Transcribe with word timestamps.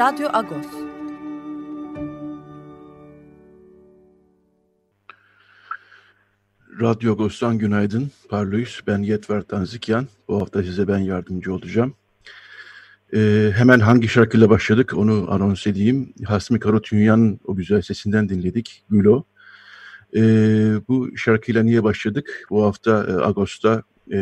Radyo 0.00 0.28
Agos. 0.32 0.66
Radyo 6.80 7.12
Agos'tan 7.12 7.58
günaydın. 7.58 8.10
Parlıyız. 8.28 8.80
Ben 8.86 8.98
Yetver 8.98 9.42
Tanzikyan. 9.42 10.06
Bu 10.28 10.40
hafta 10.40 10.62
size 10.62 10.88
ben 10.88 10.98
yardımcı 10.98 11.54
olacağım. 11.54 11.94
Ee, 13.14 13.50
hemen 13.54 13.80
hangi 13.80 14.08
şarkıyla 14.08 14.50
başladık 14.50 14.92
onu 14.96 15.26
anons 15.30 15.66
edeyim. 15.66 16.12
Hasmi 16.24 16.60
Karotyunyan'ın 16.60 17.40
o 17.44 17.56
güzel 17.56 17.82
sesinden 17.82 18.28
dinledik. 18.28 18.84
Gülo. 18.90 19.24
Ee, 20.16 20.20
bu 20.88 21.16
şarkıyla 21.16 21.62
niye 21.62 21.84
başladık? 21.84 22.46
Bu 22.50 22.64
hafta 22.64 23.06
e, 23.08 23.12
Ağustos'ta 23.12 23.82
e, 24.12 24.18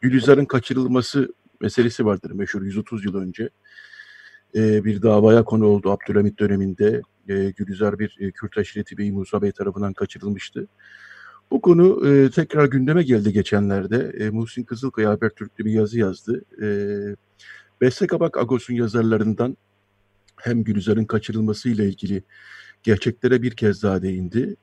Gülizar'ın 0.00 0.44
kaçırılması 0.44 1.34
meselesi 1.60 2.06
vardır 2.06 2.30
meşhur 2.30 2.62
130 2.62 3.04
yıl 3.04 3.14
önce 3.14 3.50
e, 4.54 4.84
bir 4.84 5.02
davaya 5.02 5.44
konu 5.44 5.66
oldu 5.66 5.90
Abdülhamit 5.90 6.38
döneminde. 6.38 7.02
E, 7.28 7.50
Gülizar 7.50 7.98
bir 7.98 8.16
e, 8.20 8.30
Kürt 8.30 8.58
aşireti 8.58 8.98
Bey 8.98 9.12
Musa 9.12 9.42
Bey 9.42 9.52
tarafından 9.52 9.92
kaçırılmıştı. 9.92 10.66
Bu 11.50 11.60
konu 11.60 12.08
e, 12.08 12.30
tekrar 12.30 12.66
gündeme 12.66 13.02
geldi 13.02 13.32
geçenlerde. 13.32 14.14
E, 14.18 14.30
Muhsin 14.30 14.62
Kızılkaya 14.62 15.10
Habertürk'te 15.10 15.64
bir 15.64 15.72
yazı 15.72 15.98
yazdı. 15.98 16.44
E, 16.62 16.66
Beste 17.80 18.06
Kabak 18.06 18.38
Agos'un 18.38 18.74
yazarlarından 18.74 19.56
hem 20.36 20.64
Gülizar'ın 20.64 21.04
kaçırılması 21.04 21.68
ile 21.68 21.88
ilgili 21.88 22.22
gerçeklere 22.82 23.42
bir 23.42 23.50
kez 23.50 23.82
daha 23.82 24.02
değindi 24.02 24.56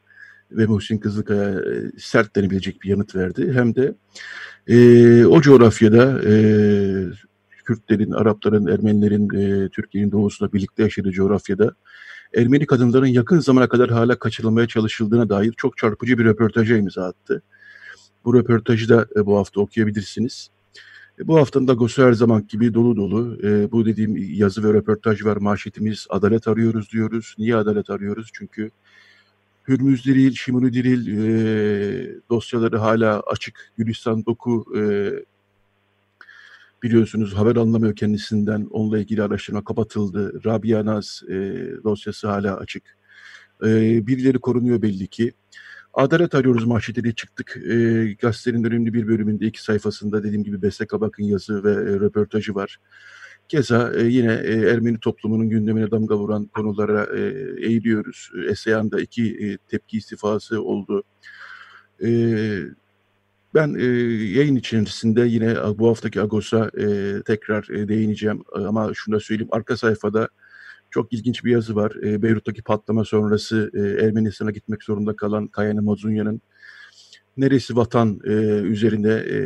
ve 0.51 0.65
Muhsin 0.65 0.97
Kızılkaya 0.97 1.49
e, 1.49 1.91
sert 1.97 2.35
denebilecek 2.35 2.81
bir 2.81 2.89
yanıt 2.89 3.15
verdi. 3.15 3.53
Hem 3.53 3.75
de 3.75 3.95
e, 4.67 5.25
o 5.25 5.41
coğrafyada 5.41 6.21
e, 6.25 6.33
Kürtlerin, 7.63 8.11
Arapların, 8.11 8.67
Ermenilerin 8.67 9.29
e, 9.29 9.69
Türkiye'nin 9.69 10.11
doğusunda 10.11 10.53
birlikte 10.53 10.83
yaşadığı 10.83 11.11
coğrafyada 11.11 11.75
Ermeni 12.35 12.65
kadınların 12.65 13.05
yakın 13.05 13.39
zamana 13.39 13.67
kadar 13.69 13.89
hala 13.89 14.19
kaçırılmaya 14.19 14.67
çalışıldığına 14.67 15.29
dair 15.29 15.53
çok 15.57 15.77
çarpıcı 15.77 16.17
bir 16.17 16.25
röportaja 16.25 16.77
imza 16.77 17.05
attı. 17.05 17.41
Bu 18.25 18.33
röportajı 18.33 18.89
da 18.89 19.07
e, 19.15 19.25
bu 19.25 19.37
hafta 19.37 19.61
okuyabilirsiniz. 19.61 20.49
E, 21.19 21.27
bu 21.27 21.37
haftanın 21.37 21.67
da 21.67 21.73
Gosu 21.73 22.03
her 22.03 22.13
zaman 22.13 22.47
gibi 22.47 22.73
dolu 22.73 22.95
dolu. 22.95 23.37
E, 23.43 23.71
bu 23.71 23.85
dediğim 23.85 24.15
yazı 24.17 24.63
ve 24.63 24.73
röportaj 24.73 25.25
var. 25.25 25.37
Manşetimiz 25.37 26.07
adalet 26.09 26.47
arıyoruz 26.47 26.91
diyoruz. 26.91 27.35
Niye 27.37 27.55
adalet 27.55 27.89
arıyoruz? 27.89 28.29
Çünkü 28.33 28.69
Hürmüz 29.67 30.05
Diril, 30.05 30.33
Şimuni 30.33 30.73
Diril 30.73 31.07
e, 31.07 32.15
dosyaları 32.29 32.77
hala 32.77 33.19
açık. 33.19 33.71
Gülistan 33.77 34.25
Doku 34.25 34.65
e, 34.77 34.81
biliyorsunuz 36.83 37.33
haber 37.33 37.55
anlamıyor 37.55 37.95
kendisinden. 37.95 38.67
Onunla 38.71 38.99
ilgili 38.99 39.23
araştırma 39.23 39.63
kapatıldı. 39.63 40.43
Rabia 40.45 40.85
Naz 40.85 41.21
e, 41.29 41.33
dosyası 41.83 42.27
hala 42.27 42.57
açık. 42.57 42.97
E, 43.63 43.67
birileri 44.07 44.39
korunuyor 44.39 44.81
belli 44.81 45.07
ki. 45.07 45.33
Adalet 45.93 46.35
arıyoruz 46.35 46.65
manşetiyle 46.65 47.15
çıktık. 47.15 47.57
E, 47.57 48.13
gazetenin 48.13 48.63
önemli 48.63 48.93
bir 48.93 49.07
bölümünde 49.07 49.45
iki 49.45 49.63
sayfasında 49.63 50.23
dediğim 50.23 50.43
gibi 50.43 50.61
Beste 50.61 50.85
Kabak'ın 50.85 51.23
yazı 51.23 51.63
ve 51.63 51.71
e, 51.71 51.99
röportajı 51.99 52.55
var. 52.55 52.77
Keza 53.47 53.93
e, 53.93 54.03
yine 54.03 54.33
e, 54.33 54.53
Ermeni 54.53 54.99
toplumunun 54.99 55.49
gündemine 55.49 55.91
damga 55.91 56.17
vuran 56.17 56.45
konulara 56.45 57.07
e, 57.17 57.21
eğiliyoruz. 57.67 58.31
Eseyan'da 58.49 59.01
iki 59.01 59.35
e, 59.35 59.57
tepki 59.57 59.97
istifası 59.97 60.63
oldu. 60.63 61.03
E, 62.03 62.09
ben 63.53 63.75
e, 63.75 63.83
yayın 64.37 64.55
içerisinde 64.55 65.21
yine 65.21 65.55
bu 65.77 65.89
haftaki 65.89 66.21
Agos'a 66.21 66.71
e, 66.79 67.15
tekrar 67.25 67.69
e, 67.69 67.87
değineceğim 67.87 68.43
ama 68.53 68.91
şunu 68.93 69.15
da 69.15 69.19
söyleyeyim 69.19 69.49
arka 69.51 69.77
sayfada 69.77 70.27
çok 70.91 71.13
ilginç 71.13 71.45
bir 71.45 71.51
yazı 71.51 71.75
var. 71.75 71.91
E, 72.03 72.21
Beyrut'taki 72.21 72.61
patlama 72.61 73.05
sonrası 73.05 73.71
e, 73.73 74.05
Ermenistan'a 74.05 74.51
gitmek 74.51 74.83
zorunda 74.83 75.15
kalan 75.15 75.47
Kayana 75.47 75.81
Mazunya'nın 75.81 76.41
neresi 77.37 77.75
vatan 77.75 78.19
e, 78.23 78.31
üzerinde 78.61 79.25
e, 79.29 79.37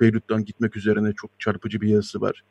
Beyrut'tan 0.00 0.44
gitmek 0.44 0.76
üzerine 0.76 1.12
çok 1.12 1.30
çarpıcı 1.40 1.80
bir 1.80 1.88
yazısı 1.88 2.20
var. 2.20 2.42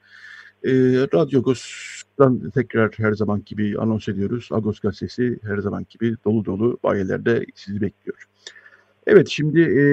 E, 0.63 0.71
Radyo 1.13 1.39
Agos'tan 1.39 2.49
tekrar 2.49 2.91
her 2.97 3.13
zaman 3.13 3.43
gibi 3.45 3.79
anons 3.79 4.07
ediyoruz. 4.07 4.49
Agos 4.51 4.79
gazetesi 4.79 5.39
her 5.43 5.57
zaman 5.57 5.85
gibi 5.89 6.15
dolu 6.25 6.45
dolu 6.45 6.79
bayilerde 6.83 7.45
sizi 7.55 7.81
bekliyor. 7.81 8.25
Evet 9.07 9.27
şimdi 9.29 9.61
e, 9.61 9.83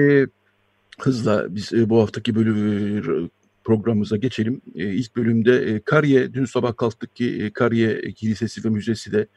hızla 0.99 1.55
biz 1.55 1.73
e, 1.73 1.89
bu 1.89 2.01
haftaki 2.01 2.35
bölüm 2.35 3.29
programımıza 3.63 4.17
geçelim. 4.17 4.61
E, 4.75 4.93
ilk 4.93 5.15
bölümde 5.15 5.57
e, 5.57 5.79
Kariye, 5.79 6.33
dün 6.33 6.45
sabah 6.45 6.77
kalktık 6.77 7.15
ki 7.15 7.51
Kariye 7.53 8.11
Kilisesi 8.11 8.63
ve 8.65 8.69
Müzesi 8.69 9.11
de 9.11 9.27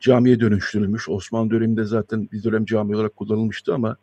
camiye 0.00 0.40
dönüştürülmüş. 0.40 1.08
Osmanlı 1.08 1.50
döneminde 1.50 1.84
zaten 1.84 2.28
bir 2.32 2.42
dönem 2.42 2.64
cami 2.64 2.96
olarak 2.96 3.16
kullanılmıştı 3.16 3.74
ama 3.74 3.96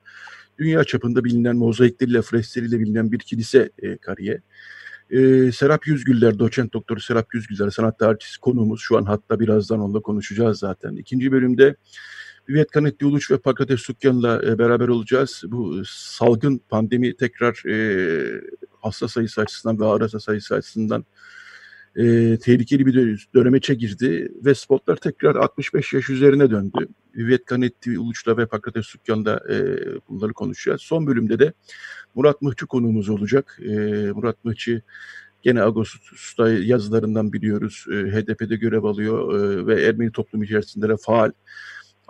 dünya 0.60 0.84
çapında 0.84 1.24
bilinen 1.24 1.56
mozaikleriyle, 1.56 2.22
freskleriyle 2.22 2.80
bilinen 2.80 3.12
bir 3.12 3.20
kilise 3.20 3.70
Kariye. 4.02 4.42
Serap 5.52 5.88
Yüzgüller, 5.88 6.40
doçent 6.40 6.74
doktoru 6.74 7.00
Serap 7.00 7.34
Yüzgüller, 7.34 7.70
sanat 7.70 8.00
tarihçisi 8.00 8.40
konuğumuz. 8.40 8.82
Şu 8.82 8.98
an 8.98 9.04
hatta 9.04 9.40
birazdan 9.40 9.80
onunla 9.80 10.00
konuşacağız 10.00 10.60
zaten. 10.60 10.96
İkinci 10.96 11.32
bölümde 11.32 11.76
Hüviyet 12.48 12.72
Kanetli 12.72 13.06
Uluç 13.06 13.32
ve 13.32 13.38
Pakrates 13.38 13.80
Sukyan'la 13.80 14.42
e, 14.46 14.60
beraber 14.60 14.88
olacağız. 14.88 15.44
Bu 15.48 15.82
salgın 15.86 16.62
pandemi 16.70 17.18
tekrar 17.18 17.70
e, 17.70 18.42
hasta 18.82 19.08
sayısı 19.08 19.42
açısından 19.42 19.80
ve 19.80 19.86
ağır 19.86 20.02
hasta 20.02 20.20
sayısı 20.20 20.56
açısından 20.56 21.06
e, 21.96 22.38
tehlikeli 22.38 22.86
bir 22.86 23.28
döneme 23.34 23.60
girdi 23.60 24.32
ve 24.46 24.56
spotlar 24.56 24.96
tekrar 24.96 25.36
65 25.36 25.94
yaş 25.94 26.10
üzerine 26.10 26.52
döndü. 26.52 26.88
Hüviyet 27.16 27.46
Kanetli 27.46 28.00
Uluç'la 28.00 28.38
ve 28.38 28.46
Pakrates 28.46 28.86
Sukyan'la 28.86 29.40
e, 29.50 29.56
bunları 30.10 30.34
konuşacağız. 30.34 30.82
Son 30.82 31.08
bölümde 31.08 31.40
de 31.40 31.54
Murat 32.16 32.42
Mıhçı 32.42 32.68
konuğumuz 32.68 33.10
olacak. 33.10 33.60
E, 33.62 33.72
Murat 34.12 34.46
Mıhçı 34.46 34.82
Gene 35.42 35.62
Ağustos'ta 35.62 36.50
yazılarından 36.50 37.34
biliyoruz. 37.34 37.86
E, 37.92 37.96
HDP'de 37.96 38.56
görev 38.56 38.84
alıyor 38.84 39.40
e, 39.40 39.68
ve 39.68 39.84
Ermeni 39.84 40.12
toplum 40.12 40.44
içerisinde 40.44 40.90
de 40.90 40.98
faal. 40.98 41.32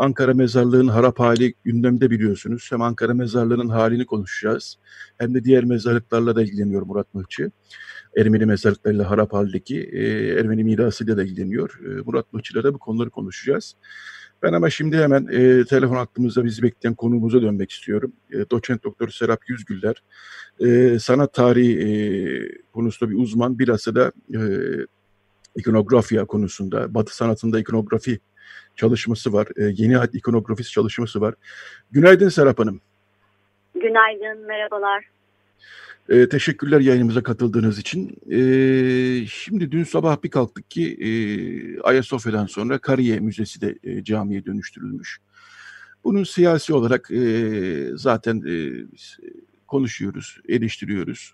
Ankara 0.01 0.34
Mezarlığı'nın 0.34 0.88
harap 0.88 1.19
hali 1.19 1.53
gündemde 1.63 2.12
biliyorsunuz. 2.12 2.68
Hem 2.71 2.81
Ankara 2.81 3.13
Mezarlığı'nın 3.13 3.69
halini 3.69 4.06
konuşacağız. 4.06 4.77
Hem 5.18 5.33
de 5.33 5.44
diğer 5.44 5.63
mezarlıklarla 5.63 6.36
da 6.36 6.42
ilgileniyor 6.42 6.81
Murat 6.81 7.13
Mıhçı. 7.13 7.51
Ermeni 8.18 8.45
mezarlıklarıyla 8.45 9.09
harap 9.09 9.33
haldeki 9.33 9.81
e, 9.94 10.27
Ermeni 10.39 10.63
mirasıyla 10.63 11.18
da 11.18 11.24
ilgileniyor. 11.24 11.80
E, 11.86 12.01
Murat 12.06 12.33
Mıhçı'yla 12.33 12.63
da 12.63 12.74
bu 12.74 12.77
konuları 12.77 13.09
konuşacağız. 13.09 13.75
Ben 14.44 14.53
ama 14.53 14.69
şimdi 14.69 14.98
hemen 14.98 15.27
e, 15.31 15.65
telefon 15.65 15.95
hattımızda 15.95 16.45
bizi 16.45 16.63
bekleyen 16.63 16.95
konuğumuza 16.95 17.42
dönmek 17.42 17.71
istiyorum. 17.71 18.13
E, 18.31 18.50
Doçent 18.50 18.83
Doktor 18.83 19.09
Serap 19.09 19.39
Yüzgüller. 19.50 20.04
E, 20.59 21.00
sanat 21.00 21.33
tarihi 21.33 21.80
e, 21.80 21.89
konusunda 22.74 23.12
bir 23.12 23.18
uzman. 23.18 23.59
Bilhassa 23.59 23.95
da 23.95 24.12
e, 24.33 24.39
ikonografya 25.56 26.25
konusunda, 26.25 26.94
Batı 26.94 27.15
sanatında 27.15 27.59
ikonografi 27.59 28.19
çalışması 28.76 29.34
var. 29.34 29.48
E, 29.56 29.64
yeni 29.64 29.96
hat 29.96 30.16
ikonografist 30.16 30.72
çalışması 30.72 31.22
var. 31.22 31.36
Günaydın 31.92 32.30
Serap 32.30 32.60
Hanım. 32.60 32.82
Günaydın, 33.74 34.48
merhabalar. 34.48 35.06
E, 36.10 36.30
teşekkürler 36.30 36.80
yayınımıza 36.80 37.24
katıldığınız 37.24 37.80
için. 37.80 38.18
E, 38.32 38.40
şimdi 39.28 39.72
dün 39.72 39.84
sabah 39.84 40.24
bir 40.24 40.30
kalktık 40.30 40.72
ki 40.72 40.94
e, 40.94 41.10
Ayasofya'dan 41.82 42.46
sonra 42.46 42.78
Kariye 42.78 43.20
Müzesi 43.20 43.62
de 43.62 43.78
e, 43.84 44.04
camiye 44.04 44.46
dönüştürülmüş. 44.46 45.20
Bunun 46.04 46.24
siyasi 46.24 46.74
olarak 46.74 47.12
e, 47.12 47.90
zaten 47.96 48.44
e, 48.48 48.54
konuşuyoruz, 49.68 50.38
eleştiriyoruz. 50.48 51.34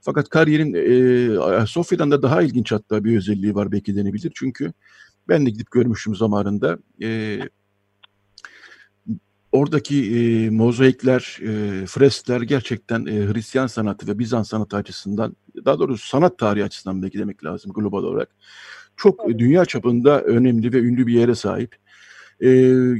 Fakat 0.00 0.28
kariyerin 0.28 0.74
e, 0.74 1.38
Ayasofya'dan 1.38 2.10
da 2.10 2.22
daha 2.22 2.42
ilginç 2.42 2.72
hatta 2.72 3.04
bir 3.04 3.16
özelliği 3.16 3.54
var 3.54 3.72
belki 3.72 3.96
denebilir. 3.96 4.32
Çünkü 4.34 4.72
ben 5.28 5.46
de 5.46 5.50
gidip 5.50 5.70
görmüştüm 5.70 6.14
zamanında. 6.14 6.78
E, 7.02 7.38
oradaki 9.52 10.16
e, 10.16 10.50
mozaikler, 10.50 11.38
e, 11.42 11.86
freskler 11.86 12.40
gerçekten 12.40 13.06
e, 13.06 13.32
Hristiyan 13.32 13.66
sanatı 13.66 14.06
ve 14.06 14.18
Bizans 14.18 14.48
sanatı 14.48 14.76
açısından, 14.76 15.36
daha 15.64 15.78
doğrusu 15.78 16.08
sanat 16.08 16.38
tarihi 16.38 16.64
açısından 16.64 17.02
belki 17.02 17.18
demek 17.18 17.44
lazım 17.44 17.72
global 17.72 18.02
olarak, 18.02 18.28
çok 18.96 19.20
evet. 19.26 19.38
dünya 19.38 19.64
çapında 19.64 20.22
önemli 20.22 20.72
ve 20.72 20.78
ünlü 20.78 21.06
bir 21.06 21.14
yere 21.14 21.34
sahip. 21.34 21.76
E, 22.40 22.48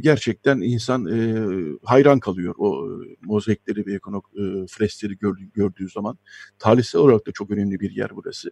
gerçekten 0.00 0.60
insan 0.60 1.06
e, 1.06 1.46
hayran 1.84 2.20
kalıyor 2.20 2.54
o 2.58 2.88
e, 3.02 3.16
mozaikleri 3.22 3.86
ve 3.86 3.94
ekono, 3.94 4.22
e, 4.34 4.66
freskleri 4.68 5.18
gördüğü, 5.18 5.52
gördüğü 5.54 5.88
zaman. 5.88 6.18
Tarihsel 6.58 7.00
olarak 7.00 7.26
da 7.26 7.32
çok 7.32 7.50
önemli 7.50 7.80
bir 7.80 7.90
yer 7.90 8.10
burası. 8.16 8.50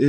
E, 0.00 0.06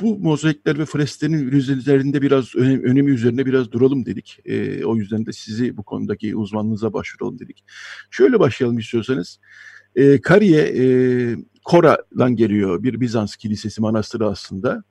bu 0.00 0.18
mozaikler 0.18 0.78
ve 0.78 0.84
fresklerin 0.84 1.48
üzerinde 1.50 2.22
biraz 2.22 2.56
önem, 2.56 2.82
önemi 2.82 3.10
üzerine 3.10 3.46
biraz 3.46 3.72
duralım 3.72 4.06
dedik. 4.06 4.38
E, 4.44 4.84
o 4.84 4.96
yüzden 4.96 5.26
de 5.26 5.32
sizi 5.32 5.76
bu 5.76 5.82
konudaki 5.82 6.36
uzmanlığınıza 6.36 6.92
başvuralım 6.92 7.38
dedik. 7.38 7.64
Şöyle 8.10 8.40
başlayalım 8.40 8.78
istiyorsanız. 8.78 9.40
E, 9.96 10.20
Kariye 10.20 10.62
e, 10.62 10.84
Kora'dan 11.64 12.36
geliyor 12.36 12.82
bir 12.82 13.00
Bizans 13.00 13.36
kilisesi 13.36 13.80
manastırı 13.80 14.26
aslında. 14.26 14.82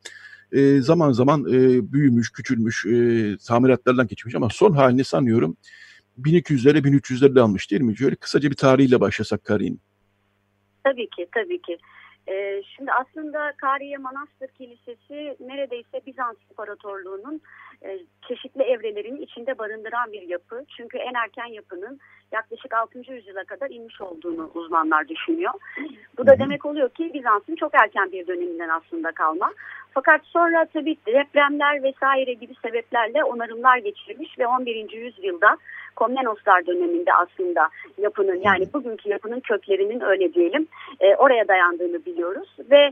E, 0.52 0.82
zaman 0.82 1.12
zaman 1.12 1.46
e, 1.54 1.92
büyümüş, 1.94 2.32
küçülmüş, 2.32 2.86
e, 2.86 3.38
tamiratlardan 3.48 4.08
geçmiş 4.08 4.36
ama 4.36 4.50
son 4.50 4.72
halini 4.72 5.04
sanıyorum 5.04 5.58
1200'lere 6.20 6.78
1300'lere 6.78 7.40
almış 7.40 7.72
değil 7.72 7.82
mi? 7.82 7.98
Şöyle 7.98 8.16
kısaca 8.16 8.50
bir 8.50 8.56
tarihiyle 8.56 9.00
başlasak 9.00 9.44
Kariye'nin. 9.44 9.82
Tabii 10.84 11.10
ki, 11.10 11.28
tabii 11.34 11.62
ki. 11.62 11.78
Ee, 12.28 12.62
şimdi 12.76 12.92
aslında 12.92 13.54
Kariye 13.58 13.98
Manastır 13.98 14.48
Kilisesi 14.48 15.38
neredeyse 15.40 16.02
Bizans 16.06 16.36
İmparatorluğu'nun 16.50 17.42
çeşitli 18.28 18.64
evrelerini 18.64 19.20
içinde 19.20 19.58
barındıran 19.58 20.12
bir 20.12 20.22
yapı. 20.22 20.66
Çünkü 20.78 20.98
en 20.98 21.14
erken 21.14 21.46
yapının 21.46 22.00
yaklaşık 22.32 22.74
6. 22.74 23.14
yüzyıla 23.14 23.44
kadar 23.44 23.70
inmiş 23.70 24.02
olduğunu 24.02 24.52
uzmanlar 24.54 25.08
düşünüyor. 25.08 25.54
Bu 26.18 26.28
da 26.28 26.40
demek 26.40 26.66
oluyor 26.66 26.90
ki 26.90 27.12
Bizans'ın 27.14 27.56
çok 27.56 27.74
erken 27.74 28.12
bir 28.12 28.28
döneminden 28.28 28.70
aslında 28.70 29.12
kalma. 29.12 29.54
Fakat 29.94 30.22
sonra 30.24 30.66
tabii 30.74 30.98
depremler 31.06 31.84
vesaire 31.84 32.34
gibi 32.34 32.54
sebeplerle 32.62 33.24
onarımlar 33.24 33.78
geçirilmiş 33.78 34.40
ve 34.40 34.48
11. 34.48 34.92
yüzyılda 34.92 35.58
Komnenoslar 35.96 36.66
döneminde 36.66 37.14
aslında 37.14 37.70
yapının 37.98 38.36
yani 38.36 38.74
bugünkü 38.74 39.10
yapının 39.10 39.40
köklerinin 39.40 40.02
öyle 40.02 40.34
diyelim 40.34 40.68
e, 41.00 41.16
oraya 41.16 41.48
dayandığını 41.48 42.06
biliyoruz 42.06 42.56
ve 42.72 42.92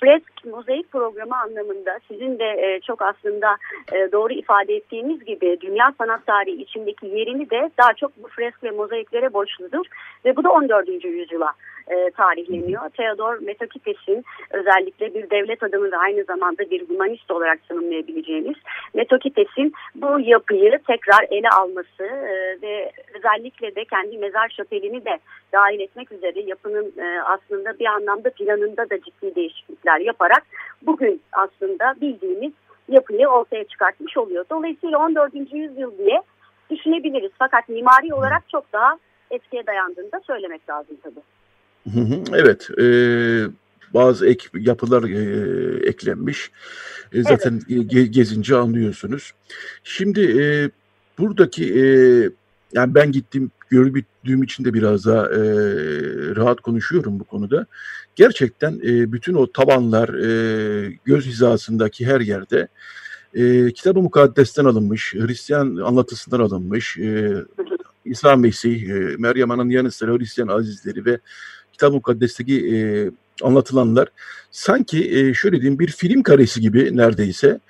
fresk 0.00 0.44
mozaik 0.44 0.92
programı 0.92 1.36
anlamında 1.36 1.98
sizin 2.08 2.38
de 2.38 2.44
e, 2.44 2.80
çok 2.80 3.02
aslında 3.02 3.56
e, 3.92 4.12
doğru 4.12 4.32
ifade 4.32 4.74
ettiğiniz 4.74 5.24
gibi 5.24 5.58
dünya 5.60 5.92
sanat 5.98 6.26
tarihi 6.26 6.62
içindeki 6.62 7.06
yerini 7.06 7.50
de 7.50 7.70
daha 7.78 7.94
çok 7.94 8.16
bu 8.22 8.28
fresk 8.28 8.64
ve 8.64 8.70
mozaiklere 8.70 9.32
borçludur 9.32 9.86
ve 10.24 10.36
bu 10.36 10.44
da 10.44 10.50
14. 10.50 11.04
yüzyıla 11.04 11.52
e, 11.88 12.10
tarihleniyor. 12.10 12.90
Theodor 12.90 13.38
Metokites'in 13.38 14.24
özellikle 14.50 15.14
bir 15.14 15.30
devlet 15.30 15.62
adamı 15.62 15.92
ve 15.92 15.96
aynı 15.96 16.24
zamanda 16.24 16.70
bir 16.70 16.88
humanist 16.88 17.30
olarak 17.30 17.68
tanımlayabileceğimiz 17.68 18.56
Metokites'in 18.94 19.72
bu 19.94 20.20
yapıyı 20.20 20.78
tekrar 20.86 21.26
ele 21.30 21.48
alması 21.48 22.04
e, 22.04 22.62
ve 22.62 22.92
özellikle 23.14 23.74
de 23.74 23.84
kendi 23.84 24.18
mezar 24.18 24.48
şapelini 24.48 25.04
de 25.04 25.18
dahil 25.52 25.80
etmek 25.80 26.12
üzere 26.12 26.40
yapının 26.40 26.92
e, 26.98 27.22
aslında 27.22 27.78
bir 27.78 27.86
anlamda 27.86 28.30
planında 28.30 28.90
da 28.90 29.00
ciddi 29.00 29.34
değişiklikler 29.34 30.00
yaparak 30.00 30.42
bugün 30.82 31.22
aslında 31.32 31.94
bildiğimiz 32.00 32.52
yapıyı 32.88 33.28
ortaya 33.28 33.64
çıkartmış 33.64 34.16
oluyor. 34.16 34.44
Dolayısıyla 34.50 34.98
14. 34.98 35.34
yüzyıl 35.52 35.98
diye 35.98 36.22
düşünebiliriz. 36.70 37.30
Fakat 37.38 37.68
mimari 37.68 38.14
olarak 38.14 38.48
çok 38.48 38.72
daha 38.72 38.98
eskiye 39.30 39.66
dayandığını 39.66 40.12
da 40.12 40.20
söylemek 40.20 40.68
lazım 40.68 40.96
tabii. 41.02 41.35
Evet, 42.32 42.68
e, 42.80 42.86
bazı 43.94 44.26
ek 44.26 44.48
yapılar 44.54 45.02
e, 45.02 45.88
eklenmiş. 45.88 46.50
E, 47.12 47.22
zaten 47.22 47.60
evet. 47.70 47.90
ge, 47.90 48.06
gezince 48.06 48.56
anlıyorsunuz. 48.56 49.32
Şimdi 49.84 50.20
e, 50.42 50.70
buradaki 51.18 51.74
e, 51.74 51.84
yani 52.72 52.94
ben 52.94 53.12
gittim 53.12 53.50
gördüğüm 53.70 54.42
için 54.42 54.64
de 54.64 54.74
biraz 54.74 55.06
daha 55.06 55.26
e, 55.26 55.40
rahat 56.36 56.60
konuşuyorum 56.60 57.20
bu 57.20 57.24
konuda. 57.24 57.66
Gerçekten 58.16 58.80
e, 58.84 59.12
bütün 59.12 59.34
o 59.34 59.52
tabanlar 59.52 60.08
e, 60.08 60.98
göz 61.04 61.26
hizasındaki 61.26 62.06
her 62.06 62.20
yerde 62.20 62.68
e, 63.34 63.72
Kitab-ı 63.72 64.02
Mukaddes'ten 64.02 64.64
alınmış, 64.64 65.14
Hristiyan 65.14 65.76
anlatısından 65.76 66.40
alınmış, 66.40 66.98
e, 66.98 67.34
İsa 68.04 68.36
Mesih, 68.36 68.88
e, 68.88 69.16
Meryem 69.18 69.50
Ana'nın 69.50 69.70
yanı 69.70 69.90
sıra 69.90 70.12
Hristiyan 70.12 70.48
azizleri 70.48 71.04
ve 71.04 71.18
Kitab-ı 71.76 71.94
Mukaddes'teki 71.94 72.76
e, 72.76 72.76
anlatılanlar 73.42 74.08
sanki 74.50 75.18
e, 75.18 75.34
şöyle 75.34 75.60
diyeyim 75.60 75.78
bir 75.78 75.88
film 75.88 76.22
karesi 76.22 76.60
gibi 76.60 76.96
neredeyse 76.96 77.60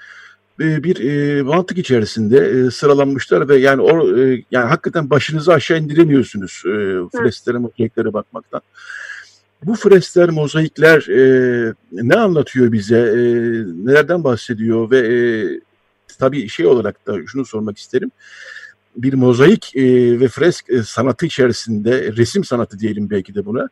e, 0.61 0.85
bir 0.85 1.01
e, 1.01 1.43
mantık 1.43 1.79
içerisinde 1.79 2.39
e, 2.39 2.71
sıralanmışlar 2.71 3.49
ve 3.49 3.57
yani 3.57 3.83
o 3.83 4.19
e, 4.19 4.43
yani 4.51 4.67
hakikaten 4.69 5.11
başınızı 5.11 5.53
aşağı 5.53 5.79
indiremiyorsunuz 5.79 6.63
e, 6.67 6.73
fresklere, 7.19 7.59
mozaiklere 7.59 8.13
bakmaktan. 8.13 8.61
Bu 9.65 9.75
freskler, 9.75 10.29
mozaikler 10.29 11.09
e, 11.09 11.75
ne 11.93 12.15
anlatıyor 12.15 12.73
bize, 12.73 12.99
e, 12.99 13.21
nelerden 13.87 14.25
bahsediyor? 14.25 14.91
Ve 14.91 14.99
e, 14.99 15.17
tabii 16.19 16.49
şey 16.49 16.67
olarak 16.67 17.07
da 17.07 17.27
şunu 17.27 17.45
sormak 17.45 17.79
isterim 17.79 18.11
bir 18.97 19.15
mozaik 19.15 19.77
e, 19.77 19.85
ve 20.21 20.29
fresk 20.29 20.71
e, 20.71 20.83
sanatı 20.83 21.27
içerisinde 21.27 22.13
resim 22.17 22.45
sanatı 22.45 22.79
diyelim 22.79 23.11
belki 23.11 23.35
de 23.35 23.47
buna. 23.47 23.69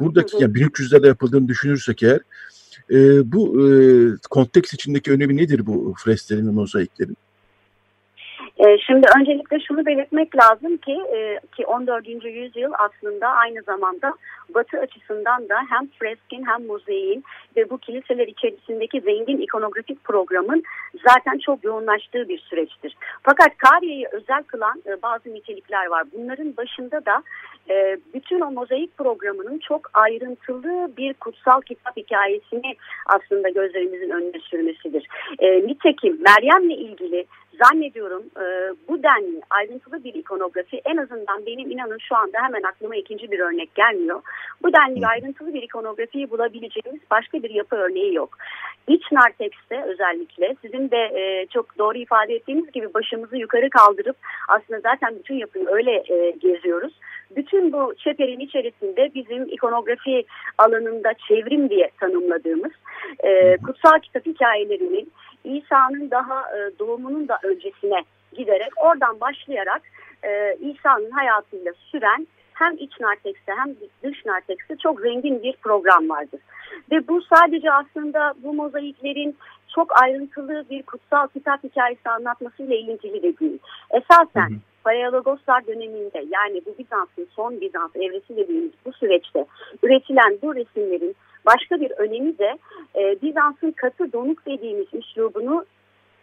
Buradaki 0.00 0.32
hı 0.32 0.38
hı. 0.38 0.42
yani 0.42 0.52
1300'lerde 0.52 1.06
yapıldığını 1.06 1.48
düşünürsek 1.48 2.02
eğer 2.02 2.20
e, 2.90 3.32
bu 3.32 3.68
e, 3.68 3.68
konteks 4.30 4.74
içindeki 4.74 5.12
önemi 5.12 5.36
nedir 5.36 5.66
bu 5.66 5.94
fresklerin 6.04 6.54
mozaiklerin? 6.54 7.16
E, 8.58 8.78
şimdi 8.78 9.06
öncelikle 9.18 9.60
şunu 9.60 9.86
belirtmek 9.86 10.36
lazım 10.36 10.76
ki 10.76 10.92
e, 11.14 11.40
ki 11.56 11.66
14. 11.66 12.24
yüzyıl 12.24 12.72
aslında 12.78 13.28
aynı 13.28 13.62
zamanda 13.62 14.14
Batı 14.54 14.78
açısından 14.78 15.48
da 15.48 15.54
hem 15.68 15.88
freskin 15.98 16.46
hem 16.46 16.66
mozaiğin 16.66 17.24
ve 17.56 17.70
bu 17.70 17.78
kiliseler 17.78 18.28
içerisindeki 18.28 19.00
zengin 19.00 19.38
ikonografik 19.38 20.04
programın 20.04 20.62
zaten 21.08 21.38
çok 21.38 21.64
yoğunlaştığı 21.64 22.28
bir 22.28 22.38
süreçtir. 22.38 22.96
Fakat 23.22 23.56
Kariye'yi 23.56 24.06
özel 24.12 24.42
kılan 24.42 24.82
e, 24.86 25.02
bazı 25.02 25.34
nitelikler 25.34 25.86
var. 25.86 26.04
Bunların 26.12 26.56
başında 26.56 27.06
da 27.06 27.22
e, 27.70 27.96
bütün 28.14 28.40
o 28.40 28.50
mozaik 28.50 28.96
programının 28.96 29.58
çok 29.58 29.90
ayrıntılı 29.94 30.96
bir 30.96 31.14
kutsal 31.14 31.60
kitap 31.60 31.96
hikayesini 31.96 32.76
aslında 33.06 33.48
gözlerimizin 33.48 34.10
önüne 34.10 34.40
sürmesidir. 34.40 35.08
Nitekim 35.40 36.22
Meryem'le 36.22 36.78
ilgili 36.78 37.26
zannediyorum 37.62 38.22
e, 38.36 38.44
bu 38.88 39.02
denli 39.02 39.40
ayrıntılı 39.50 40.04
bir 40.04 40.14
ikonografi 40.14 40.80
en 40.84 40.96
azından 40.96 41.46
benim 41.46 41.70
inanın 41.70 41.98
şu 41.98 42.16
anda 42.16 42.38
hemen 42.42 42.62
aklıma 42.62 42.96
ikinci 42.96 43.30
bir 43.30 43.38
örnek 43.38 43.74
gelmiyor. 43.74 44.22
Bu 44.62 44.72
denli 44.72 45.06
ayrıntılı 45.06 45.54
bir 45.54 45.62
ikonografiyi 45.62 46.30
bulabileceğimiz 46.30 47.02
başka 47.10 47.42
bir 47.42 47.50
yapı 47.50 47.76
örneği 47.76 48.14
yok. 48.14 48.38
İç 48.88 49.12
nartekste 49.12 49.82
özellikle 49.82 50.56
sizin 50.62 50.90
de 50.90 50.96
e, 50.96 51.46
çok 51.46 51.78
doğru 51.78 51.98
ifade 51.98 52.34
ettiğiniz 52.34 52.72
gibi 52.72 52.94
başımızı 52.94 53.36
yukarı 53.36 53.70
kaldırıp 53.70 54.16
aslında 54.48 54.80
zaten 54.80 55.18
bütün 55.18 55.34
yapıyı 55.34 55.66
öyle 55.68 56.02
e, 56.08 56.30
geziyoruz. 56.30 56.92
Bütün 57.36 57.72
bu 57.72 57.94
çeperin 57.98 58.40
içerisinde 58.40 59.10
bizim 59.14 59.48
ikonografi 59.48 60.24
alanında 60.58 61.14
çevrim 61.28 61.70
diye 61.70 61.90
tanımladığımız 62.00 62.72
e, 63.24 63.56
kutsal 63.56 63.98
kitap 63.98 64.26
hikayelerinin 64.26 65.12
İsa'nın 65.44 66.10
daha 66.10 66.40
e, 66.40 66.78
doğumunun 66.78 67.28
da 67.28 67.38
öncesine 67.42 68.02
giderek 68.36 68.70
oradan 68.76 69.20
başlayarak 69.20 69.82
e, 70.22 70.56
İsa'nın 70.60 71.10
hayatıyla 71.10 71.72
süren 71.90 72.26
hem 72.54 72.76
iç 72.78 73.00
nartekste 73.00 73.52
hem 73.52 73.74
dış 74.02 74.24
nartekste 74.24 74.76
çok 74.76 75.00
zengin 75.00 75.42
bir 75.42 75.56
program 75.56 76.08
vardır. 76.08 76.40
Ve 76.90 77.08
bu 77.08 77.22
sadece 77.22 77.72
aslında 77.72 78.34
bu 78.42 78.54
mozaiklerin 78.54 79.36
çok 79.74 80.02
ayrıntılı 80.02 80.64
bir 80.70 80.82
kutsal 80.82 81.26
kitap 81.26 81.64
hikayesi 81.64 82.10
anlatmasıyla 82.10 82.76
ilintili 82.76 83.22
de 83.22 83.38
değil. 83.38 83.58
Esasen 83.90 84.50
hı 84.50 84.73
Paleologoslar 84.84 85.66
döneminde 85.66 86.24
yani 86.28 86.62
bu 86.66 86.78
Bizans'ın 86.78 87.28
son 87.36 87.60
Bizans 87.60 87.96
evresi 87.96 88.36
dediğimiz 88.36 88.72
bu 88.86 88.92
süreçte 88.92 89.46
üretilen 89.82 90.38
bu 90.42 90.54
resimlerin 90.54 91.16
başka 91.46 91.80
bir 91.80 91.90
önemi 91.90 92.38
de 92.38 92.58
e, 92.96 93.22
Bizans'ın 93.22 93.70
katı 93.70 94.12
donuk 94.12 94.46
dediğimiz 94.46 94.86
üslubunu 94.92 95.64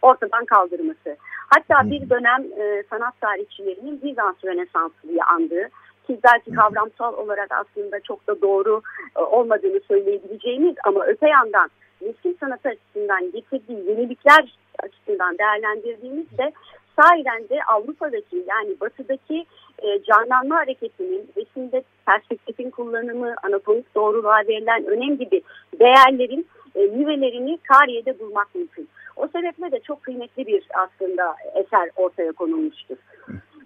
ortadan 0.02 0.44
kaldırması. 0.44 1.16
Hatta 1.48 1.90
bir 1.90 2.10
dönem 2.10 2.42
e, 2.60 2.82
sanat 2.90 3.20
tarihçilerinin 3.20 4.02
Bizans 4.02 4.36
Rönesansı 4.44 5.08
diye 5.08 5.22
andığı 5.22 5.68
ki 6.06 6.18
belki 6.24 6.50
kavramsal 6.50 7.14
olarak 7.14 7.52
aslında 7.52 8.00
çok 8.00 8.26
da 8.26 8.40
doğru 8.42 8.82
e, 9.16 9.20
olmadığını 9.20 9.80
söyleyebileceğimiz 9.88 10.74
ama 10.84 11.04
öte 11.04 11.28
yandan 11.28 11.70
resim 12.02 12.36
sanatı 12.40 12.68
açısından 12.68 13.32
getirdiği 13.32 13.88
yenilikler 13.90 14.58
açısından 14.82 15.38
değerlendirdiğimizde 15.38 16.52
sahiden 17.00 17.48
de 17.48 17.58
Avrupa'daki 17.68 18.44
yani 18.48 18.80
batıdaki 18.80 19.46
e, 19.78 20.02
canlanma 20.02 20.56
hareketinin 20.56 21.28
resimde 21.36 21.82
perspektifin 22.06 22.70
kullanımı, 22.70 23.34
anatomik 23.42 23.94
doğruluğa 23.94 24.40
verilen 24.48 24.84
önem 24.86 25.18
gibi 25.18 25.42
değerlerin 25.80 26.46
e, 26.74 26.80
nüvelerini 26.80 27.58
Kariye'de 27.62 28.18
bulmak 28.18 28.54
mümkün. 28.54 28.88
O 29.16 29.28
sebeple 29.28 29.72
de 29.72 29.80
çok 29.80 30.02
kıymetli 30.02 30.46
bir 30.46 30.64
aslında 30.74 31.34
eser 31.54 31.90
ortaya 31.96 32.32
konulmuştur. 32.32 32.96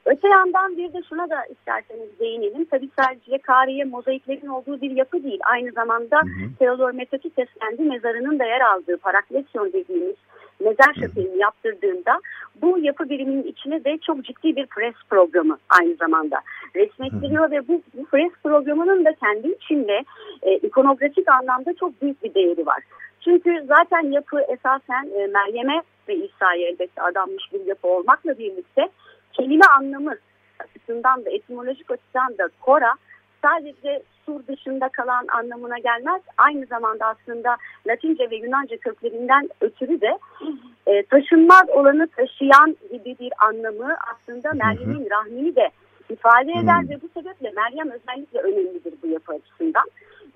Öte 0.07 0.29
yandan 0.29 0.77
bir 0.77 0.93
de 0.93 1.03
şuna 1.09 1.31
da 1.31 1.45
isterseniz 1.45 2.19
değinelim. 2.21 2.65
Tabii 2.65 2.89
sadece 2.99 3.39
Kariye 3.39 3.85
mozaiklerin 3.85 4.47
olduğu 4.47 4.81
bir 4.81 4.91
yapı 4.91 5.25
değil. 5.25 5.41
Aynı 5.45 5.73
zamanda 5.73 6.17
hı 6.17 6.27
hı. 6.27 6.59
Theodor 6.59 6.91
Metokites 6.91 7.49
kendi 7.61 7.83
mezarının 7.83 8.39
da 8.39 8.45
yer 8.45 8.61
aldığı 8.61 8.97
Paraklesyon 8.97 9.73
dediğimiz 9.73 10.17
mezar 10.61 10.95
şapelini 11.01 11.39
yaptırdığında 11.39 12.21
bu 12.63 12.79
yapı 12.79 13.09
biriminin 13.09 13.43
içine 13.43 13.85
de 13.85 13.99
çok 13.99 14.25
ciddi 14.25 14.57
bir 14.57 14.67
pres 14.67 14.95
programı 15.11 15.59
aynı 15.69 15.95
zamanda 15.95 16.41
resmettiriyor 16.77 17.51
ve 17.51 17.69
bu, 17.69 17.83
bu 17.95 18.05
pres 18.05 18.33
programının 18.43 19.05
da 19.05 19.15
kendi 19.15 19.49
içinde 19.49 20.05
e, 20.43 20.57
ikonografik 20.57 21.29
anlamda 21.29 21.75
çok 21.75 22.03
büyük 22.03 22.23
bir 22.23 22.35
değeri 22.35 22.67
var. 22.67 22.83
Çünkü 23.21 23.65
zaten 23.69 24.11
yapı 24.11 24.41
esasen 24.41 25.11
e, 25.15 25.27
Meryem'e 25.27 25.83
ve 26.09 26.15
İsa'ya 26.15 26.69
elbette 26.69 27.03
adanmış 27.03 27.53
bir 27.53 27.67
yapı 27.67 27.89
olmakla 27.89 28.39
birlikte 28.39 28.89
kelime 29.33 29.67
anlamı 29.79 30.15
açısından 30.59 31.25
da 31.25 31.31
etimolojik 31.31 31.91
açıdan 31.91 32.39
da 32.39 32.49
Kora 32.61 32.95
sadece 33.47 34.03
sur 34.27 34.47
dışında 34.47 34.89
kalan 34.89 35.27
anlamına 35.29 35.79
gelmez. 35.79 36.23
Aynı 36.37 36.67
zamanda 36.67 37.07
aslında 37.07 37.57
Latince 37.87 38.31
ve 38.31 38.37
Yunanca 38.37 38.77
köklerinden 38.77 39.49
ötürü 39.61 40.01
de 40.01 40.19
e, 40.87 41.03
taşınmaz 41.03 41.69
olanı 41.69 42.09
taşıyan 42.09 42.77
gibi 42.93 43.17
bir 43.21 43.33
anlamı 43.49 43.97
aslında 44.13 44.53
Meryem'in 44.53 45.11
rahmini 45.11 45.57
de 45.57 45.71
ifade 46.11 46.53
eder 46.53 46.89
ve 46.89 47.03
bu 47.03 47.21
sebeple 47.21 47.53
Meryem 47.57 47.91
özellikle 47.91 48.41
önemlidir 48.41 48.95
bu 49.03 49.07
yapı 49.07 49.33
açısından. 49.33 49.85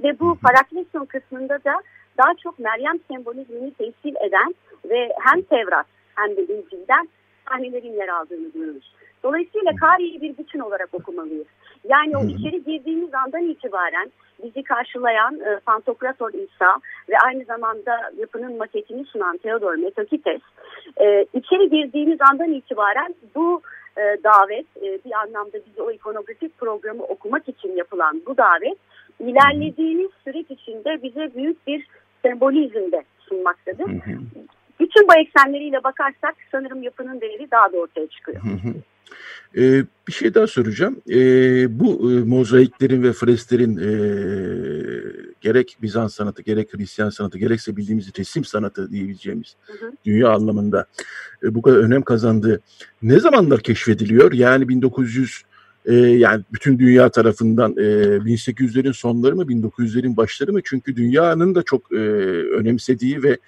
Ve 0.03 0.21
bu 0.21 0.39
paraklesyon 0.43 1.05
kısmında 1.05 1.65
da 1.65 1.75
daha 2.19 2.35
çok 2.35 2.59
Meryem 2.59 2.99
sembolizmini 3.09 3.71
temsil 3.75 4.17
eden 4.27 4.55
ve 4.91 5.13
hem 5.21 5.43
Tevrat 5.43 5.87
hem 6.15 6.37
de 6.37 6.43
İncil'den 6.43 7.09
sahnelerin 7.51 7.93
yer 7.93 8.09
aldığını 8.09 8.49
görürüz. 8.55 8.93
Dolayısıyla 9.23 9.73
Kari'yi 9.81 10.21
bir 10.21 10.39
bütün 10.39 10.59
olarak 10.59 10.89
okumalıyız. 10.93 11.47
Yani 11.89 12.17
o 12.17 12.25
içeri 12.25 12.65
girdiğimiz 12.65 13.15
andan 13.15 13.43
itibaren 13.43 14.11
bizi 14.43 14.63
karşılayan 14.63 15.41
e, 15.41 15.59
Pantokrator 15.67 16.33
İsa 16.33 16.81
ve 17.09 17.15
aynı 17.27 17.45
zamanda 17.45 18.11
yapının 18.19 18.59
maketini 18.59 19.05
sunan 19.05 19.37
Theodor 19.37 19.75
Metokites 19.75 20.41
e, 21.01 21.27
içeri 21.35 21.71
girdiğimiz 21.71 22.21
andan 22.21 22.53
itibaren 22.53 23.15
bu 23.35 23.63
e, 23.97 24.03
davet 24.25 24.67
e, 24.77 24.99
bir 25.05 25.13
anlamda 25.13 25.59
bizi 25.67 25.83
o 25.83 25.91
ikonografik 25.91 26.59
programı 26.59 27.03
okumak 27.03 27.49
için 27.49 27.77
yapılan 27.77 28.23
bu 28.27 28.37
davet 28.37 28.79
ilerlediğimiz 29.21 30.11
süreç 30.25 30.51
içinde 30.51 31.03
bize 31.03 31.35
büyük 31.35 31.67
bir 31.67 31.87
sembolizm 32.23 32.93
de 32.93 33.05
sunmaktadır. 33.29 33.91
Bütün 34.81 35.09
bu 35.09 35.15
eksenleriyle 35.15 35.85
bakarsak 35.85 36.35
sanırım 36.53 36.83
yapının 36.83 37.21
değeri 37.21 37.51
daha 37.51 37.73
da 37.73 37.77
ortaya 37.77 38.07
çıkıyor. 38.07 38.43
Ee, 39.57 39.85
bir 40.09 40.13
şey 40.13 40.35
daha 40.35 40.47
soracağım. 40.47 40.97
Ee, 41.11 41.81
bu 41.81 42.13
e, 42.13 42.15
mozaiklerin 42.15 43.03
ve 43.03 43.13
fresklerin 43.13 43.77
e, 43.77 43.91
gerek 45.41 45.77
Bizans 45.83 46.15
sanatı, 46.15 46.43
gerek 46.43 46.75
Hristiyan 46.75 47.11
sanatı, 47.11 47.39
gerekse 47.39 47.77
bildiğimiz 47.77 48.19
resim 48.19 48.45
sanatı 48.45 48.91
diyebileceğimiz 48.91 49.57
hı 49.67 49.87
hı. 49.87 49.93
dünya 50.05 50.29
anlamında 50.29 50.87
e, 51.43 51.55
bu 51.55 51.63
kadar 51.63 51.77
önem 51.77 52.03
kazandığı 52.03 52.61
ne 53.03 53.21
zamanlar 53.21 53.61
keşfediliyor? 53.61 54.33
Yani 54.33 54.69
1900 54.69 55.43
e, 55.87 55.95
yani 55.95 56.45
bütün 56.53 56.79
dünya 56.79 57.09
tarafından 57.09 57.73
e, 57.73 57.83
1800'lerin 58.17 58.93
sonları 58.93 59.37
mı 59.37 59.43
1900'lerin 59.43 60.17
başları 60.17 60.53
mı? 60.53 60.61
Çünkü 60.65 60.97
dünyanın 60.97 61.55
da 61.55 61.63
çok 61.63 61.93
e, 61.93 61.97
önemsediği 62.51 63.23
ve 63.23 63.39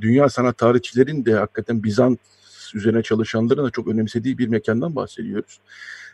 dünya 0.00 0.28
sanat 0.28 0.58
tarihçilerin 0.58 1.24
de 1.24 1.34
hakikaten 1.34 1.82
Bizans 1.82 2.16
üzerine 2.74 3.02
çalışanların 3.02 3.64
da 3.64 3.70
çok 3.70 3.88
önemsediği 3.88 4.38
bir 4.38 4.48
mekandan 4.48 4.96
bahsediyoruz. 4.96 5.60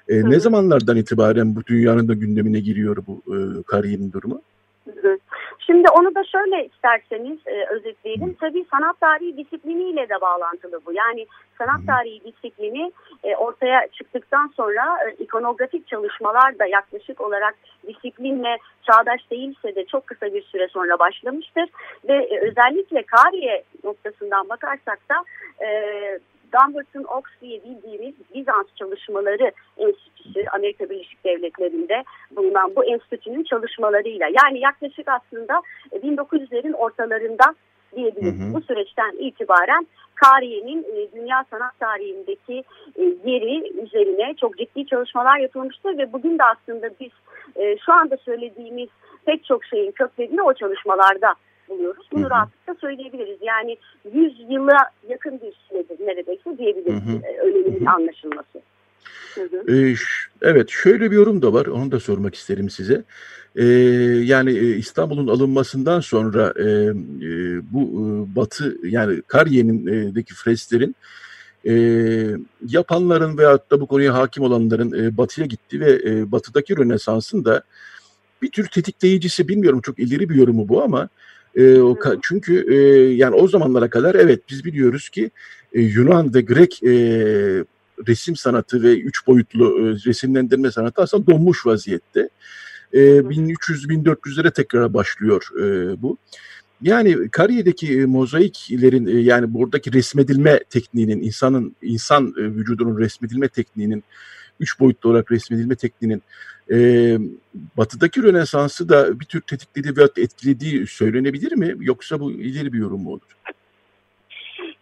E, 0.09 0.31
ne 0.31 0.41
zamanlardan 0.41 0.97
itibaren 0.97 1.57
bu 1.57 1.67
dünyanın 1.67 2.09
da 2.09 2.15
gündemine 2.15 2.61
giriyor 2.61 2.97
bu 3.07 3.23
e, 3.35 3.63
kariyerin 3.63 4.13
durumu? 4.13 4.43
Şimdi 5.71 5.89
onu 5.91 6.15
da 6.15 6.25
şöyle 6.25 6.67
isterseniz 6.67 7.39
e, 7.47 7.67
özetleyelim. 7.71 8.37
Tabii 8.41 8.65
sanat 8.71 9.01
tarihi 9.01 9.37
disipliniyle 9.37 10.09
de 10.09 10.21
bağlantılı 10.21 10.81
bu. 10.87 10.93
Yani 10.93 11.27
sanat 11.59 11.81
tarihi 11.87 12.25
disiplini 12.25 12.93
e, 13.25 13.37
ortaya 13.37 13.89
çıktıktan 13.93 14.53
sonra 14.57 14.83
e, 15.09 15.25
ikonografik 15.25 15.87
çalışmalar 15.87 16.59
da 16.59 16.67
yaklaşık 16.67 17.21
olarak 17.21 17.55
disiplinle 17.87 18.59
çağdaş 18.83 19.31
değilse 19.31 19.75
de 19.75 19.85
çok 19.85 20.07
kısa 20.07 20.35
bir 20.35 20.43
süre 20.43 20.69
sonra 20.69 20.99
başlamıştır. 20.99 21.69
Ve 22.09 22.15
e, 22.15 22.41
özellikle 22.41 23.03
Kariye 23.03 23.65
noktasından 23.85 24.49
bakarsak 24.49 24.99
da 25.09 25.25
e, 25.65 25.69
Dumbarton 26.53 27.05
Ox 27.05 27.25
diye 27.41 27.65
bildiğimiz 27.65 28.15
Bizans 28.35 28.67
çalışmaları 28.77 29.53
enstitüsü 29.79 30.45
Amerika 30.53 30.91
Birleşik 30.91 31.25
Devletleri'nde 31.25 32.05
bulunan 32.37 32.77
bu 32.77 32.85
enstitünün 32.85 33.45
çalışmalarıyla 33.45 34.27
yani 34.27 34.61
yaklaşık 34.61 35.09
aslında 35.09 35.63
1900'lerin 35.93 36.75
ortalarında 36.75 37.55
diyebiliriz. 37.97 38.41
Hı 38.41 38.45
hı. 38.45 38.55
Bu 38.55 38.61
süreçten 38.61 39.13
itibaren 39.19 39.87
Kariye'nin 40.15 40.83
e, 40.83 41.13
dünya 41.13 41.45
sanat 41.51 41.79
tarihindeki 41.81 42.65
e, 42.97 43.03
yeri 43.03 43.83
üzerine 43.83 44.35
çok 44.41 44.59
ciddi 44.59 44.87
çalışmalar 44.87 45.39
yapılmıştır 45.39 45.99
ve 45.99 46.13
bugün 46.13 46.39
de 46.39 46.45
aslında 46.45 46.91
biz 47.01 47.11
e, 47.57 47.79
şu 47.79 47.93
anda 47.93 48.17
söylediğimiz 48.17 48.89
pek 49.27 49.45
çok 49.45 49.65
şeyin 49.65 49.93
köklerini 49.93 50.43
o 50.43 50.55
çalışmalarda 50.55 51.35
buluyoruz. 51.69 52.07
Bunu 52.13 52.23
hı 52.23 52.27
hı. 52.27 52.31
rahatlıkla 52.31 52.75
söyleyebiliriz. 52.81 53.39
Yani 53.43 53.77
100 54.15 54.41
yıla 54.51 54.79
yakın 55.09 55.41
bir 55.41 55.53
süredir 55.69 56.07
neredeyse 56.07 56.59
diyebiliriz 56.59 57.03
hı 57.03 57.11
hı. 57.11 57.21
E, 57.27 57.39
öneminin 57.39 57.87
anlaşılması. 57.87 58.59
Ee, 59.69 59.95
evet 60.43 60.71
şöyle 60.71 61.11
bir 61.11 61.17
yorum 61.17 61.43
da 61.43 61.53
var 61.53 61.67
onu 61.67 61.93
da 61.93 62.01
sormak 62.01 62.35
isterim 62.35 62.71
size. 62.71 63.05
Ee, 63.57 63.65
yani 64.25 64.51
e, 64.51 64.77
İstanbul'un 64.77 65.29
alınmasından 65.29 66.01
sonra 66.01 66.55
e, 66.57 66.65
e, 66.65 66.93
bu 67.73 67.81
e, 67.83 68.37
batı 68.37 68.77
yani 68.83 69.23
Kariye'deki 69.23 70.35
fresklerin 70.35 70.97
e, 71.69 71.75
yapanların 72.69 73.39
veyahut 73.39 73.71
da 73.71 73.81
bu 73.81 73.87
konuya 73.87 74.15
hakim 74.15 74.43
olanların 74.43 75.05
e, 75.05 75.17
batıya 75.17 75.47
gitti 75.47 75.81
ve 75.81 76.01
e, 76.05 76.33
batıdaki 76.33 76.77
Rönesans'ın 76.77 77.45
da 77.45 77.63
bir 78.43 78.51
tür 78.51 78.67
tetikleyicisi 78.67 79.49
bilmiyorum 79.49 79.81
çok 79.81 79.99
ileri 79.99 80.29
bir 80.29 80.35
yorumu 80.35 80.69
bu 80.69 80.83
ama 80.83 81.09
e, 81.59 81.81
o 81.81 81.97
çünkü 82.23 82.75
e, 82.75 82.77
yani 83.15 83.35
o 83.35 83.49
zamanlara 83.49 83.91
kadar 83.91 84.15
evet 84.15 84.43
biz 84.51 84.65
biliyoruz 84.65 85.09
ki 85.09 85.31
e, 85.73 85.81
Yunan 85.81 86.35
ve 86.35 86.41
Grek 86.41 86.83
e, 86.83 86.91
resim 88.09 88.37
sanatı 88.37 88.83
ve 88.83 89.01
üç 89.01 89.27
boyutlu 89.27 89.79
e, 89.79 89.83
resimlendirme 90.07 90.71
sanatı 90.71 91.03
aslında 91.03 91.27
donmuş 91.27 91.67
vaziyette. 91.67 92.29
E, 92.93 92.99
1300-1400'lere 92.99 94.53
tekrar 94.53 94.95
başlıyor 94.95 95.49
e, 95.61 96.03
bu. 96.03 96.17
Yani 96.83 97.29
Kariye'deki 97.31 98.01
e, 98.01 98.07
mozaiklerin 98.07 99.07
e, 99.07 99.21
yani 99.21 99.55
buradaki 99.55 99.93
resmedilme 99.93 100.61
tekniğinin 100.71 101.23
insanın 101.23 101.77
insan 101.83 102.35
e, 102.39 102.43
vücudunun 102.43 102.99
resmedilme 102.99 103.49
tekniğinin 103.49 104.05
üç 104.61 104.81
boyutlu 104.81 105.11
olarak 105.11 105.33
resmedilme 105.33 105.77
tekniğinin 105.77 106.23
e, 106.71 106.79
batıdaki 107.77 108.23
Rönesans'ı 108.23 108.89
da 108.89 109.21
bir 109.21 109.25
tür 109.25 109.41
tetiklediği 109.41 109.97
veya 109.97 110.09
etkilediği 110.17 110.87
söylenebilir 110.87 111.53
mi? 111.53 111.75
Yoksa 111.81 112.21
bu 112.21 112.33
ileri 112.33 112.73
bir 112.73 112.79
yorum 112.79 113.03
mu 113.03 113.11
olur? 113.11 113.37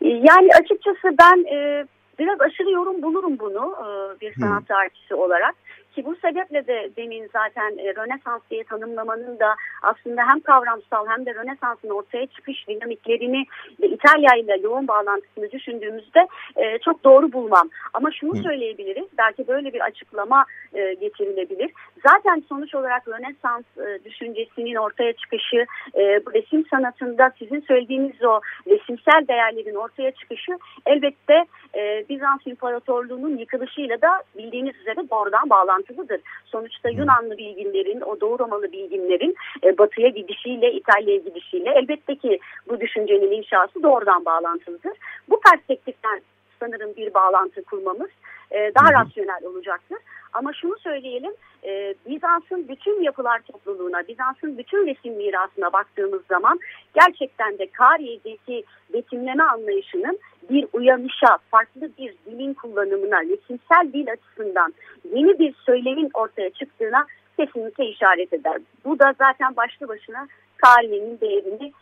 Yani 0.00 0.48
açıkçası 0.60 1.16
ben 1.18 1.44
e, 1.54 1.86
biraz 2.18 2.40
aşırı 2.40 2.70
yorum 2.70 3.02
bulurum 3.02 3.38
bunu 3.38 3.74
e, 3.80 4.20
bir 4.20 4.34
sanat 4.40 4.68
tarihçisi 4.68 5.14
olarak. 5.14 5.54
Ki 5.96 6.04
bu 6.04 6.16
sebeple 6.16 6.66
de 6.66 6.90
demin 6.96 7.28
zaten 7.32 7.78
e, 7.78 7.94
Rönesans 7.94 8.42
diye 8.50 8.64
tanımlamanın 8.64 9.38
da 9.38 9.54
aslında 9.82 10.28
hem 10.28 10.40
kavramsal 10.40 11.06
hem 11.08 11.26
de 11.26 11.34
Rönesans'ın 11.34 11.90
ortaya 11.90 12.26
çıkış 12.26 12.68
dinamiklerini 12.68 13.44
ve 13.80 13.86
İtalya 13.88 14.36
ile 14.36 14.56
yoğun 14.62 14.88
bağlantısını 14.88 15.50
düşündüğümüzde 15.50 16.26
e, 16.56 16.78
çok 16.78 17.04
doğru 17.04 17.32
bulmam. 17.32 17.70
Ama 17.94 18.10
şunu 18.10 18.36
söyleyebiliriz, 18.36 19.06
belki 19.18 19.48
böyle 19.48 19.72
bir 19.72 19.80
açıklama 19.80 20.44
e, 20.74 20.94
getirilebilir. 20.94 21.70
Zaten 22.06 22.42
sonuç 22.48 22.74
olarak 22.74 23.08
Rönesans 23.08 23.64
e, 23.78 24.04
düşüncesinin 24.04 24.74
ortaya 24.74 25.12
çıkışı, 25.12 25.66
e, 25.94 26.02
resim 26.34 26.66
sanatında 26.70 27.32
sizin 27.38 27.60
söylediğiniz 27.60 28.24
o 28.24 28.40
resimsel 28.66 29.28
değerlerin 29.28 29.74
ortaya 29.74 30.10
çıkışı 30.10 30.52
elbette 30.86 31.44
e, 31.74 32.04
Bizans 32.08 32.40
İmparatorluğu'nun 32.46 33.36
yıkılışıyla 33.36 34.02
da 34.02 34.08
bildiğiniz 34.38 34.76
üzere 34.76 35.10
doğrudan 35.10 35.50
bağlantılıdır. 35.86 36.20
Sonuçta 36.44 36.88
Yunanlı 36.88 37.38
bilginlerin, 37.38 38.00
o 38.00 38.20
Doğu 38.20 38.38
Romalı 38.38 38.72
bilginlerin 38.72 39.34
e, 39.64 39.78
batıya 39.78 40.08
gidişiyle, 40.08 40.72
İtalya'ya 40.72 41.20
gidişiyle 41.20 41.70
elbette 41.70 42.14
ki 42.14 42.38
bu 42.68 42.80
düşüncenin 42.80 43.30
inşası 43.30 43.82
doğrudan 43.82 44.24
bağlantılıdır. 44.24 44.92
Bu 45.28 45.40
perspektiften 45.40 46.20
sanırım 46.60 46.96
bir 46.96 47.14
bağlantı 47.14 47.64
kurmamız 47.64 48.10
e, 48.50 48.72
daha 48.74 48.92
rasyonel 48.92 49.44
olacaktır. 49.44 49.98
Ama 50.32 50.52
şunu 50.52 50.78
söyleyelim, 50.78 51.32
e, 51.64 51.94
Bizans'ın 52.06 52.68
bütün 52.68 53.02
yapılar 53.02 53.40
topluluğuna, 53.52 54.08
Bizans'ın 54.08 54.58
bütün 54.58 54.86
resim 54.86 55.14
mirasına 55.14 55.72
baktığımız 55.72 56.22
zaman 56.28 56.60
gerçekten 56.94 57.58
de 57.58 57.70
Kariye'deki 57.70 58.64
betimleme 58.92 59.42
anlayışının 59.42 60.18
bir 60.50 60.66
uyanışa, 60.72 61.38
farklı 61.50 61.90
bir 61.98 62.14
dilin 62.26 62.54
kullanımına, 62.54 63.22
resimsel 63.22 63.92
dil 63.92 64.12
açısından 64.12 64.74
yeni 65.14 65.38
bir 65.38 65.54
söylemin 65.66 66.10
ortaya 66.14 66.50
çıktığına 66.50 67.06
kesinlikle 67.36 67.84
işaret 67.86 68.32
eder. 68.32 68.56
Bu 68.84 68.98
da 68.98 69.14
zaten 69.18 69.56
başlı 69.56 69.88
başına 69.88 70.28
Kariye'nin 70.56 71.20
değerini 71.20 71.72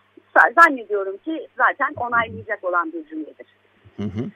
zannediyorum 0.59 1.17
ki 1.17 1.49
zaten 1.57 1.95
onaylayacak 1.97 2.65
olan 2.65 2.93
bir 2.93 3.09
cümledir. 3.09 3.47
Hı 3.97 4.03
hı. 4.03 4.31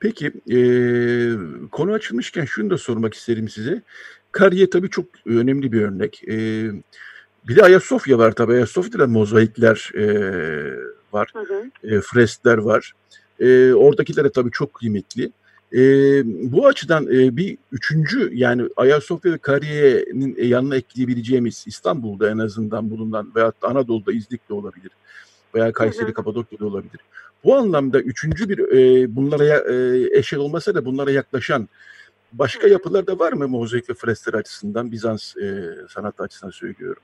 Peki 0.00 0.26
e, 0.26 0.58
konu 1.70 1.92
açılmışken 1.92 2.44
şunu 2.44 2.70
da 2.70 2.78
sormak 2.78 3.14
isterim 3.14 3.48
size. 3.48 3.82
Kariye 4.32 4.70
tabii 4.70 4.90
çok 4.90 5.06
önemli 5.26 5.72
bir 5.72 5.82
örnek. 5.82 6.22
E, 6.28 6.36
bir 7.48 7.56
de 7.56 7.62
Ayasofya 7.62 8.18
var 8.18 8.32
tabii. 8.32 8.52
Ayasofya'da 8.52 9.06
mozaikler 9.06 9.90
e, 9.94 10.04
var, 11.12 11.32
hı 11.32 11.38
hı. 11.38 11.94
E, 11.94 12.00
freskler 12.00 12.58
var. 12.58 12.92
E, 13.40 13.72
oradakiler 13.72 14.24
de 14.24 14.32
tabii 14.32 14.50
çok 14.50 14.74
kıymetli. 14.74 15.32
E, 15.72 15.80
bu 16.52 16.66
açıdan 16.66 17.06
e, 17.06 17.36
bir 17.36 17.58
üçüncü 17.72 18.30
yani 18.34 18.62
Ayasofya 18.76 19.32
ve 19.32 19.38
Kariye'nin 19.38 20.36
yanına 20.44 20.76
ekleyebileceğimiz 20.76 21.64
İstanbul'da 21.66 22.30
en 22.30 22.38
azından 22.38 22.90
bulunan 22.90 23.32
veyahut 23.36 23.62
da 23.62 23.68
Anadolu'da 23.68 24.12
İznik'te 24.12 24.54
olabilir 24.54 24.90
veya 25.54 25.72
Kayseri, 25.72 26.12
Kapadokya'da 26.12 26.66
olabilir. 26.66 27.00
Bu 27.44 27.56
anlamda 27.56 28.00
üçüncü 28.00 28.48
bir 28.48 28.58
e, 28.58 29.16
bunlara 29.16 29.44
e, 29.44 30.18
eşel 30.18 30.38
olmasa 30.38 30.74
da 30.74 30.84
bunlara 30.84 31.10
yaklaşan 31.10 31.68
başka 32.32 32.68
yapılar 32.68 33.06
da 33.06 33.18
var 33.18 33.32
mı 33.32 33.48
mozaik 33.48 33.90
ve 33.90 33.94
freskler 33.94 34.34
açısından 34.34 34.92
Bizans 34.92 35.36
e, 35.36 35.74
sanatı 35.88 36.22
açısından 36.22 36.50
söylüyorum. 36.50 37.02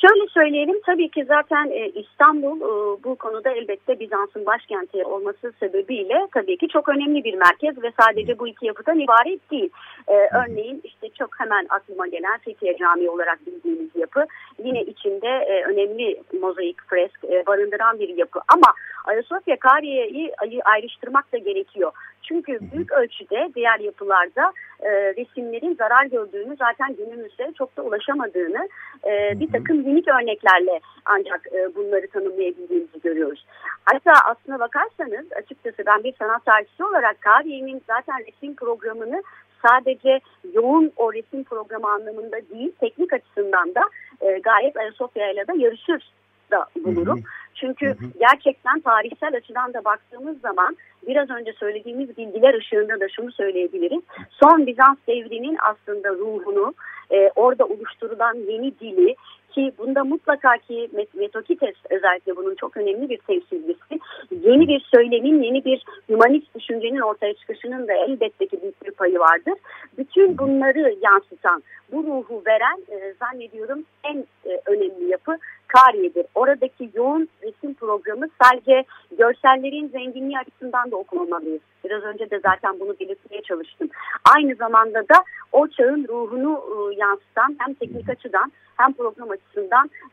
Şöyle 0.00 0.28
söyleyelim 0.28 0.80
tabii 0.86 1.08
ki 1.08 1.24
zaten 1.24 1.70
e, 1.70 1.88
İstanbul 1.88 2.56
e, 2.60 3.04
bu 3.04 3.16
konuda 3.16 3.50
elbette 3.50 4.00
Bizans'ın 4.00 4.46
başkenti 4.46 5.04
olması 5.04 5.52
sebebiyle 5.60 6.26
tabii 6.34 6.56
ki 6.56 6.68
çok 6.68 6.88
önemli 6.88 7.24
bir 7.24 7.34
merkez 7.34 7.82
ve 7.82 7.92
sadece 8.00 8.38
bu 8.38 8.48
iki 8.48 8.66
yapıdan 8.66 8.98
ibaret 8.98 9.50
değil. 9.50 9.70
E, 10.08 10.14
örneğin 10.14 10.80
işte 10.84 11.08
çok 11.08 11.40
hemen 11.40 11.66
aklıma 11.68 12.06
gelen 12.06 12.38
Fethiye 12.38 12.76
Camii 12.76 13.10
olarak 13.10 13.46
bildiğimiz 13.46 13.96
yapı 13.96 14.26
yine 14.64 14.82
içinde 14.82 15.62
önemli 15.68 16.22
mozaik 16.40 16.82
fresk 16.82 17.46
barındıran 17.46 17.98
bir 17.98 18.08
yapı 18.08 18.40
ama 18.48 18.74
Ayasofya 19.04 19.56
Kariye'yi 19.56 20.32
ayrıştırmak 20.64 21.32
da 21.32 21.38
gerekiyor. 21.38 21.92
Çünkü 22.28 22.58
büyük 22.72 22.92
ölçüde 22.92 23.48
diğer 23.54 23.80
yapılarda 23.80 24.52
e, 24.80 24.90
resimlerin 24.90 25.74
zarar 25.74 26.04
gördüğünü 26.04 26.56
zaten 26.56 26.96
günümüzde 26.96 27.52
çok 27.58 27.76
da 27.76 27.82
ulaşamadığını 27.82 28.68
e, 29.04 29.40
bir 29.40 29.52
takım 29.52 29.78
unik 29.78 30.08
örneklerle 30.08 30.80
ancak 31.04 31.46
e, 31.52 31.74
bunları 31.74 32.08
tanımlayabildiğimizi 32.08 33.00
görüyoruz. 33.00 33.46
Hatta 33.84 34.12
aslına 34.24 34.58
bakarsanız 34.58 35.32
açıkçası 35.32 35.82
ben 35.86 36.04
bir 36.04 36.14
sanat 36.18 36.44
tarihçisi 36.44 36.84
olarak 36.84 37.20
Kariye'nin 37.20 37.82
zaten 37.86 38.18
resim 38.26 38.54
programını 38.54 39.22
sadece 39.66 40.20
yoğun 40.52 40.92
o 40.96 41.12
resim 41.12 41.44
programı 41.44 41.90
anlamında 41.90 42.36
değil 42.50 42.72
teknik 42.80 43.12
açısından 43.12 43.74
da 43.74 43.82
e, 44.20 44.38
gayet 44.38 44.76
Ayasofya 44.76 45.30
ile 45.32 45.46
de 45.46 45.52
yarışır 45.56 46.12
da 46.50 46.66
bulurum. 46.84 47.22
Çünkü 47.60 47.96
gerçekten 48.18 48.80
tarihsel 48.80 49.36
açıdan 49.36 49.74
da 49.74 49.84
baktığımız 49.84 50.40
zaman 50.40 50.76
biraz 51.06 51.30
önce 51.30 51.52
söylediğimiz 51.52 52.16
bilgiler 52.16 52.54
ışığında 52.54 53.00
da 53.00 53.08
şunu 53.08 53.32
söyleyebiliriz. 53.32 54.02
Son 54.30 54.66
Bizans 54.66 54.96
devrinin 55.08 55.58
aslında 55.70 56.08
ruhunu, 56.08 56.74
e, 57.10 57.30
orada 57.36 57.64
oluşturulan 57.64 58.34
yeni 58.34 58.78
dili, 58.78 59.16
ki 59.54 59.72
bunda 59.78 60.04
mutlaka 60.04 60.56
ki 60.56 60.88
Metokites 61.14 61.74
özellikle 61.90 62.36
bunun 62.36 62.54
çok 62.54 62.76
önemli 62.76 63.08
bir 63.08 63.18
temsilcisi. 63.18 64.00
Yeni 64.30 64.68
bir 64.68 64.80
söylemin, 64.94 65.42
yeni 65.42 65.64
bir 65.64 65.84
humanist 66.06 66.54
düşüncenin 66.54 67.00
ortaya 67.00 67.34
çıkışının 67.34 67.88
da 67.88 67.92
elbette 67.92 68.46
ki 68.46 68.62
büyük 68.62 68.86
bir 68.86 68.90
payı 68.90 69.18
vardır. 69.18 69.54
Bütün 69.98 70.38
bunları 70.38 70.96
yansıtan, 71.02 71.62
bu 71.92 72.02
ruhu 72.02 72.42
veren 72.46 72.78
e, 72.88 73.14
zannediyorum 73.20 73.84
en 74.04 74.26
e, 74.44 74.60
önemli 74.66 75.04
yapı 75.04 75.36
Kariye'dir. 75.68 76.26
Oradaki 76.34 76.90
yoğun 76.94 77.28
resim 77.42 77.74
programı 77.74 78.26
sadece 78.42 78.84
görsellerin 79.18 79.88
zenginliği 79.88 80.38
açısından 80.38 80.90
da 80.90 80.96
okumamalıyız. 80.96 81.60
Biraz 81.84 82.02
önce 82.02 82.30
de 82.30 82.40
zaten 82.40 82.80
bunu 82.80 82.94
belirtmeye 83.00 83.42
çalıştım. 83.42 83.88
Aynı 84.36 84.54
zamanda 84.54 85.00
da 85.00 85.24
o 85.52 85.68
çağın 85.68 86.06
ruhunu 86.08 86.62
e, 86.72 86.94
yansıtan 86.94 87.56
hem 87.58 87.74
teknik 87.74 88.08
açıdan 88.08 88.52
hem 88.76 88.92
program 88.92 89.30
açısından 89.30 89.37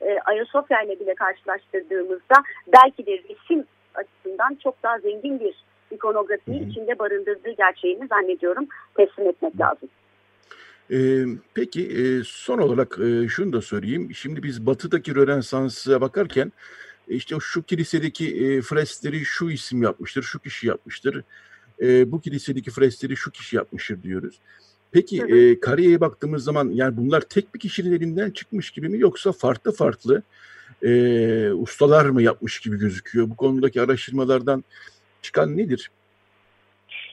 e, 0.01 0.19
Ayasofya 0.25 0.81
ile 0.81 0.99
bile 0.99 1.15
karşılaştırdığımızda 1.15 2.35
belki 2.67 3.05
de 3.05 3.11
resim 3.11 3.65
açısından 3.95 4.55
çok 4.63 4.83
daha 4.83 4.99
zengin 4.99 5.39
bir 5.39 5.55
ikonografiyi 5.91 6.69
içinde 6.69 6.99
barındırdığı 6.99 7.51
gerçeğini 7.51 8.07
zannediyorum 8.07 8.67
teslim 8.95 9.27
etmek 9.27 9.59
lazım. 9.59 9.89
Ee, 10.91 11.25
peki 11.53 11.87
e, 11.87 12.23
son 12.25 12.57
olarak 12.57 12.99
e, 12.99 13.27
şunu 13.27 13.53
da 13.53 13.61
söyleyeyim. 13.61 14.09
Şimdi 14.15 14.43
biz 14.43 14.65
batıdaki 14.65 15.15
Rönesans'a 15.15 16.01
bakarken 16.01 16.51
işte 17.07 17.35
şu 17.39 17.63
kilisedeki 17.63 18.45
e, 18.45 18.61
freskleri 18.61 19.25
şu 19.25 19.49
isim 19.49 19.83
yapmıştır, 19.83 20.23
şu 20.23 20.39
kişi 20.39 20.67
yapmıştır. 20.67 21.23
E, 21.81 22.11
bu 22.11 22.21
kilisedeki 22.21 22.71
freskleri 22.71 23.15
şu 23.15 23.31
kişi 23.31 23.55
yapmıştır 23.55 24.03
diyoruz. 24.03 24.39
Peki 24.95 25.21
hı 25.21 25.27
hı. 25.27 25.37
E, 25.37 25.59
kariyeye 25.59 26.01
baktığımız 26.01 26.43
zaman 26.43 26.69
yani 26.73 26.97
bunlar 26.97 27.21
tek 27.21 27.55
bir 27.55 27.59
kişinin 27.59 27.97
elinden 27.97 28.31
çıkmış 28.31 28.71
gibi 28.71 28.89
mi 28.89 28.99
yoksa 28.99 29.31
farklı 29.31 29.71
farklı 29.71 30.21
e, 30.83 30.91
ustalar 31.51 32.05
mı 32.05 32.21
yapmış 32.21 32.59
gibi 32.59 32.77
gözüküyor? 32.77 33.29
Bu 33.29 33.35
konudaki 33.35 33.81
araştırmalardan 33.81 34.63
çıkan 35.21 35.57
nedir? 35.57 35.91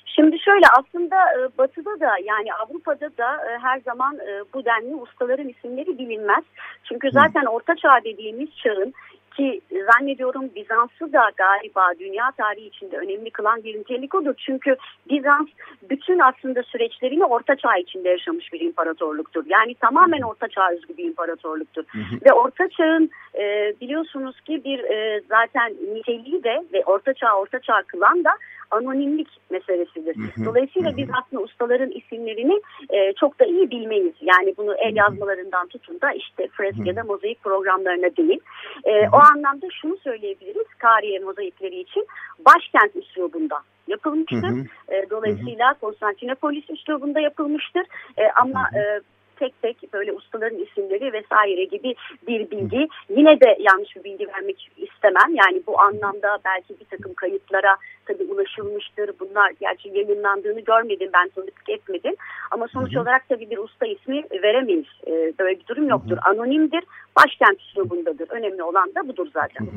Şimdi 0.07 0.39
şöyle 0.39 0.67
aslında 0.79 1.17
Batı'da 1.59 2.01
da 2.01 2.11
yani 2.25 2.55
Avrupa'da 2.55 3.11
da 3.19 3.59
her 3.63 3.81
zaman 3.81 4.19
bu 4.55 4.65
denli 4.65 4.95
ustaların 4.95 5.49
isimleri 5.49 5.99
bilinmez. 5.99 6.45
Çünkü 6.85 7.11
zaten 7.11 7.45
Orta 7.45 7.77
Çağ 7.77 8.01
dediğimiz 8.05 8.49
çağın 8.57 8.95
ki 9.37 9.61
zannediyorum 9.71 10.51
Bizans'ı 10.55 11.13
da 11.13 11.31
galiba 11.37 11.93
dünya 11.99 12.31
tarihi 12.31 12.67
içinde 12.67 12.97
önemli 12.97 13.31
kılan 13.31 13.65
bir 13.65 13.79
nitelik 13.79 14.15
odur. 14.15 14.35
Çünkü 14.47 14.77
Bizans 15.11 15.49
bütün 15.91 16.19
aslında 16.19 16.63
süreçlerini 16.63 17.25
Orta 17.25 17.57
Çağ 17.57 17.77
içinde 17.77 18.09
yaşamış 18.09 18.53
bir 18.53 18.61
imparatorluktur. 18.61 19.45
Yani 19.47 19.75
tamamen 19.75 20.23
Orta 20.23 20.49
Çağ 20.49 20.71
özgü 20.73 20.97
bir 20.97 21.05
imparatorluktur. 21.05 21.85
Hı 21.93 21.99
hı. 21.99 22.17
Ve 22.25 22.33
Orta 22.33 22.69
Çağ'ın 22.69 23.11
e, 23.35 23.75
biliyorsunuz 23.81 24.41
ki 24.41 24.65
bir 24.65 24.79
e, 24.79 25.21
zaten 25.29 25.73
niteliği 25.95 26.45
de 26.45 26.65
ve 26.73 26.83
Orta 26.87 27.15
Çağ 27.15 27.33
Orta 27.37 27.59
Çağ 27.59 27.83
kılan 27.83 28.25
da 28.25 28.31
anonimlik 28.73 29.29
meselesidir. 29.51 30.17
Dolayısıyla 30.45 30.97
biz 30.97 31.09
aslında 31.21 31.43
ustaların 31.43 31.91
isimlerini 31.91 32.61
e, 32.91 33.13
çok 33.13 33.41
da 33.41 33.45
iyi 33.45 33.71
bilmeyiz. 33.71 34.15
Yani 34.21 34.55
bunu 34.57 34.75
el 34.75 34.97
yazmalarından 34.97 35.67
tutun 35.67 36.01
da 36.01 36.13
işte 36.13 36.49
fresk 36.49 36.87
ya 36.87 36.97
da 36.97 37.05
mozaik 37.05 37.43
programlarına 37.43 38.17
değil. 38.17 38.41
E, 38.85 39.09
o 39.09 39.17
anlamda 39.17 39.67
şunu 39.81 39.97
söyleyebiliriz 39.97 40.67
Kariye 40.79 41.19
mozaikleri 41.19 41.81
için 41.81 42.07
başkent 42.47 42.97
üslubunda 42.97 43.61
yapılmıştır. 43.87 44.69
E, 44.89 45.11
dolayısıyla 45.11 45.75
Konstantinopolis 45.81 46.71
üslubunda 46.71 47.21
yapılmıştır. 47.21 47.83
E, 48.19 48.23
ama 48.43 48.71
e, 48.75 49.01
tek 49.43 49.63
tek 49.63 49.93
böyle 49.93 50.13
ustaların 50.13 50.59
isimleri 50.59 51.13
vesaire 51.13 51.65
gibi 51.65 51.95
bir 52.29 52.51
bilgi. 52.51 52.89
Yine 53.17 53.41
de 53.41 53.57
yanlış 53.61 53.97
bir 53.97 54.05
bilgi 54.05 54.29
vermek 54.29 54.71
istemem. 54.77 55.35
Yani 55.35 55.63
bu 55.67 55.81
anlamda 55.81 56.39
belki 56.45 56.81
bir 56.81 56.85
takım 56.85 57.15
kayıtlara 57.15 57.77
tabii 58.07 58.23
ulaşılmıştır. 58.23 59.11
Bunlar 59.21 59.53
gerçi 59.61 59.89
yayınlandığını 59.89 60.61
görmedim 60.61 61.11
ben 61.15 61.29
tanıklık 61.29 61.69
etmedim. 61.69 62.15
Ama 62.51 62.69
sonuç 62.69 62.97
olarak 62.97 63.29
tabii 63.29 63.51
bir 63.51 63.59
usta 63.59 63.87
ismi 63.87 64.25
veremeyiz. 64.43 64.87
Ee, 65.07 65.33
böyle 65.39 65.61
bir 65.61 65.67
durum 65.67 65.89
yoktur. 65.89 66.19
Anonimdir. 66.25 66.85
Başkent 67.17 67.61
üslubundadır. 67.61 68.31
Önemli 68.31 68.63
olan 68.63 68.95
da 68.95 69.09
budur 69.09 69.27
zaten. 69.35 69.69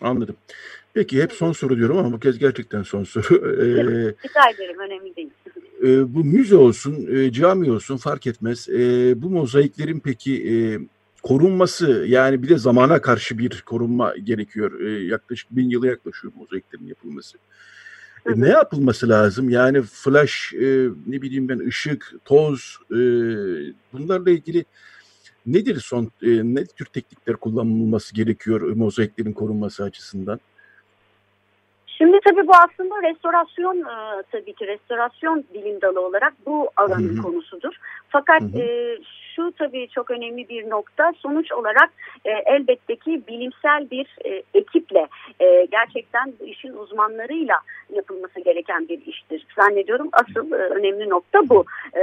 Anladım. 0.00 0.36
Peki 0.94 1.22
hep 1.22 1.32
son 1.32 1.52
soru 1.52 1.76
diyorum 1.76 1.98
ama 1.98 2.12
bu 2.12 2.20
kez 2.20 2.38
gerçekten 2.38 2.82
son 2.82 3.04
soru. 3.04 3.34
Ee, 3.34 3.66
Rica 4.24 4.50
ederim 4.54 4.78
önemli 4.78 5.16
değil. 5.16 5.30
E, 5.84 6.14
bu 6.14 6.24
müze 6.24 6.56
olsun, 6.56 7.06
e, 7.16 7.32
cami 7.32 7.72
olsun 7.72 7.96
fark 7.96 8.26
etmez. 8.26 8.68
E, 8.68 9.14
bu 9.22 9.30
mozaiklerin 9.30 10.00
peki 10.00 10.52
e, 10.52 10.54
korunması 11.22 12.04
yani 12.08 12.42
bir 12.42 12.48
de 12.48 12.58
zamana 12.58 13.00
karşı 13.00 13.38
bir 13.38 13.62
korunma 13.66 14.16
gerekiyor. 14.16 14.80
E, 14.80 15.04
yaklaşık 15.04 15.50
bin 15.50 15.70
yıla 15.70 15.86
yaklaşıyor 15.86 16.32
mozaiklerin 16.36 16.86
yapılması. 16.86 17.38
E, 18.26 18.40
ne 18.40 18.48
yapılması 18.48 19.08
lazım? 19.08 19.50
Yani 19.50 19.82
flash, 19.82 20.54
e, 20.54 20.88
ne 21.06 21.22
bileyim 21.22 21.48
ben 21.48 21.58
ışık, 21.58 22.12
toz 22.24 22.78
e, 22.90 22.96
bunlarla 23.92 24.30
ilgili 24.30 24.64
nedir 25.46 25.80
son, 25.80 26.04
e, 26.04 26.28
ne 26.28 26.64
tür 26.64 26.86
teknikler 26.86 27.36
kullanılması 27.36 28.14
gerekiyor 28.14 28.60
mozaiklerin 28.60 29.32
korunması 29.32 29.84
açısından? 29.84 30.40
Şimdi 31.98 32.20
tabii 32.24 32.46
bu 32.46 32.52
aslında 32.54 33.02
restorasyon 33.02 33.80
e, 33.80 34.22
tabii 34.32 34.52
ki 34.52 34.66
restorasyon 34.66 35.44
bilim 35.54 35.80
dalı 35.80 36.00
olarak 36.00 36.32
bu 36.46 36.68
alanın 36.76 37.08
Hı 37.08 37.12
-hı. 37.12 37.22
konusudur. 37.22 37.74
Fakat 38.08 38.40
Hı 38.40 38.46
-hı. 38.46 38.62
E, 38.62 38.98
şu 39.36 39.52
tabii 39.58 39.88
çok 39.88 40.10
önemli 40.10 40.48
bir 40.48 40.70
nokta 40.70 41.12
sonuç 41.18 41.52
olarak 41.52 41.90
e, 42.24 42.30
elbette 42.30 42.96
ki 42.96 43.22
bilimsel 43.28 43.90
bir 43.90 44.16
e, 44.24 44.42
ekiple 44.54 45.08
e, 45.40 45.66
gerçekten 45.70 46.32
bu 46.40 46.44
işin 46.44 46.72
uzmanlarıyla 46.72 47.56
yapılması 47.94 48.40
gereken 48.40 48.88
bir 48.88 49.06
iştir. 49.06 49.46
Zannediyorum 49.56 50.08
asıl 50.12 50.52
e, 50.52 50.56
önemli 50.56 51.08
nokta 51.08 51.48
bu. 51.48 51.64
E, 51.96 52.02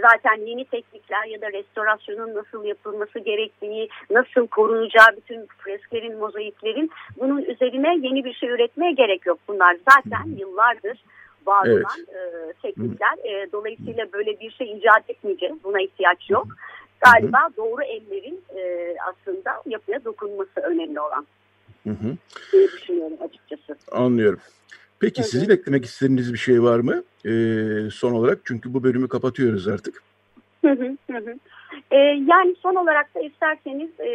zaten 0.00 0.46
yeni 0.46 0.64
teknikler 0.64 1.24
ya 1.24 1.40
da 1.40 1.52
restorasyonun 1.52 2.34
nasıl 2.34 2.64
yapılması 2.64 3.18
gerektiği, 3.18 3.88
nasıl 4.10 4.46
korunacağı 4.46 5.16
bütün 5.16 5.46
fresklerin, 5.58 6.18
mozaiklerin 6.18 6.90
bunun 7.20 7.42
üzerine 7.42 8.06
yeni 8.06 8.24
bir 8.24 8.34
şey 8.34 8.48
üretmeye 8.48 8.92
gerek 8.92 9.26
yok. 9.26 9.38
Bunlar 9.48 9.76
zaten 9.90 10.36
yıllardır 10.38 11.04
var 11.46 11.66
evet. 11.66 11.84
olan 11.84 12.00
e, 12.00 12.52
teknikler. 12.62 13.18
E, 13.24 13.52
dolayısıyla 13.52 14.12
böyle 14.12 14.40
bir 14.40 14.50
şey 14.50 14.72
icat 14.72 15.10
etmeyeceğiz. 15.10 15.64
Buna 15.64 15.80
ihtiyaç 15.80 16.30
yok. 16.30 16.46
Galiba 17.00 17.38
hı 17.48 17.56
doğru 17.56 17.82
ellerin 17.82 18.44
e, 18.56 18.94
aslında 19.00 19.62
yapıya 19.66 20.04
dokunması 20.04 20.60
önemli 20.60 21.00
olan. 21.00 21.26
Hı 21.84 21.90
hı. 21.90 22.16
Diye 22.52 22.68
düşünüyorum 22.68 23.16
açıkçası. 23.20 23.76
Anlıyorum. 23.92 24.40
Peki 25.00 25.20
evet. 25.20 25.30
sizin 25.30 25.50
eklemek 25.50 25.84
istediğiniz 25.84 26.32
bir 26.32 26.38
şey 26.38 26.62
var 26.62 26.78
mı 26.78 27.02
ee, 27.26 27.90
son 27.90 28.12
olarak? 28.12 28.38
Çünkü 28.44 28.74
bu 28.74 28.82
bölümü 28.82 29.08
kapatıyoruz 29.08 29.68
artık. 29.68 30.02
Hı 30.64 30.70
hı 30.70 30.96
hı. 31.12 31.34
Ee, 31.90 31.96
yani 32.28 32.56
son 32.62 32.74
olarak 32.74 33.14
da 33.14 33.20
isterseniz 33.20 34.00
e, 34.00 34.10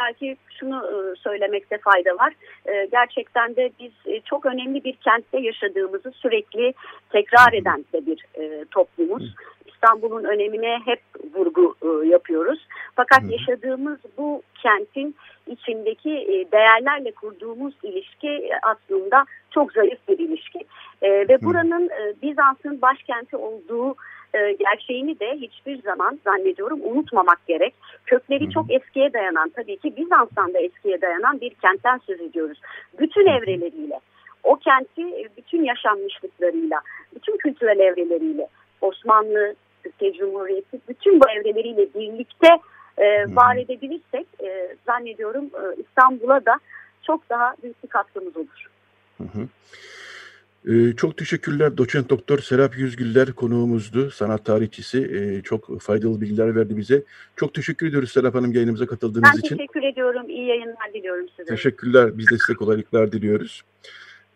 belki 0.00 0.36
şunu 0.60 0.76
e, 0.76 1.16
söylemekte 1.16 1.78
fayda 1.78 2.10
var. 2.10 2.32
E, 2.66 2.88
gerçekten 2.92 3.56
de 3.56 3.70
biz 3.80 3.92
e, 4.06 4.20
çok 4.20 4.46
önemli 4.46 4.84
bir 4.84 4.92
kentte 4.92 5.40
yaşadığımızı 5.40 6.12
sürekli 6.14 6.74
tekrar 7.10 7.52
eden 7.52 7.84
de 7.92 8.06
bir 8.06 8.24
e, 8.34 8.64
toplumuz. 8.70 9.34
İstanbul'un 9.80 10.24
önemine 10.24 10.78
hep 10.84 11.00
vurgu 11.34 11.74
e, 11.82 12.08
yapıyoruz. 12.08 12.66
Fakat 12.96 13.22
yaşadığımız 13.30 13.98
bu 14.18 14.42
kentin 14.62 15.16
içindeki 15.46 16.10
e, 16.10 16.52
değerlerle 16.52 17.12
kurduğumuz 17.12 17.74
ilişki 17.82 18.28
e, 18.28 18.50
aslında 18.62 19.24
çok 19.50 19.72
zayıf 19.72 19.98
bir 20.08 20.18
ilişki. 20.18 20.58
E, 21.02 21.10
ve 21.10 21.42
buranın 21.42 21.88
e, 21.88 22.22
Bizans'ın 22.22 22.82
başkenti 22.82 23.36
olduğu 23.36 23.94
e, 24.34 24.52
gerçeğini 24.52 25.20
de 25.20 25.36
hiçbir 25.36 25.82
zaman 25.82 26.20
zannediyorum 26.24 26.80
unutmamak 26.84 27.46
gerek. 27.46 27.74
Kökleri 28.06 28.50
çok 28.50 28.70
eskiye 28.70 29.12
dayanan 29.12 29.48
tabii 29.48 29.76
ki 29.76 29.96
Bizans'tan 29.96 30.54
da 30.54 30.58
eskiye 30.58 31.00
dayanan 31.00 31.40
bir 31.40 31.50
kentten 31.50 31.98
söz 32.06 32.20
ediyoruz. 32.20 32.60
Bütün 32.98 33.26
evreleriyle, 33.26 34.00
o 34.42 34.56
kenti 34.56 35.02
e, 35.02 35.28
bütün 35.36 35.64
yaşanmışlıklarıyla, 35.64 36.80
bütün 37.14 37.36
kültürel 37.36 37.78
evreleriyle, 37.78 38.48
Osmanlı, 38.80 39.54
Türkiye 39.82 40.12
Cumhuriyeti 40.12 40.80
bütün 40.88 41.20
bu 41.20 41.30
evreleriyle 41.30 41.94
birlikte 41.94 42.48
e, 42.98 43.36
var 43.36 43.56
edebilirsek 43.56 44.26
e, 44.42 44.76
zannediyorum 44.86 45.44
e, 45.44 45.80
İstanbul'a 45.80 46.46
da 46.46 46.58
çok 47.02 47.30
daha 47.30 47.54
büyük 47.62 47.82
bir 47.82 47.88
katkımız 47.88 48.36
olur. 48.36 48.66
Hı 49.18 49.24
hı. 49.24 49.48
Ee, 50.68 50.96
çok 50.96 51.16
teşekkürler. 51.16 51.76
Doçent 51.76 52.10
Doktor 52.10 52.38
Serap 52.38 52.78
Yüzgüller 52.78 53.32
konuğumuzdu. 53.32 54.10
Sanat 54.10 54.44
tarihçisi. 54.44 54.98
Ee, 54.98 55.42
çok 55.42 55.80
faydalı 55.80 56.20
bilgiler 56.20 56.56
verdi 56.56 56.76
bize. 56.76 57.02
Çok 57.36 57.54
teşekkür 57.54 57.86
ediyoruz 57.86 58.12
Serap 58.12 58.34
Hanım 58.34 58.52
yayınımıza 58.52 58.86
katıldığınız 58.86 59.38
için. 59.38 59.58
Ben 59.58 59.66
teşekkür 59.66 59.82
ediyorum. 59.82 60.28
İyi 60.28 60.46
yayınlar 60.46 60.94
diliyorum 60.94 61.26
size. 61.36 61.44
Teşekkürler. 61.44 62.18
Biz 62.18 62.30
de 62.30 62.38
size 62.38 62.54
kolaylıklar 62.54 63.12
diliyoruz. 63.12 63.62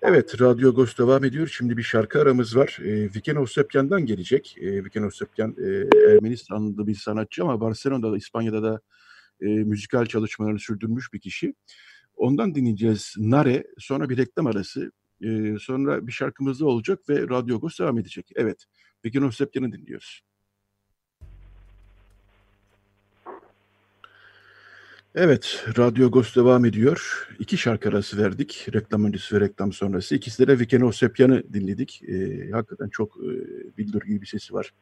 Evet, 0.07 0.41
Radyo 0.41 0.69
Agos 0.69 0.99
devam 0.99 1.25
ediyor. 1.25 1.47
Şimdi 1.47 1.77
bir 1.77 1.83
şarkı 1.83 2.21
aramız 2.21 2.57
var. 2.57 2.79
E, 2.85 3.15
Viken 3.15 3.37
Osepyan'dan 3.37 4.07
gelecek. 4.07 4.57
E, 4.61 4.85
Viken 4.85 5.03
Osepyan 5.03 5.57
e, 5.59 5.69
Ermenistanlı 6.13 6.87
bir 6.87 6.95
sanatçı 6.95 7.43
ama 7.43 7.61
Barcelona'da, 7.61 8.17
İspanya'da 8.17 8.63
da 8.63 8.81
e, 9.41 9.47
müzikal 9.47 10.07
çalışmalarını 10.07 10.59
sürdürmüş 10.59 11.13
bir 11.13 11.21
kişi. 11.21 11.55
Ondan 12.17 12.55
dinleyeceğiz 12.55 13.15
Nare, 13.19 13.65
sonra 13.79 14.09
bir 14.09 14.17
reklam 14.17 14.47
arası, 14.47 14.93
e, 15.21 15.57
sonra 15.61 16.07
bir 16.07 16.13
şarkımız 16.13 16.61
da 16.61 16.67
olacak 16.67 17.09
ve 17.09 17.29
Radyo 17.29 17.57
Agos 17.57 17.79
devam 17.81 17.99
edecek. 17.99 18.31
Evet, 18.35 18.65
Viken 19.05 19.23
Osepyan'ı 19.23 19.73
dinliyoruz. 19.73 20.21
Evet, 25.17 25.65
Radyo 25.79 26.07
Agos 26.07 26.37
devam 26.37 26.65
ediyor. 26.65 27.29
İki 27.39 27.57
şarkı 27.59 27.89
arası 27.89 28.19
verdik. 28.19 28.67
Reklam 28.73 29.05
öncesi 29.05 29.37
ve 29.37 29.41
reklam 29.41 29.73
sonrası. 29.73 30.15
İkisi 30.15 30.49
de 30.49 30.59
Vikeno 30.59 30.93
Sepyan'ı 30.93 31.53
dinledik. 31.53 32.03
E, 32.09 32.51
hakikaten 32.51 32.89
çok 32.89 33.17
e, 33.17 33.29
bildir 33.79 34.03
gibi 34.03 34.21
bir 34.21 34.27
sesi 34.27 34.55
var. 34.55 34.75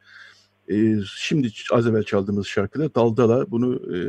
E, 0.71 0.95
şimdi 1.17 1.49
az 1.71 1.87
evvel 1.87 2.03
çaldığımız 2.03 2.47
şarkıda 2.47 2.95
Daldala. 2.95 3.51
Bunu 3.51 3.95
e, 3.95 3.99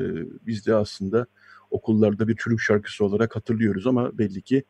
biz 0.46 0.66
de 0.66 0.74
aslında 0.74 1.26
okullarda 1.70 2.28
bir 2.28 2.36
çürük 2.36 2.60
şarkısı 2.60 3.04
olarak 3.04 3.36
hatırlıyoruz 3.36 3.86
ama 3.86 4.18
belli 4.18 4.42
ki 4.42 4.64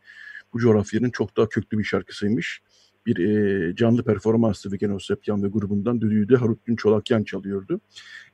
bu 0.52 0.58
coğrafyanın 0.58 1.10
çok 1.10 1.36
daha 1.36 1.48
köklü 1.48 1.78
bir 1.78 1.84
şarkısıymış. 1.84 2.62
Bir 3.06 3.18
e, 3.18 3.76
canlı 3.76 4.04
performanstı 4.04 4.72
Vikeno 4.72 4.98
Sepyan 4.98 5.42
ve 5.42 5.48
grubundan 5.48 6.00
düdüğü 6.00 6.28
de 6.28 6.36
Haruttin 6.36 6.76
Çolakyan 6.76 7.24
çalıyordu. 7.24 7.80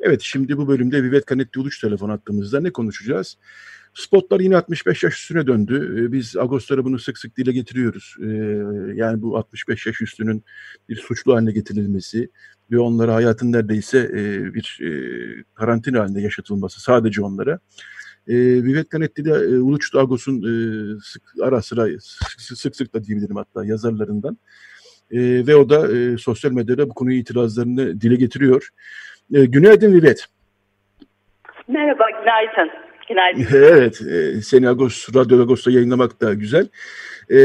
Evet 0.01 0.21
şimdi 0.23 0.57
bu 0.57 0.69
bölümde 0.69 1.03
Vivet 1.03 1.25
Kanetti 1.25 1.61
Uluç 1.61 1.81
telefon 1.81 2.11
attığımızda 2.11 2.61
ne 2.61 2.71
konuşacağız? 2.71 3.37
Spotlar 3.95 4.41
yine 4.41 4.57
65 4.57 5.03
yaş 5.03 5.15
üstüne 5.15 5.47
döndü. 5.47 5.97
Ee, 5.99 6.13
biz 6.13 6.37
Ağustos'ta 6.37 6.85
bunu 6.85 6.99
sık 6.99 7.19
sık 7.19 7.37
dile 7.37 7.53
getiriyoruz. 7.53 8.17
Ee, 8.23 8.27
yani 8.95 9.23
bu 9.23 9.37
65 9.37 9.87
yaş 9.87 10.01
üstünün 10.01 10.45
bir 10.89 10.97
suçlu 10.97 11.35
haline 11.35 11.53
getirilmesi 11.53 12.31
ve 12.71 12.79
onlara 12.79 13.15
hayatın 13.15 13.53
neredeyse 13.53 13.99
e, 13.99 14.55
bir 14.55 14.79
e, 14.83 14.91
karantina 15.55 16.01
halinde 16.01 16.21
yaşatılması 16.21 16.81
sadece 16.81 17.23
onlara. 17.23 17.59
E, 18.31 18.35
Vivet 18.65 18.91
Canetti 18.91 19.25
de 19.25 19.31
e, 19.31 19.59
Uluç 19.59 19.95
Dagos'un 19.95 20.37
e, 20.39 20.53
sık, 21.03 21.23
ara 21.43 21.63
sıra 21.63 21.87
sık, 22.01 22.59
sık 22.59 22.77
sık 22.77 22.95
da 22.95 23.05
diyebilirim 23.05 23.37
hatta 23.37 23.65
yazarlarından. 23.65 24.39
E, 25.11 25.47
ve 25.47 25.57
o 25.57 25.69
da 25.69 25.97
e, 25.97 26.19
sosyal 26.19 26.53
medyada 26.53 26.91
bu 26.91 26.95
konuyu 26.95 27.19
itirazlarını 27.19 28.01
dile 28.01 28.17
getiriyor. 28.17 28.69
E, 29.35 29.45
günaydın 29.45 29.95
Vivet. 29.95 30.27
Merhaba, 31.69 32.05
günaydın. 32.11 32.71
Günaydın. 33.09 33.47
evet, 33.57 34.03
e, 34.03 34.43
seni 34.43 34.69
Agos, 34.69 35.15
Radyo 35.15 35.43
Agos'ta 35.43 35.71
yayınlamak 35.71 36.21
da 36.21 36.35
güzel. 36.35 36.69
E, 37.31 37.39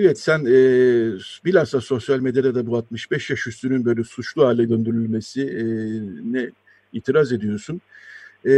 evet, 0.00 0.18
sen 0.18 0.38
e, 0.40 0.56
bilhassa 1.44 1.80
sosyal 1.80 2.20
medyada 2.20 2.54
da 2.54 2.66
bu 2.66 2.76
65 2.76 3.30
yaş 3.30 3.46
üstünün 3.46 3.84
böyle 3.84 4.04
suçlu 4.04 4.46
hale 4.46 4.68
döndürülmesi 4.68 5.42
e, 5.42 5.64
ne 6.32 6.50
itiraz 6.92 7.32
ediyorsun. 7.32 7.80
E, 8.46 8.50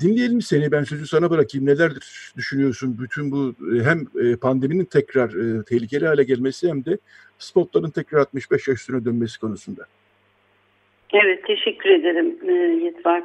dinleyelim 0.00 0.40
seni, 0.40 0.72
ben 0.72 0.82
sözü 0.82 1.06
sana 1.06 1.30
bırakayım. 1.30 1.66
Neler 1.66 1.92
düşünüyorsun 2.36 2.96
bütün 3.00 3.30
bu 3.30 3.54
hem 3.84 4.04
pandeminin 4.36 4.84
tekrar 4.84 5.28
e, 5.28 5.64
tehlikeli 5.64 6.06
hale 6.06 6.24
gelmesi 6.24 6.68
hem 6.68 6.84
de 6.84 6.98
spotların 7.38 7.90
tekrar 7.90 8.18
65 8.18 8.68
yaş 8.68 8.78
üstüne 8.78 9.04
dönmesi 9.04 9.40
konusunda? 9.40 9.82
Evet, 11.12 11.44
teşekkür 11.46 11.90
ederim 11.90 12.38
e, 12.48 12.84
Yetvar. 12.84 13.22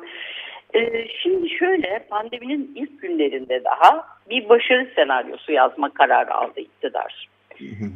E, 0.75 1.07
şimdi 1.07 1.49
şöyle, 1.49 2.05
pandeminin 2.09 2.71
ilk 2.75 3.01
günlerinde 3.01 3.63
daha 3.63 4.07
bir 4.29 4.49
başarı 4.49 4.91
senaryosu 4.95 5.51
yazma 5.51 5.93
kararı 5.93 6.33
aldı 6.33 6.59
iktidar. 6.59 7.29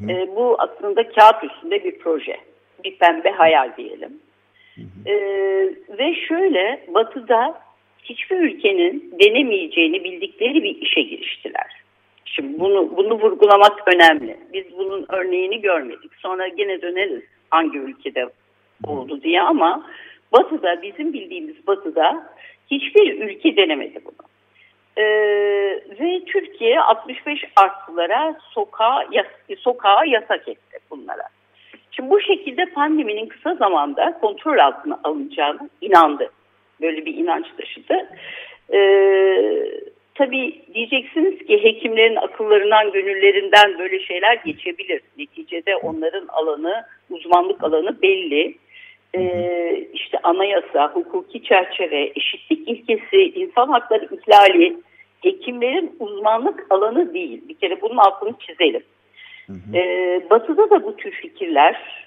E, 0.09 0.35
bu 0.35 0.55
aslında 0.59 1.09
kağıt 1.09 1.43
üstünde 1.43 1.83
bir 1.83 1.99
proje, 1.99 2.37
bir 2.83 2.97
pembe 2.97 3.31
hayal 3.31 3.77
diyelim. 3.77 4.19
E, 5.05 5.13
ve 5.97 6.15
şöyle, 6.27 6.85
Batı'da 6.93 7.61
hiçbir 8.03 8.37
ülkenin 8.37 9.13
denemeyeceğini 9.19 10.03
bildikleri 10.03 10.63
bir 10.63 10.81
işe 10.81 11.01
giriştiler. 11.01 11.83
Şimdi 12.25 12.59
bunu 12.59 12.97
bunu 12.97 13.13
vurgulamak 13.13 13.93
önemli. 13.95 14.37
Biz 14.53 14.77
bunun 14.77 15.05
örneğini 15.09 15.61
görmedik. 15.61 16.11
Sonra 16.15 16.47
gene 16.47 16.81
döneriz 16.81 17.23
hangi 17.49 17.77
ülkede 17.77 18.29
oldu 18.87 19.21
diye 19.21 19.41
ama 19.41 19.87
Batı'da 20.31 20.81
bizim 20.81 21.13
bildiğimiz 21.13 21.67
Batı'da 21.67 22.33
hiçbir 22.71 23.21
ülke 23.21 23.55
denemedi 23.55 23.99
bunu. 24.05 24.27
Ee, 24.97 25.03
ve 25.99 26.21
Türkiye 26.25 26.79
65 26.79 27.43
artılara 27.55 28.35
sokağa, 28.49 29.03
sokağa 29.59 30.05
yasak 30.05 30.47
etti 30.47 30.79
bunlara. 30.91 31.23
Şimdi 31.91 32.09
bu 32.09 32.21
şekilde 32.21 32.65
pandeminin 32.65 33.27
kısa 33.27 33.55
zamanda 33.55 34.17
kontrol 34.21 34.57
altına 34.57 34.99
alınacağını 35.03 35.69
inandı. 35.81 36.29
Böyle 36.83 37.05
bir 37.05 37.17
inanç 37.17 37.45
taşıdı. 37.57 38.09
Ee, 38.73 39.65
tabii 40.15 40.61
diyeceksiniz 40.73 41.45
ki 41.47 41.63
hekimlerin 41.63 42.15
akıllarından, 42.15 42.91
gönüllerinden 42.91 43.79
böyle 43.79 43.99
şeyler 43.99 44.35
geçebilir. 44.45 45.01
Neticede 45.17 45.75
onların 45.75 46.27
alanı, 46.27 46.85
uzmanlık 47.09 47.63
alanı 47.63 48.01
belli 48.01 48.55
e, 49.15 49.87
işte 49.93 50.17
anayasa, 50.23 50.91
hukuki 50.93 51.43
çerçeve, 51.43 52.11
eşitlik 52.15 52.67
ilkesi, 52.67 53.17
insan 53.17 53.67
hakları 53.67 54.07
ihlali 54.11 54.77
hekimlerin 55.21 55.95
uzmanlık 55.99 56.65
alanı 56.69 57.13
değil. 57.13 57.41
Bir 57.49 57.53
kere 57.53 57.81
bunun 57.81 57.97
altını 57.97 58.33
çizelim. 58.39 58.83
Hı 59.47 59.53
hı. 59.53 59.77
Ee, 59.77 60.21
batı'da 60.29 60.69
da 60.69 60.83
bu 60.83 60.95
tür 60.95 61.11
fikirler 61.11 62.05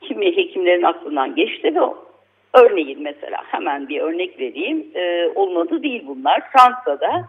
kimi 0.00 0.36
hekimlerin 0.36 0.82
aklından 0.82 1.34
geçti 1.34 1.74
ve 1.74 1.80
örneğin 2.54 3.02
mesela 3.02 3.38
hemen 3.46 3.88
bir 3.88 4.00
örnek 4.00 4.40
vereyim. 4.40 4.86
Ee, 4.94 5.28
olmadı 5.34 5.82
değil 5.82 6.02
bunlar. 6.06 6.42
Fransa'da 6.52 7.28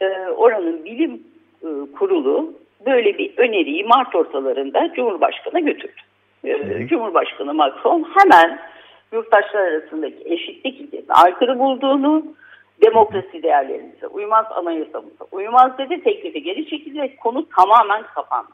e, 0.00 0.28
oranın 0.28 0.84
bilim 0.84 1.22
e, 1.62 1.68
kurulu 1.98 2.54
böyle 2.86 3.18
bir 3.18 3.38
öneriyi 3.38 3.84
Mart 3.84 4.14
ortalarında 4.14 4.92
Cumhurbaşkanı'na 4.94 5.60
götürdü. 5.60 6.00
Ee, 6.44 6.86
Cumhurbaşkanı 6.86 7.54
Macron 7.54 8.06
hemen 8.18 8.58
yurttaşlar 9.12 9.60
arasındaki 9.60 10.22
eşitlik 10.24 10.80
ilkesine 10.80 11.14
aykırı 11.14 11.58
bulduğunu, 11.58 12.24
demokrasi 12.84 13.42
değerlerimize 13.42 14.06
uymaz, 14.06 14.46
anayasamıza 14.50 15.24
uymaz 15.32 15.78
dedi. 15.78 16.02
Teklifi 16.02 16.42
geri 16.42 16.68
çekildi 16.68 17.00
ve 17.00 17.16
konu 17.16 17.48
tamamen 17.56 18.02
kapandı. 18.02 18.52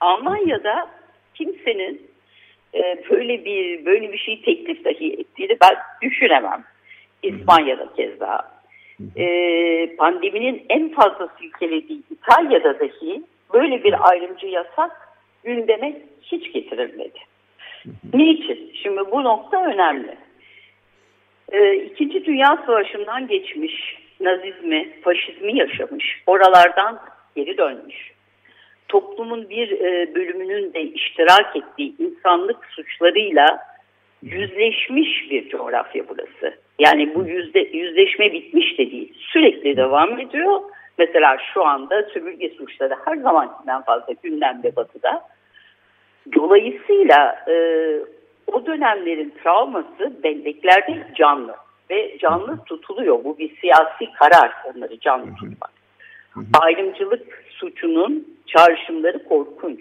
Almanya'da 0.00 0.88
kimsenin 1.34 2.09
e, 2.74 3.04
böyle 3.10 3.44
bir 3.44 3.86
böyle 3.86 4.12
bir 4.12 4.18
şey 4.18 4.42
teklif 4.42 4.84
dahi 4.84 5.12
ettiğini 5.12 5.56
ben 5.62 5.76
düşünemem. 6.02 6.64
İspanya'da 7.22 7.88
keza. 7.96 8.60
E, 9.16 9.96
pandeminin 9.96 10.64
en 10.68 10.88
fazla 10.88 11.28
silkelediği 11.38 12.02
İtalya'da 12.10 12.80
dahi 12.80 13.22
böyle 13.52 13.84
bir 13.84 14.10
ayrımcı 14.10 14.46
yasak 14.46 14.90
gündeme 15.44 15.96
hiç 16.22 16.52
getirilmedi. 16.52 17.18
Niçin? 18.14 18.72
Şimdi 18.82 19.00
bu 19.12 19.24
nokta 19.24 19.64
önemli. 19.64 20.16
Ee, 21.52 21.74
İkinci 21.74 22.24
Dünya 22.24 22.62
Savaşı'ndan 22.66 23.28
geçmiş, 23.28 23.98
nazizmi, 24.20 25.00
faşizmi 25.02 25.58
yaşamış, 25.58 26.22
oralardan 26.26 27.00
geri 27.36 27.58
dönmüş. 27.58 28.12
Toplumun 28.90 29.50
bir 29.50 29.70
e, 29.70 30.14
bölümünün 30.14 30.74
de 30.74 30.82
iştirak 30.82 31.56
ettiği 31.56 31.94
insanlık 31.98 32.64
suçlarıyla 32.64 33.58
yüzleşmiş 34.22 35.30
bir 35.30 35.48
coğrafya 35.48 36.04
burası. 36.08 36.58
Yani 36.78 37.14
bu 37.14 37.24
yüzde, 37.24 37.60
yüzleşme 37.60 38.32
bitmiş 38.32 38.78
de 38.78 38.90
değil, 38.90 39.14
sürekli 39.18 39.76
devam 39.76 40.20
ediyor. 40.20 40.60
Mesela 40.98 41.36
şu 41.54 41.64
anda 41.64 42.02
sömürge 42.02 42.50
suçları 42.50 42.94
her 43.04 43.16
zamankinden 43.16 43.82
fazla 43.82 44.12
gündemde 44.22 44.76
batıda. 44.76 45.22
Dolayısıyla 46.34 47.44
e, 47.48 47.54
o 48.46 48.66
dönemlerin 48.66 49.34
travması 49.42 50.22
belleklerde 50.22 51.06
canlı 51.16 51.54
ve 51.90 52.18
canlı 52.18 52.64
tutuluyor. 52.64 53.24
Bu 53.24 53.38
bir 53.38 53.56
siyasi 53.56 54.12
karar 54.18 54.52
onları 54.64 55.00
canlı 55.00 55.34
tutmak. 55.34 55.70
Ayrımcılık 56.60 57.44
suçunun 57.60 58.38
çağrışımları 58.46 59.24
korkunç 59.24 59.80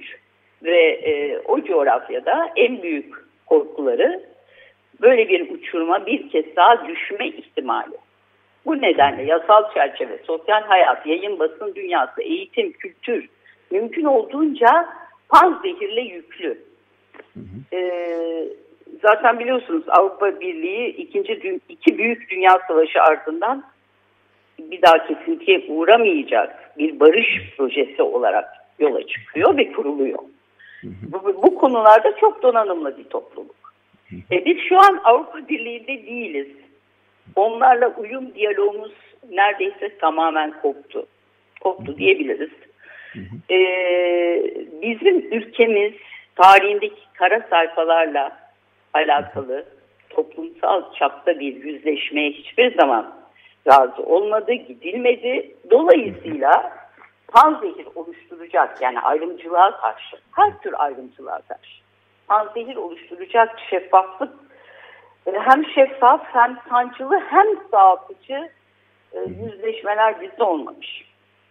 ve 0.63 0.91
e, 0.91 1.39
o 1.39 1.63
coğrafyada 1.63 2.49
en 2.55 2.83
büyük 2.83 3.15
korkuları 3.45 4.23
böyle 5.01 5.29
bir 5.29 5.49
uçurma 5.49 6.05
bir 6.05 6.29
kez 6.29 6.55
daha 6.55 6.87
düşme 6.87 7.27
ihtimali. 7.27 7.97
Bu 8.65 8.81
nedenle 8.81 9.23
yasal 9.23 9.73
çerçeve, 9.73 10.17
sosyal 10.27 10.63
hayat, 10.63 11.05
yayın 11.05 11.39
basın 11.39 11.75
dünyası, 11.75 12.21
eğitim, 12.21 12.71
kültür 12.71 13.29
mümkün 13.71 14.03
olduğunca 14.03 14.89
pan 15.29 15.59
zehirle 15.63 16.01
yüklü. 16.01 16.57
Hı 17.33 17.39
hı. 17.39 17.75
Ee, 17.75 18.47
zaten 19.01 19.39
biliyorsunuz 19.39 19.83
Avrupa 19.87 20.39
Birliği 20.39 20.87
ikinci 20.87 21.59
iki 21.69 21.97
büyük 21.97 22.31
dünya 22.31 22.59
savaşı 22.67 23.01
ardından 23.01 23.63
bir 24.59 24.81
daha 24.81 25.07
kesintiye 25.07 25.65
uğramayacak 25.67 26.68
bir 26.77 26.99
barış 26.99 27.55
projesi 27.57 28.01
olarak 28.01 28.49
yola 28.79 29.07
çıkıyor 29.07 29.57
ve 29.57 29.71
kuruluyor. 29.71 30.19
Bu, 30.83 31.43
bu 31.43 31.55
konularda 31.55 32.15
çok 32.15 32.43
donanımlı 32.43 32.97
bir 32.97 33.03
topluluk. 33.03 33.55
E 34.31 34.45
biz 34.45 34.57
şu 34.69 34.79
an 34.79 35.01
Avrupa 35.03 35.47
Birliği'nde 35.47 36.05
değiliz. 36.05 36.47
Onlarla 37.35 37.95
uyum 37.97 38.33
diyalogumuz 38.35 38.91
neredeyse 39.31 39.97
tamamen 39.97 40.53
koptu. 40.61 41.05
Koptu 41.61 41.97
diyebiliriz. 41.97 42.49
Ee, 43.51 44.53
bizim 44.81 45.17
ülkemiz 45.17 45.93
tarihindeki 46.35 47.01
kara 47.13 47.47
sayfalarla 47.49 48.39
alakalı 48.93 49.65
toplumsal 50.09 50.93
çapta 50.93 51.39
bir 51.39 51.63
yüzleşmeye 51.63 52.31
hiçbir 52.31 52.75
zaman 52.75 53.18
razı 53.67 54.03
olmadı, 54.03 54.53
gidilmedi. 54.53 55.55
Dolayısıyla 55.71 56.73
panzehir 57.27 57.87
oluşturacak 57.95 58.81
yani 58.81 58.99
ayrımcılığa 58.99 59.77
karşı, 59.81 60.17
her 60.31 60.59
tür 60.59 60.73
ayrımcılığa 60.77 61.41
karşı 61.41 61.79
panzehir 62.29 62.75
oluşturacak 62.75 63.59
şeffaflık 63.69 64.33
e, 65.25 65.31
hem 65.31 65.65
şeffaf 65.65 66.21
hem 66.23 66.57
sancılı 66.69 67.19
hem 67.19 67.47
dağıtıcı 67.71 68.49
e, 69.13 69.19
yüzleşmeler 69.19 70.21
bizde 70.21 70.43
olmamış. 70.43 71.05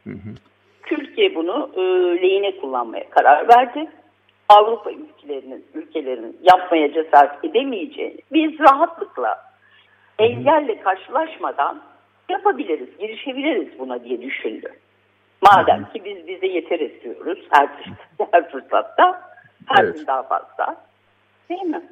Hı 0.05 0.11
hı. 0.11 0.35
Türkiye 0.83 1.35
bunu 1.35 1.71
e, 1.77 1.81
lehine 2.23 2.57
kullanmaya 2.61 3.11
karar 3.11 3.49
verdi. 3.49 3.91
Avrupa 4.49 4.91
ülkelerinin, 4.91 5.67
ülkelerinin 5.75 6.41
yapmaya 6.43 6.93
cesaret 6.93 7.45
edemeyeceğini 7.45 8.19
biz 8.33 8.61
rahatlıkla 8.61 9.45
engelle 10.19 10.81
karşılaşmadan 10.81 11.83
yapabiliriz, 12.29 12.89
girişebiliriz 12.99 13.79
buna 13.79 14.05
diye 14.05 14.23
düşündü. 14.23 14.69
Madem 15.43 15.85
ki 15.93 16.05
biz 16.05 16.27
bize 16.27 16.47
yeteriz 16.47 17.03
diyoruz 17.03 17.39
her, 17.51 17.69
her 18.33 18.51
fırsatta, 18.51 19.31
her 19.67 19.85
evet. 19.85 19.99
gün 19.99 20.07
daha 20.07 20.23
fazla. 20.23 20.77
Değil 21.51 21.63
mi? 21.63 21.83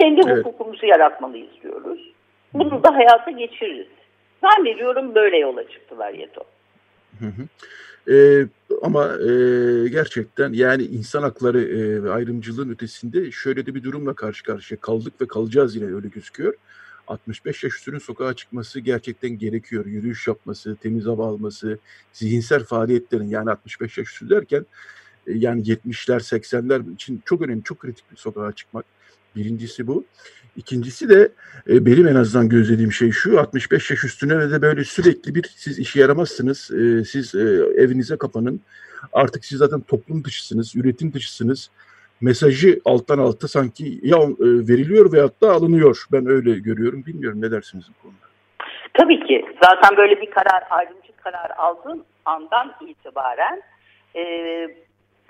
Kendi 0.00 0.20
evet. 0.26 0.44
hukukumuzu 0.46 0.86
yaratmalıyız 0.86 1.62
diyoruz. 1.62 2.12
Bunu 2.54 2.84
da 2.84 2.94
hayata 2.94 3.30
geçiririz. 3.30 3.86
Zannediyorum 4.42 5.14
böyle 5.14 5.38
yola 5.38 5.68
çıktılar 5.68 6.12
Yeto. 6.12 6.44
Hı 7.18 7.26
hı. 7.26 7.48
E, 8.14 8.46
ama 8.82 9.04
e, 9.04 9.30
gerçekten 9.88 10.52
yani 10.52 10.82
insan 10.82 11.22
hakları 11.22 11.60
e, 11.60 12.02
ve 12.02 12.10
ayrımcılığın 12.10 12.70
ötesinde 12.70 13.30
şöyle 13.30 13.66
de 13.66 13.74
bir 13.74 13.82
durumla 13.82 14.14
karşı 14.14 14.44
karşıya 14.44 14.80
kaldık 14.80 15.20
ve 15.20 15.26
kalacağız 15.26 15.76
yine 15.76 15.94
öyle 15.94 16.08
gözüküyor. 16.08 16.54
65 17.08 17.64
yaş 17.64 17.74
üstünün 17.74 17.98
sokağa 17.98 18.34
çıkması 18.34 18.80
gerçekten 18.80 19.30
gerekiyor. 19.30 19.86
Yürüyüş 19.86 20.26
yapması, 20.26 20.76
temiz 20.82 21.06
hava 21.06 21.26
alması, 21.28 21.78
zihinsel 22.12 22.64
faaliyetlerin 22.64 23.28
yani 23.28 23.50
65 23.50 23.98
yaş 23.98 24.08
üstü 24.08 24.30
derken 24.30 24.66
e, 25.26 25.32
yani 25.32 25.62
70'ler 25.62 26.20
80'ler 26.20 26.94
için 26.94 27.22
çok 27.24 27.42
önemli, 27.42 27.64
çok 27.64 27.78
kritik 27.78 28.04
bir 28.12 28.16
sokağa 28.16 28.52
çıkmak. 28.52 28.84
Birincisi 29.36 29.86
bu. 29.86 30.04
İkincisi 30.56 31.08
de 31.08 31.32
e, 31.68 31.86
benim 31.86 32.08
en 32.08 32.14
azından 32.14 32.48
gözlediğim 32.48 32.92
şey 32.92 33.10
şu 33.10 33.40
65 33.40 33.90
yaş 33.90 34.04
üstüne 34.04 34.50
de 34.50 34.62
böyle 34.62 34.84
sürekli 34.84 35.34
bir 35.34 35.54
siz 35.56 35.78
işe 35.78 36.00
yaramazsınız. 36.00 36.70
E, 36.70 37.04
siz 37.04 37.34
evinize 37.34 38.16
kapanın. 38.16 38.60
Artık 39.12 39.44
siz 39.44 39.58
zaten 39.58 39.80
toplum 39.80 40.24
dışısınız, 40.24 40.76
üretim 40.76 41.12
dışısınız. 41.12 41.70
Mesajı 42.24 42.80
alttan 42.84 43.18
alta 43.18 43.48
sanki 43.48 43.84
ya 44.02 44.16
e, 44.16 44.48
veriliyor 44.68 45.12
veyahut 45.12 45.42
da 45.42 45.52
alınıyor. 45.52 46.04
Ben 46.12 46.26
öyle 46.26 46.58
görüyorum. 46.58 47.04
Bilmiyorum 47.06 47.42
ne 47.42 47.50
dersiniz 47.50 47.84
bu 47.88 48.02
konuda? 48.02 48.26
Tabii 48.94 49.26
ki. 49.26 49.44
Zaten 49.62 49.96
böyle 49.96 50.20
bir 50.20 50.30
karar, 50.30 50.62
ayrımcı 50.70 51.12
karar 51.16 51.50
aldığın 51.56 52.04
andan 52.24 52.74
itibaren 52.88 53.62
e, 54.16 54.22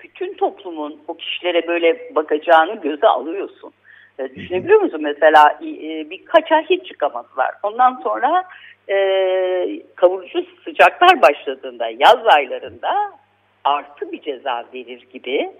bütün 0.03 0.33
toplumun 0.33 0.99
o 1.07 1.17
kişilere 1.17 1.67
böyle 1.67 2.15
bakacağını 2.15 2.81
göze 2.81 3.07
alıyorsun. 3.07 3.71
E, 4.19 4.35
düşünebiliyor 4.35 4.81
musun? 4.81 5.01
Mesela 5.03 5.59
e, 5.61 6.09
birkaç 6.09 6.51
ay 6.51 6.65
hiç 6.69 6.87
çıkamadılar. 6.87 7.51
Ondan 7.63 8.01
sonra 8.03 8.43
e, 8.89 8.95
kavurucu 9.95 10.45
sıcaklar 10.63 11.21
başladığında 11.21 11.87
yaz 11.87 12.27
aylarında 12.27 13.11
artı 13.65 14.11
bir 14.11 14.21
ceza 14.21 14.65
verir 14.73 15.07
gibi 15.13 15.51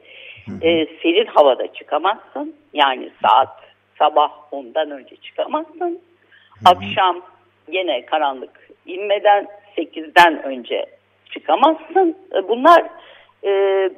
e, 0.62 0.86
serin 0.86 1.26
havada 1.26 1.74
çıkamazsın. 1.74 2.56
Yani 2.74 3.10
saat 3.22 3.58
sabah 4.00 4.32
ondan 4.52 4.92
önce 4.92 5.16
çıkamazsın. 5.16 6.02
Akşam 6.66 7.22
yine 7.72 8.06
karanlık 8.06 8.70
inmeden 8.86 9.48
8'den 9.78 10.44
önce 10.44 10.86
çıkamazsın. 11.32 12.18
E, 12.36 12.48
bunlar 12.48 12.84
e, 13.46 13.90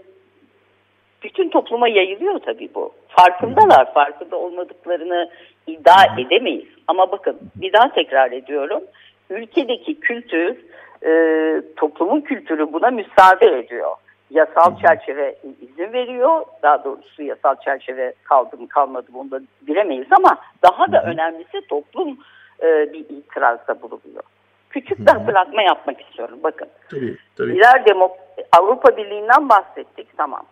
bütün 1.24 1.50
topluma 1.50 1.88
yayılıyor 1.88 2.39
tabii 2.39 2.70
bu. 2.76 2.93
Farkındalar, 3.08 3.93
farkında 3.93 4.36
olmadıklarını 4.36 5.30
iddia 5.67 6.20
edemeyiz. 6.20 6.67
Ama 6.88 7.12
bakın 7.12 7.39
bir 7.56 7.74
daha 7.74 7.93
tekrar 7.93 8.32
ediyorum. 8.32 8.84
Ülkedeki 9.30 10.00
kültür, 10.00 10.58
e, 11.06 11.62
toplumun 11.76 12.22
kültürü 12.22 12.74
buna 12.74 12.90
müsaade 12.90 13.60
ediyor. 13.60 13.92
Yasal 14.30 14.80
çerçeve 14.80 15.36
izin 15.62 15.94
veriyor. 15.94 16.46
Daha 16.64 16.84
doğrusu 16.84 17.24
yasal 17.24 17.56
çerçeve 17.56 18.14
kaldı 18.24 18.58
mı 18.58 18.68
kalmadı 18.68 19.12
mı 19.12 19.20
onu 19.20 19.32
da 19.32 19.40
bilemeyiz 19.62 20.08
ama 20.12 20.38
daha 20.64 20.92
da 20.92 21.04
önemlisi 21.04 21.62
toplum 21.70 22.18
e, 22.62 22.94
bir 22.94 23.00
itirazda 23.00 23.82
bulunuyor. 23.82 24.24
Küçük 24.70 25.00
bir 25.00 25.12
hatırlatma 25.12 25.62
yapmak 25.62 26.02
istiyorum. 26.02 26.40
Bakın. 26.44 26.68
Tabii, 26.92 27.18
tabii. 27.36 27.54
Birer 27.54 27.86
demok 27.86 28.18
Avrupa 28.58 28.98
Birliği'nden 28.98 29.50
bahsettik 29.50 30.18
tamam. 30.18 30.46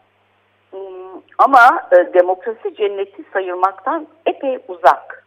Hmm, 0.71 1.21
ama 1.37 1.87
e, 1.91 2.13
demokrasi 2.13 2.75
cenneti 2.75 3.23
sayılmaktan 3.33 4.07
epey 4.25 4.59
uzak 4.67 5.25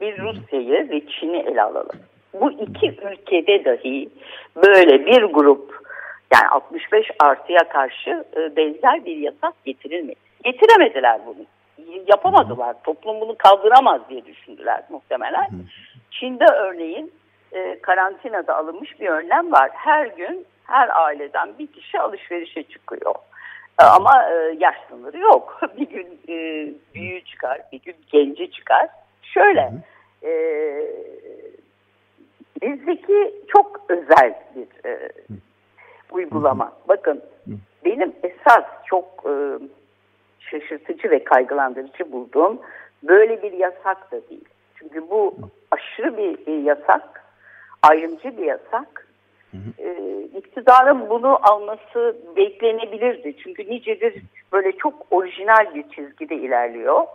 bir 0.00 0.18
Rusya'yı 0.18 0.90
ve 0.90 1.06
Çin'i 1.06 1.36
ele 1.36 1.62
alalım. 1.62 1.96
Bu 2.40 2.52
iki 2.52 2.86
ülkede 2.88 3.64
dahi 3.64 4.08
böyle 4.56 5.06
bir 5.06 5.22
grup 5.22 5.84
yani 6.34 6.48
65 6.48 7.06
artıya 7.20 7.68
karşı 7.68 8.24
e, 8.36 8.56
benzer 8.56 9.04
bir 9.04 9.16
yasak 9.16 9.64
getirilmedi. 9.64 10.18
Getiremediler 10.44 11.20
bunu. 11.26 11.46
Yapamadılar. 12.06 12.76
Toplum 12.84 13.20
bunu 13.20 13.36
kaldıramaz 13.38 14.00
diye 14.08 14.24
düşündüler 14.24 14.82
muhtemelen. 14.90 15.48
Çin'de 16.10 16.44
örneğin 16.44 17.12
e, 17.52 17.80
karantinada 17.80 18.56
alınmış 18.56 19.00
bir 19.00 19.08
önlem 19.08 19.52
var. 19.52 19.70
Her 19.74 20.06
gün 20.06 20.46
her 20.64 20.88
aileden 21.04 21.58
bir 21.58 21.66
kişi 21.66 22.00
alışverişe 22.00 22.62
çıkıyor. 22.62 23.14
E, 23.80 23.84
ama 23.84 24.24
yaş 24.58 24.76
sınırı 24.88 25.18
yok. 25.18 25.60
Bir 25.76 25.88
gün 25.88 26.20
büyüğü 26.94 27.24
çıkar, 27.24 27.60
bir 27.72 27.80
gün 27.80 27.96
genci 28.12 28.50
çıkar. 28.50 28.88
Şöyle, 29.22 29.72
e, 30.22 30.30
bizdeki 32.62 33.34
çok 33.48 33.80
özel 33.88 34.34
bir 34.56 34.88
e, 34.90 35.08
uygulama. 36.10 36.72
Bakın, 36.88 37.22
benim 37.84 38.12
esas 38.22 38.64
çok 38.86 39.04
e, 39.26 39.32
şaşırtıcı 40.40 41.10
ve 41.10 41.24
kaygılandırıcı 41.24 42.12
bulduğum 42.12 42.58
böyle 43.02 43.42
bir 43.42 43.52
yasak 43.52 44.12
da 44.12 44.28
değil. 44.30 44.44
Çünkü 44.74 45.10
bu 45.10 45.34
aşırı 45.70 46.16
bir, 46.16 46.46
bir 46.46 46.58
yasak, 46.58 47.24
ayrımcı 47.82 48.36
bir 48.36 48.46
yasak. 48.46 49.04
Ee, 49.78 50.28
iktidarın 50.36 51.10
bunu 51.10 51.38
alması 51.42 52.16
beklenebilirdi. 52.36 53.36
Çünkü 53.36 53.70
nicedir 53.70 54.22
böyle 54.52 54.72
çok 54.72 54.94
orijinal 55.10 55.74
bir 55.74 55.88
çizgide 55.88 56.36
ilerliyor. 56.36 57.06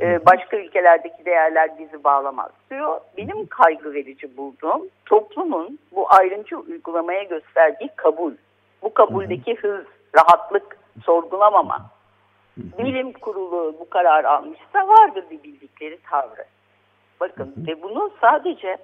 Ee, 0.00 0.26
başka 0.26 0.56
ülkelerdeki 0.56 1.24
değerler 1.24 1.78
bizi 1.78 2.04
bağlamaz 2.04 2.50
diyor. 2.70 3.00
Benim 3.16 3.46
kaygı 3.46 3.94
verici 3.94 4.36
bulduğum 4.36 4.88
toplumun 5.06 5.78
bu 5.92 6.14
ayrımcı 6.14 6.58
uygulamaya 6.58 7.22
gösterdiği 7.22 7.90
kabul. 7.96 8.32
Bu 8.82 8.94
kabuldeki 8.94 9.56
hız, 9.56 9.84
rahatlık, 10.16 10.78
sorgulamama. 11.04 11.90
Bilim 12.56 13.12
kurulu 13.12 13.76
bu 13.80 13.90
karar 13.90 14.24
almışsa 14.24 14.88
vardır 14.88 15.24
bir 15.30 15.42
bildikleri 15.42 15.98
tavrı. 16.10 16.44
Bakın 17.20 17.54
ve 17.56 17.82
bunu 17.82 18.10
sadece 18.20 18.76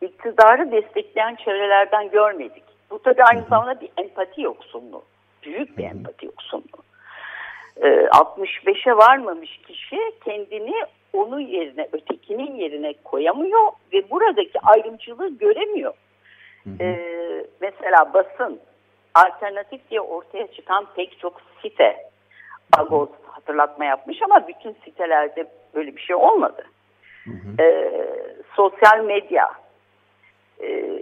iktidarı 0.00 0.72
destekleyen 0.72 1.34
çevrelerden 1.34 2.10
görmedik. 2.10 2.64
Bu 2.90 3.02
tabii 3.02 3.24
aynı 3.24 3.44
zamanda 3.50 3.80
bir 3.80 3.90
empati 3.96 4.42
yoksunluğu. 4.42 5.02
Büyük 5.42 5.78
bir 5.78 5.84
empati 5.84 6.26
yoksunluğu. 6.26 6.83
Ee, 7.82 7.88
65'e 8.06 8.96
varmamış 8.96 9.60
kişi 9.66 9.98
kendini 10.24 10.74
onun 11.12 11.40
yerine, 11.40 11.88
ötekinin 11.92 12.54
yerine 12.54 12.94
koyamıyor 13.04 13.72
ve 13.92 14.10
buradaki 14.10 14.60
ayrımcılığı 14.60 15.38
göremiyor. 15.38 15.94
Ee, 16.80 17.46
mesela 17.60 18.14
basın, 18.14 18.60
alternatif 19.14 19.90
diye 19.90 20.00
ortaya 20.00 20.46
çıkan 20.46 20.86
pek 20.96 21.18
çok 21.18 21.40
site, 21.62 21.96
Agos 22.78 23.08
hatırlatma 23.26 23.84
yapmış 23.84 24.22
ama 24.22 24.48
bütün 24.48 24.76
sitelerde 24.84 25.46
böyle 25.74 25.96
bir 25.96 26.00
şey 26.00 26.16
olmadı. 26.16 26.64
Hı 27.24 27.30
hı. 27.30 27.62
Ee, 27.62 27.90
sosyal 28.56 29.04
medya, 29.04 29.50
e, 30.62 30.92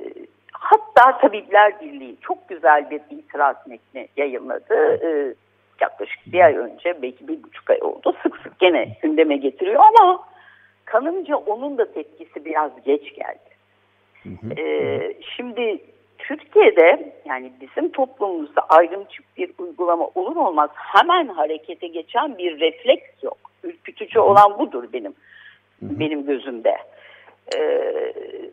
hatta 0.53 1.19
Tabipler 1.19 1.81
Birliği 1.81 2.17
çok 2.21 2.49
güzel 2.49 2.91
bir 2.91 3.01
itiraz 3.11 3.57
metni 3.67 4.09
yayınladı. 4.17 5.07
E, 5.07 5.35
yaklaşık 5.81 6.19
bir 6.27 6.41
ay 6.41 6.57
önce 6.57 7.03
belki 7.03 7.29
bir 7.29 7.43
buçuk 7.43 7.71
ay 7.71 7.79
oldu. 7.83 8.17
Sık 8.23 8.37
sık 8.37 8.59
gene 8.59 8.97
gündeme 9.03 9.37
getiriyor 9.37 9.81
ama 9.81 10.25
kanımca 10.85 11.37
onun 11.37 11.79
da 11.79 11.93
tepkisi 11.93 12.45
biraz 12.45 12.71
geç 12.85 13.15
geldi. 13.15 13.53
Hı 14.23 14.29
hı. 14.29 14.61
E, 14.61 15.15
şimdi 15.37 15.79
Türkiye'de 16.19 17.13
yani 17.25 17.53
bizim 17.61 17.93
toplumumuzda 17.93 18.61
ayrımcı 18.69 19.23
bir 19.37 19.51
uygulama 19.59 20.07
olur 20.15 20.37
olmaz 20.37 20.71
hemen 20.75 21.29
harekete 21.29 21.87
geçen 21.87 22.39
bir 22.39 22.61
refleks 22.61 23.23
yok. 23.23 23.39
Ürkütücü 23.65 24.19
olan 24.19 24.59
budur 24.59 24.85
benim 24.93 25.15
benim 25.83 26.27
gözümde. 26.27 26.77
Ee, 27.57 28.13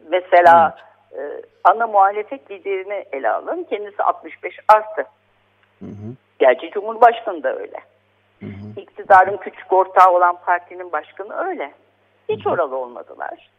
mesela 0.10 0.78
e, 1.12 1.20
ana 1.64 1.88
muhalefet 1.88 2.52
liderini 2.52 3.06
ele 3.12 3.30
alın. 3.30 3.64
Kendisi 3.64 4.04
65 4.04 4.60
artı. 4.68 5.02
Hı 5.80 5.86
hı. 5.86 6.16
Gerçi 6.40 6.72
Cumhurbaşkanı 6.72 7.44
da 7.44 7.56
öyle. 7.56 7.78
Hı 8.40 8.46
hı. 8.46 8.82
İktidarın 8.82 9.38
küçük 9.38 9.74
ortağı 9.74 10.12
olan 10.12 10.36
partinin 10.46 10.92
başkanı 10.92 11.34
öyle. 11.34 11.74
Hiç 12.30 12.48
oralı 12.48 12.76
olmadılar. 12.76 13.50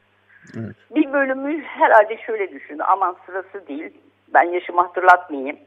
Evet. 0.58 0.76
Bir 0.90 1.12
bölümü 1.12 1.62
herhalde 1.62 2.16
şöyle 2.26 2.52
düşündü. 2.52 2.82
Aman 2.82 3.16
sırası 3.26 3.68
değil. 3.68 3.94
Ben 4.34 4.42
yaşımı 4.42 4.80
hatırlatmayayım. 4.80 5.58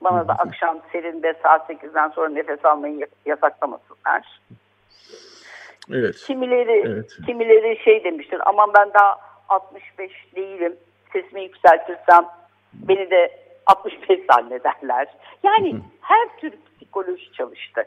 Bana 0.00 0.28
da 0.28 0.32
akşam 0.32 0.80
serinde 0.92 1.34
saat 1.42 1.70
8'den 1.70 2.08
sonra 2.08 2.28
nefes 2.28 2.64
almayı 2.64 3.06
yasaklamasınlar. 3.26 4.40
Evet. 5.92 6.16
Kimileri 6.26 6.82
evet. 6.86 7.10
kimileri 7.26 7.78
şey 7.84 8.04
demiştir. 8.04 8.40
Aman 8.46 8.70
ben 8.74 8.90
daha 8.94 9.16
65 9.48 10.12
değilim. 10.36 10.76
Sesimi 11.12 11.42
yükseltirsem 11.42 12.26
beni 12.72 13.10
de 13.10 13.46
65 13.66 14.20
zannederler. 14.30 15.08
Yani. 15.42 15.80
Her 16.06 16.36
tür 16.40 16.52
psikoloji 16.76 17.32
çalıştı. 17.32 17.84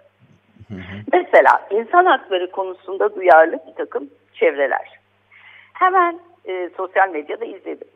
Hı 0.68 0.76
hı. 0.76 1.02
Mesela 1.14 1.68
insan 1.72 2.06
hakları 2.06 2.52
konusunda 2.52 3.16
duyarlı 3.16 3.60
bir 3.68 3.74
takım 3.74 4.10
çevreler. 4.34 5.00
Hemen 5.74 6.20
e, 6.46 6.70
sosyal 6.78 7.10
medyada 7.10 7.46
izledim. 7.46 7.88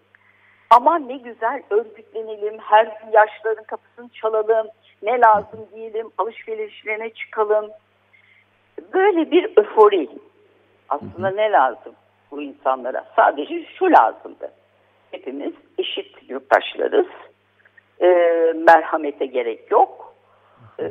Aman 0.70 1.08
ne 1.08 1.18
güzel 1.18 1.64
örgütlenelim, 1.70 2.60
her 2.60 2.86
gün 2.86 3.12
yaşların 3.12 3.64
kapısını 3.64 4.10
çalalım, 4.10 4.68
ne 5.02 5.20
lazım 5.20 5.60
diyelim, 5.76 6.10
alışverişlerine 6.18 7.10
çıkalım. 7.10 7.70
Böyle 8.94 9.32
bir 9.32 9.52
öfori. 9.56 10.10
Aslında 10.90 11.30
ne 11.30 11.52
lazım 11.52 11.94
bu 12.32 12.42
insanlara? 12.42 13.06
Sadece 13.16 13.66
şu 13.80 13.86
lazımdı. 13.86 14.52
Hepimiz 15.12 15.54
eşit 15.78 16.30
yurttaşlarız. 16.30 17.08
E, 18.02 18.08
merhamete 18.56 19.26
gerek 19.26 19.72
yok. 19.72 20.13
E, 20.80 20.86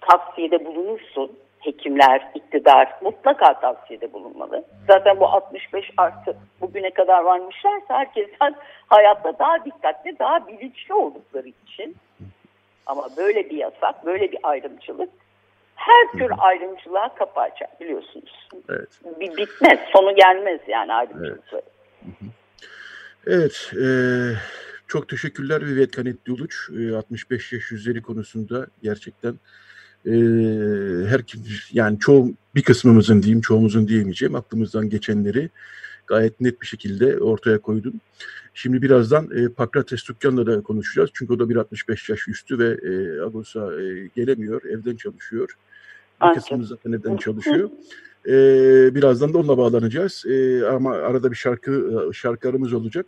tavsiyede 0.00 0.64
bulunursun. 0.64 1.32
Hekimler, 1.58 2.30
iktidar 2.34 2.98
mutlaka 3.02 3.60
tavsiyede 3.60 4.12
bulunmalı. 4.12 4.64
Zaten 4.86 5.20
bu 5.20 5.26
65 5.26 5.90
artı 5.96 6.36
bugüne 6.60 6.90
kadar 6.90 7.22
varmışlarsa 7.22 7.98
herkesten 7.98 8.54
hayatta 8.86 9.38
daha 9.38 9.64
dikkatli, 9.64 10.18
daha 10.18 10.46
bilinçli 10.48 10.94
oldukları 10.94 11.48
için. 11.48 11.96
Ama 12.86 13.08
böyle 13.16 13.50
bir 13.50 13.56
yasak, 13.56 14.06
böyle 14.06 14.32
bir 14.32 14.38
ayrımcılık 14.42 15.10
her 15.74 16.18
tür 16.18 16.30
ayrımcılığa 16.38 17.14
kapı 17.14 17.40
açar 17.40 17.68
biliyorsunuz. 17.80 18.48
Evet. 18.68 18.88
Bir 19.20 19.36
bitmez, 19.36 19.78
sonu 19.92 20.14
gelmez 20.14 20.60
yani 20.68 20.92
ayrımcılıkları. 20.94 21.62
Evet, 23.26 23.70
evet 23.72 23.72
e, 23.72 23.86
çok 24.94 25.08
teşekkürler 25.08 25.66
Vivet 25.66 25.96
Kanetli 25.96 26.32
Uluç. 26.32 26.70
E, 26.78 26.94
65 26.94 27.52
yaş 27.52 27.72
üzeri 27.72 28.02
konusunda 28.02 28.66
gerçekten 28.82 29.32
e, 30.06 30.12
her 31.08 31.20
yani 31.72 31.98
çoğu 31.98 32.34
bir 32.54 32.62
kısmımızın 32.62 33.22
diyeyim, 33.22 33.40
çoğumuzun 33.40 33.88
diyemeyeceğim 33.88 34.34
aklımızdan 34.34 34.88
geçenleri 34.88 35.50
gayet 36.06 36.40
net 36.40 36.62
bir 36.62 36.66
şekilde 36.66 37.18
ortaya 37.18 37.58
koydun. 37.58 38.00
Şimdi 38.54 38.82
birazdan 38.82 39.30
e, 39.36 39.48
Pakrates 39.48 40.08
Dükkan'la 40.08 40.46
da 40.46 40.60
konuşacağız. 40.60 41.10
Çünkü 41.14 41.32
o 41.32 41.38
da 41.38 41.44
1.65 41.44 42.12
yaş 42.12 42.28
üstü 42.28 42.58
ve 42.58 42.78
e, 42.82 43.20
Agos'a 43.20 43.82
e, 43.82 44.10
gelemiyor, 44.16 44.64
evden 44.64 44.96
çalışıyor. 44.96 45.56
Bir 46.22 46.34
kısmımız 46.34 46.68
zaten 46.68 46.92
evden 46.92 47.16
çalışıyor. 47.16 47.70
E, 48.26 48.32
birazdan 48.94 49.34
da 49.34 49.38
onunla 49.38 49.58
bağlanacağız. 49.58 50.24
E, 50.26 50.66
ama 50.66 50.92
arada 50.92 51.30
bir 51.30 51.36
şarkı 51.36 52.10
şarkılarımız 52.14 52.72
olacak. 52.72 53.06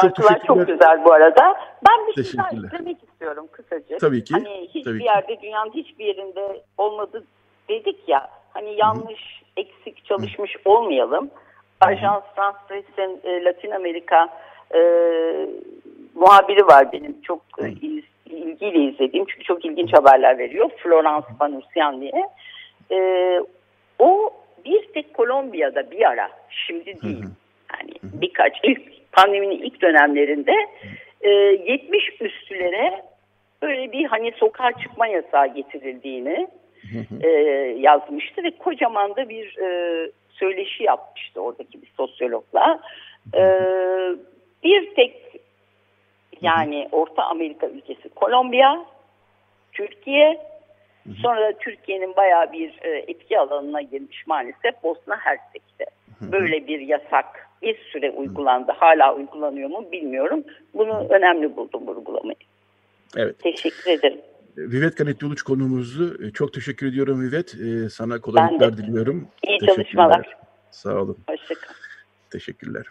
Şarkılar 0.00 0.38
çok, 0.38 0.46
çok 0.46 0.66
güzel 0.66 1.04
bu 1.04 1.12
arada. 1.12 1.54
Ben 1.88 2.06
bir 2.06 2.24
şey 2.24 2.38
daha 2.38 2.50
istiyorum 2.90 3.46
kısaca. 3.52 3.98
Tabii 3.98 4.24
ki. 4.24 4.34
Hani 4.34 4.68
hiçbir 4.68 4.84
Tabii 4.84 5.04
yerde 5.04 5.36
ki. 5.36 5.42
dünyanın 5.42 5.70
hiçbir 5.70 6.04
yerinde 6.04 6.62
olmadı 6.78 7.24
dedik 7.68 8.08
ya. 8.08 8.30
Hani 8.54 8.76
yanlış, 8.76 9.40
Hı. 9.40 9.60
eksik 9.60 10.04
çalışmış 10.04 10.56
Hı. 10.56 10.70
olmayalım. 10.70 11.30
Ajans 11.80 12.22
France 12.36 12.58
Press'in 12.68 13.20
e, 13.24 13.44
Latin 13.44 13.70
Amerika 13.70 14.28
e, 14.74 14.80
muhabiri 16.14 16.66
var 16.66 16.92
benim 16.92 17.22
çok 17.22 17.42
e, 17.58 17.68
ilgiyle 18.26 18.78
izlediğim 18.78 19.26
çünkü 19.26 19.44
çok 19.44 19.64
ilginç 19.64 19.92
haberler 19.92 20.38
veriyor. 20.38 20.70
Florence 20.82 21.26
Panursian 21.38 22.00
diye. 22.00 22.28
E, 22.90 23.40
o 23.98 24.30
bir 24.64 24.92
tek 24.94 25.14
Kolombiya'da 25.14 25.90
bir 25.90 26.08
ara 26.10 26.30
şimdi 26.50 27.02
değil. 27.02 27.24
Yani 27.72 27.92
birkaç 28.02 28.52
ilk 28.62 28.99
pandeminin 29.12 29.62
ilk 29.62 29.82
dönemlerinde 29.82 30.52
e, 31.20 31.30
70 31.30 32.20
üstülere 32.20 33.02
böyle 33.62 33.92
bir 33.92 34.04
hani 34.04 34.32
sokağa 34.36 34.72
çıkma 34.72 35.06
yasağı 35.06 35.54
getirildiğini 35.54 36.48
e, 37.22 37.28
yazmıştı 37.78 38.44
ve 38.44 38.50
kocaman 38.50 39.16
da 39.16 39.28
bir 39.28 39.58
e, 39.58 40.10
söyleşi 40.30 40.84
yapmıştı 40.84 41.40
oradaki 41.40 41.82
bir 41.82 41.92
sosyologla. 41.96 42.80
E, 43.34 43.42
bir 44.64 44.94
tek 44.94 45.16
yani 46.42 46.88
Orta 46.92 47.22
Amerika 47.22 47.66
ülkesi 47.66 48.08
Kolombiya, 48.08 48.84
Türkiye, 49.72 50.40
sonra 51.22 51.40
da 51.40 51.58
Türkiye'nin 51.58 52.16
bayağı 52.16 52.52
bir 52.52 52.78
e, 52.82 52.98
etki 52.98 53.38
alanına 53.38 53.82
girmiş 53.82 54.26
maalesef 54.26 54.82
Bosna 54.82 55.16
Hersek'te. 55.16 55.86
Böyle 56.20 56.66
bir 56.66 56.80
yasak 56.80 57.49
bir 57.62 57.76
süre 57.92 58.10
uygulandı. 58.10 58.72
Hala 58.72 59.16
uygulanıyor 59.16 59.70
mu 59.70 59.88
bilmiyorum. 59.92 60.44
Bunu 60.74 61.06
önemli 61.10 61.56
buldum 61.56 61.86
vurgulamayı. 61.86 62.36
Evet. 63.16 63.38
Teşekkür 63.38 63.90
ederim. 63.90 64.20
Vivet 64.56 64.96
Ganet 64.96 65.22
Yoluç 65.22 65.42
konuğumuzu 65.42 66.24
e, 66.24 66.30
çok 66.30 66.52
teşekkür 66.52 66.86
ediyorum 66.86 67.22
Vivet. 67.22 67.54
E, 67.54 67.88
sana 67.90 68.20
kolaylıklar 68.20 68.76
diliyorum. 68.76 69.28
İyi 69.48 69.58
çalışmalar. 69.58 70.36
Sağ 70.70 71.02
olun. 71.02 71.18
Hoşçakalın. 71.28 71.76
Teşekkürler. 72.30 72.86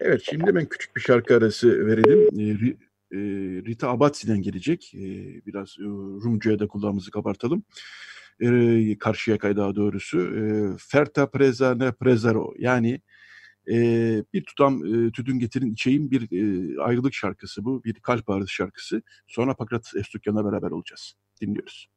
Evet 0.00 0.22
şimdi 0.24 0.54
ben 0.54 0.66
küçük 0.66 0.96
bir 0.96 1.00
şarkı 1.00 1.36
arası 1.36 1.86
verelim. 1.86 2.76
E, 3.12 3.18
Rita 3.66 3.88
Abatsi'den 3.88 4.42
gelecek. 4.42 4.92
Biraz 5.46 5.78
Rumca'ya 6.24 6.58
da 6.58 6.66
kulağımızı 6.66 7.10
kabartalım. 7.10 7.62
Karşıyaka 9.00 9.56
daha 9.56 9.76
doğrusu. 9.76 10.30
Ferta 10.78 11.30
Preza 11.30 11.74
ne 11.74 11.92
Prezaro 11.92 12.54
yani 12.58 13.00
bir 14.32 14.44
tutam 14.44 14.82
tüdün 15.10 15.38
getirin 15.38 15.72
içeyim 15.72 16.10
bir 16.10 16.28
ayrılık 16.78 17.14
şarkısı 17.14 17.64
bu. 17.64 17.84
Bir 17.84 17.94
kalp 17.94 18.30
ağrısı 18.30 18.52
şarkısı. 18.52 19.02
Sonra 19.26 19.54
Pakrat 19.54 19.92
Estukyan'la 19.96 20.52
beraber 20.52 20.70
olacağız. 20.70 21.14
Dinliyoruz. 21.40 21.88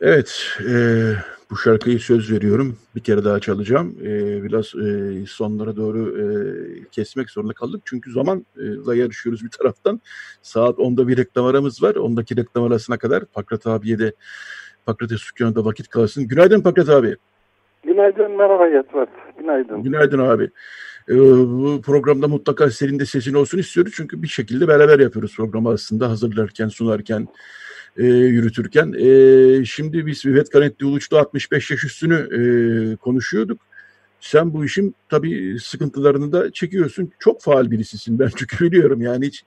Evet, 0.00 0.58
e, 0.68 1.14
bu 1.50 1.56
şarkıyı 1.56 2.00
söz 2.00 2.32
veriyorum. 2.32 2.78
Bir 2.96 3.00
kere 3.00 3.24
daha 3.24 3.40
çalacağım. 3.40 3.96
E, 4.02 4.42
biraz 4.42 4.74
e, 4.74 5.24
sonlara 5.26 5.76
doğru 5.76 6.20
e, 6.20 6.24
kesmek 6.92 7.30
zorunda 7.30 7.52
kaldık. 7.52 7.82
Çünkü 7.84 8.12
zamanla 8.12 8.94
yarışıyoruz 8.94 9.44
bir 9.44 9.50
taraftan. 9.50 10.00
Saat 10.42 10.78
10'da 10.78 11.08
bir 11.08 11.16
reklam 11.16 11.44
aramız 11.44 11.82
var. 11.82 11.94
10'daki 11.94 12.36
reklam 12.36 12.64
arasına 12.64 12.98
kadar 12.98 13.24
Pakrat 13.24 13.66
abiye 13.66 13.98
de 13.98 14.12
Pakrat 14.88 15.12
Estukyan'a 15.12 15.64
vakit 15.64 15.88
kalsın. 15.88 16.28
Günaydın 16.28 16.60
Pakrat 16.60 16.88
abi. 16.88 17.16
Günaydın, 17.84 18.36
merhaba 18.36 18.66
Yatvat. 18.66 19.08
Günaydın. 19.38 19.82
Günaydın 19.82 20.18
abi. 20.18 20.50
Ee, 21.08 21.14
bu 21.18 21.80
programda 21.84 22.28
mutlaka 22.28 22.70
senin 22.70 22.98
de 22.98 23.06
sesin 23.06 23.34
olsun 23.34 23.58
istiyoruz. 23.58 23.92
Çünkü 23.96 24.22
bir 24.22 24.28
şekilde 24.28 24.68
beraber 24.68 24.98
yapıyoruz 24.98 25.36
programı 25.36 25.68
aslında. 25.68 26.10
Hazırlarken, 26.10 26.68
sunarken, 26.68 27.28
e, 27.96 28.04
yürütürken. 28.06 28.92
E, 28.98 29.64
şimdi 29.64 30.06
biz 30.06 30.26
Vivet 30.26 30.50
Kanetli 30.50 30.86
Uluç'ta 30.86 31.18
65 31.18 31.70
yaş 31.70 31.84
üstünü 31.84 32.14
e, 32.14 32.40
konuşuyorduk. 32.96 33.60
Sen 34.20 34.54
bu 34.54 34.64
işin 34.64 34.94
tabii 35.08 35.56
sıkıntılarını 35.60 36.32
da 36.32 36.52
çekiyorsun. 36.52 37.12
Çok 37.18 37.42
faal 37.42 37.70
birisisin 37.70 38.18
ben 38.18 38.28
çünkü 38.36 38.64
biliyorum 38.64 39.00
yani 39.02 39.26
hiç 39.26 39.44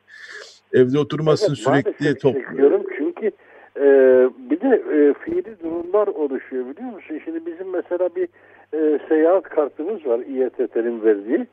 evde 0.74 1.00
oturmazsın 1.00 1.56
evet, 1.74 1.86
sürekli. 1.98 2.18
Top... 2.18 2.36
çekiyorum 2.36 2.91
e, 3.78 3.84
bir 4.50 4.62
de 4.62 4.68
e, 4.76 5.14
fiili 5.14 5.60
durumlar 5.60 6.08
oluşuyor 6.08 6.66
biliyor 6.66 6.94
musun? 6.94 7.22
Şimdi 7.26 7.46
bizim 7.46 7.70
mesela 7.70 8.10
bir 8.16 8.28
e, 8.74 9.00
seyahat 9.10 9.44
kartımız 9.44 10.06
var 10.06 10.20
İETT'nin 10.20 11.04
verdiği. 11.04 11.48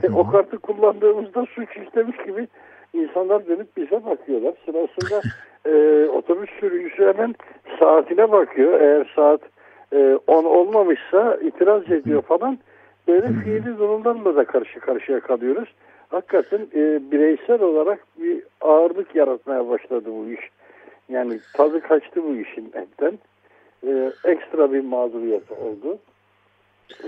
Hı. 0.00 0.14
O 0.16 0.30
kartı 0.30 0.58
kullandığımızda 0.58 1.46
suç 1.46 1.68
işlemiş 1.76 2.16
gibi 2.26 2.48
insanlar 2.92 3.46
dönüp 3.46 3.76
bize 3.76 4.04
bakıyorlar. 4.04 4.54
Sırasında 4.66 5.20
e, 5.66 6.04
otobüs 6.08 6.50
sürücüsü 6.60 7.06
hemen 7.06 7.34
saatine 7.78 8.32
bakıyor. 8.32 8.80
Eğer 8.80 9.12
saat 9.16 9.40
e, 9.92 10.18
10 10.26 10.44
olmamışsa 10.44 11.38
itiraz 11.42 11.90
ediyor 11.90 12.22
falan. 12.22 12.58
Böyle 13.08 13.26
fiili 13.26 13.78
durumlarla 13.78 14.36
da 14.36 14.44
karşı 14.44 14.80
karşıya 14.80 15.20
kalıyoruz. 15.20 15.68
Hakikaten 16.08 16.60
e, 16.74 17.00
bireysel 17.10 17.62
olarak 17.62 17.98
bir 18.18 18.42
ağırlık 18.60 19.14
yaratmaya 19.14 19.68
başladı 19.68 20.04
bu 20.06 20.30
iş. 20.30 20.50
Yani 21.08 21.40
tadı 21.52 21.80
kaçtı 21.80 22.24
bu 22.24 22.36
işin 22.36 22.72
hepten. 22.74 23.18
E, 23.86 24.12
ekstra 24.24 24.72
bir 24.72 24.80
mağduriyet 24.80 25.52
oldu. 25.52 25.98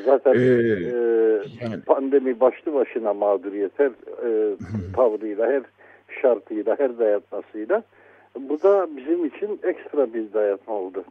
Zaten 0.05 0.35
ee, 0.35 0.39
e, 0.39 0.95
yani. 1.65 1.81
pandemi 1.87 2.41
başlı 2.41 2.75
başına 2.75 3.15
mağduriyet 3.15 3.73
her 3.77 3.91
e, 4.27 4.57
tavrıyla, 4.97 5.47
her 5.47 5.63
şartıyla, 6.23 6.79
her 6.79 6.99
dayatmasıyla. 6.99 7.83
Bu 8.39 8.63
da 8.63 8.89
bizim 8.97 9.25
için 9.25 9.61
ekstra 9.63 10.15
bir 10.15 10.33
dayatma 10.33 10.75
oldu. 10.75 11.05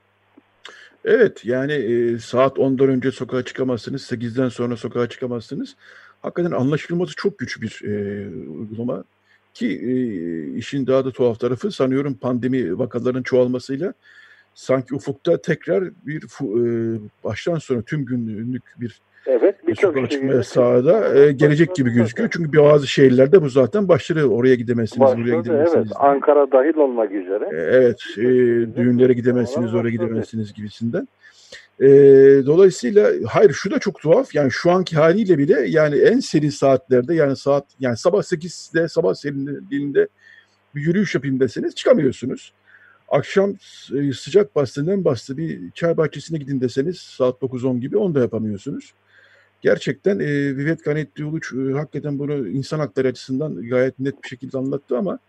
Evet 1.06 1.46
yani 1.46 1.74
e, 1.74 2.18
saat 2.18 2.58
10'dan 2.58 2.90
önce 2.90 3.12
sokağa 3.12 3.44
çıkamazsınız, 3.44 4.12
8'den 4.12 4.50
sonra 4.50 4.78
sokağa 4.78 5.10
çıkamazsınız. 5.10 5.76
Hakikaten 6.22 6.52
anlaşılması 6.52 7.16
çok 7.16 7.38
güç 7.38 7.62
bir 7.62 7.82
e, 7.84 8.28
uygulama. 8.50 9.04
Ki 9.54 9.68
e, 9.68 9.94
işin 10.58 10.88
daha 10.88 11.06
da 11.06 11.12
tuhaf 11.12 11.40
tarafı 11.40 11.72
sanıyorum 11.72 12.14
pandemi 12.14 12.80
vakalarının 12.80 13.24
çoğalmasıyla 13.24 13.94
sanki 14.54 14.96
ufukta 14.96 15.38
tekrar 15.38 15.84
bir 16.06 16.24
e, 16.24 17.00
baştan 17.24 17.58
sona 17.58 17.82
tüm 17.82 18.06
günlük 18.06 18.64
bir 18.80 19.02
Evet, 19.26 19.68
bir 19.68 19.76
sokağa 19.76 20.10
çıkma 20.10 20.34
yasağına 20.34 21.08
e, 21.08 21.32
gelecek 21.32 21.76
gibi 21.76 21.90
gözüküyor. 21.90 22.30
Çünkü 22.34 22.60
bazı 22.60 22.88
şehirlerde 22.88 23.42
bu 23.42 23.50
zaten 23.50 23.88
başladı. 23.88 24.26
Oraya 24.26 24.56
gidemezsiniz, 24.56 25.18
buraya 25.18 25.40
gidemezsiniz. 25.40 25.86
Evet, 25.86 25.98
Ankara 26.00 26.52
dahil 26.52 26.78
olmak 26.78 27.12
üzere. 27.12 27.50
E, 27.52 27.58
evet, 27.58 28.04
e, 28.18 28.24
düğünlere 28.76 29.14
gidemezsiniz, 29.14 29.74
oraya 29.74 29.90
gidemezsiniz 29.90 30.54
gibisinden. 30.54 31.08
E, 31.80 31.88
dolayısıyla 32.46 33.12
hayır 33.28 33.54
şu 33.54 33.72
da 33.72 33.80
çok 33.80 34.02
tuhaf. 34.02 34.36
Yani 34.36 34.52
şu 34.52 34.72
anki 34.72 34.96
haliyle 34.96 35.38
bile 35.38 35.68
yani 35.68 35.96
en 35.96 36.20
serin 36.20 36.50
saatlerde 36.50 37.16
yani 37.16 37.36
saat 37.36 37.66
yani 37.80 37.98
sabah 37.98 38.20
8'de 38.20 38.88
sabah 38.88 39.14
serinliğinde 39.14 40.08
bir 40.76 40.82
yürüyüş 40.82 41.16
yapayım 41.16 41.40
deseniz 41.40 41.76
çıkamıyorsunuz. 41.76 42.54
Akşam 43.10 43.56
sıcak 44.16 44.56
bastığından 44.56 45.06
bastı 45.06 45.38
bir 45.38 45.72
çay 45.72 45.98
bahçesine 45.98 46.38
gidin 46.38 46.62
deseniz 46.62 46.98
saat 46.98 47.42
9-10 47.42 47.80
gibi 47.80 47.98
onu 47.98 48.16
da 48.16 48.20
yapamıyorsunuz. 48.20 48.94
Gerçekten 49.62 50.20
e, 50.20 50.58
Vivet 50.58 50.84
Ganetli 50.84 51.26
Uluç 51.26 51.54
e, 51.54 51.74
hakikaten 51.74 52.20
bunu 52.20 52.48
insan 52.48 52.80
hakları 52.80 53.08
açısından 53.08 53.70
gayet 53.70 54.00
net 54.00 54.24
bir 54.24 54.30
şekilde 54.30 54.58
anlattı 54.58 54.98
ama 54.98 55.20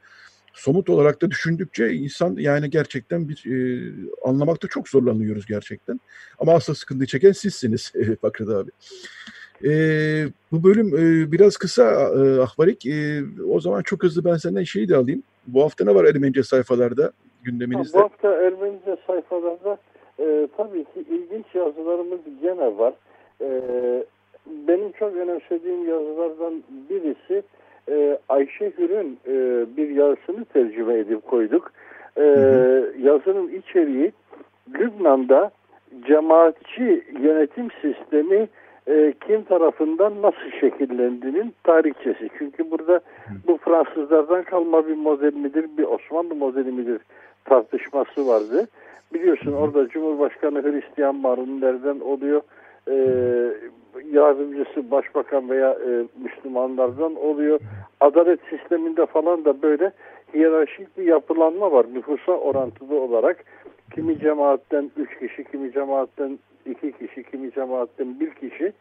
somut 0.53 0.90
olarak 0.90 1.22
da 1.22 1.30
düşündükçe 1.30 1.92
insan 1.92 2.36
yani 2.38 2.70
gerçekten 2.70 3.28
bir 3.28 3.44
e, 3.46 3.92
anlamakta 4.24 4.68
çok 4.68 4.88
zorlanıyoruz 4.88 5.46
gerçekten. 5.46 6.01
Ama 6.38 6.53
asıl 6.53 6.74
sıkıntı 6.74 7.07
çeken 7.07 7.32
sizsiniz 7.32 7.92
Fakret 8.20 8.48
abi. 8.48 8.70
E, 9.64 9.72
bu 10.53 10.64
bölüm 10.64 10.88
e, 10.96 11.32
biraz 11.32 11.57
kısa 11.57 11.84
e, 11.92 12.40
Ahbarik. 12.40 12.86
E, 12.86 13.22
o 13.48 13.61
zaman 13.61 13.82
çok 13.82 14.03
hızlı 14.03 14.24
ben 14.24 14.36
senden 14.36 14.64
şeyi 14.64 14.88
de 14.88 14.96
alayım. 14.96 15.22
Bu 15.46 15.62
hafta 15.62 15.84
ne 15.84 15.94
var 15.94 16.05
Ermenice 16.05 16.42
sayfalarda 16.42 17.12
gündeminizde? 17.42 17.98
Bu 17.98 18.03
hafta 18.03 18.28
Ermenice 18.28 18.96
sayfalarda 19.07 19.78
e, 20.18 20.48
tabii 20.57 20.84
ki 20.84 21.05
ilginç 21.11 21.46
yazılarımız 21.55 22.20
gene 22.42 22.78
var. 22.78 22.94
E, 23.40 23.48
benim 24.46 24.92
çok 24.92 25.16
önemsediğim 25.16 25.88
yazılardan 25.88 26.62
birisi 26.90 27.42
e, 27.91 28.18
Ayşe 28.28 28.72
Hür'ün 28.78 29.18
e, 29.26 29.66
bir 29.76 29.88
yazısını 29.88 30.45
tercüme 30.45 30.95
edip 30.99 31.26
koyduk. 31.26 31.72
E, 32.16 32.24
yazının 33.03 33.49
içeriği 33.49 34.12
Lübnan'da 34.74 35.51
cemaatçi 36.07 37.05
yönetim 37.20 37.68
sistemi 37.70 38.49
e, 38.88 39.14
kim 39.26 39.43
tarafından 39.45 40.22
nasıl 40.22 40.51
şekillendiğinin 40.61 41.55
tarihçesi. 41.64 42.30
Çünkü 42.38 42.70
burada 42.70 43.01
bu 43.47 43.57
Fransızlardan 43.57 44.43
kalma 44.43 44.88
bir 44.88 44.97
model 44.97 45.34
midir, 45.34 45.66
bir 45.78 45.84
Osmanlı 45.84 46.34
modeli 46.34 46.72
midir 46.72 47.01
tartışması 47.45 48.26
vardı. 48.26 48.68
Biliyorsun 49.14 49.53
orada 49.53 49.88
Cumhurbaşkanı 49.88 50.62
Hristiyan 50.62 51.14
Marunlerden 51.14 52.01
oluyor. 52.01 52.43
E, 52.89 52.95
yardımcısı 54.12 54.91
başbakan 54.91 55.51
veya 55.51 55.70
e, 55.70 56.05
Müslümanlardan 56.22 57.14
oluyor. 57.14 57.61
Adalet 58.01 58.41
sisteminde 58.51 59.07
falan 59.07 59.45
da 59.45 59.62
böyle 59.62 59.93
hiyerarşik 60.35 60.99
bir 60.99 61.05
yapılanma 61.05 61.72
var 61.72 61.87
nüfusa 61.95 62.33
orantılı 62.33 63.01
olarak. 63.01 63.45
Kimi 63.95 64.18
cemaatten 64.18 64.91
üç 64.97 65.18
kişi, 65.18 65.45
kimi 65.45 65.72
cemaatten 65.72 66.39
iki 66.66 66.93
kişi, 66.93 67.22
kimi 67.22 67.53
cemaatten 67.53 68.20
bir 68.20 68.31
kişi. 68.31 68.72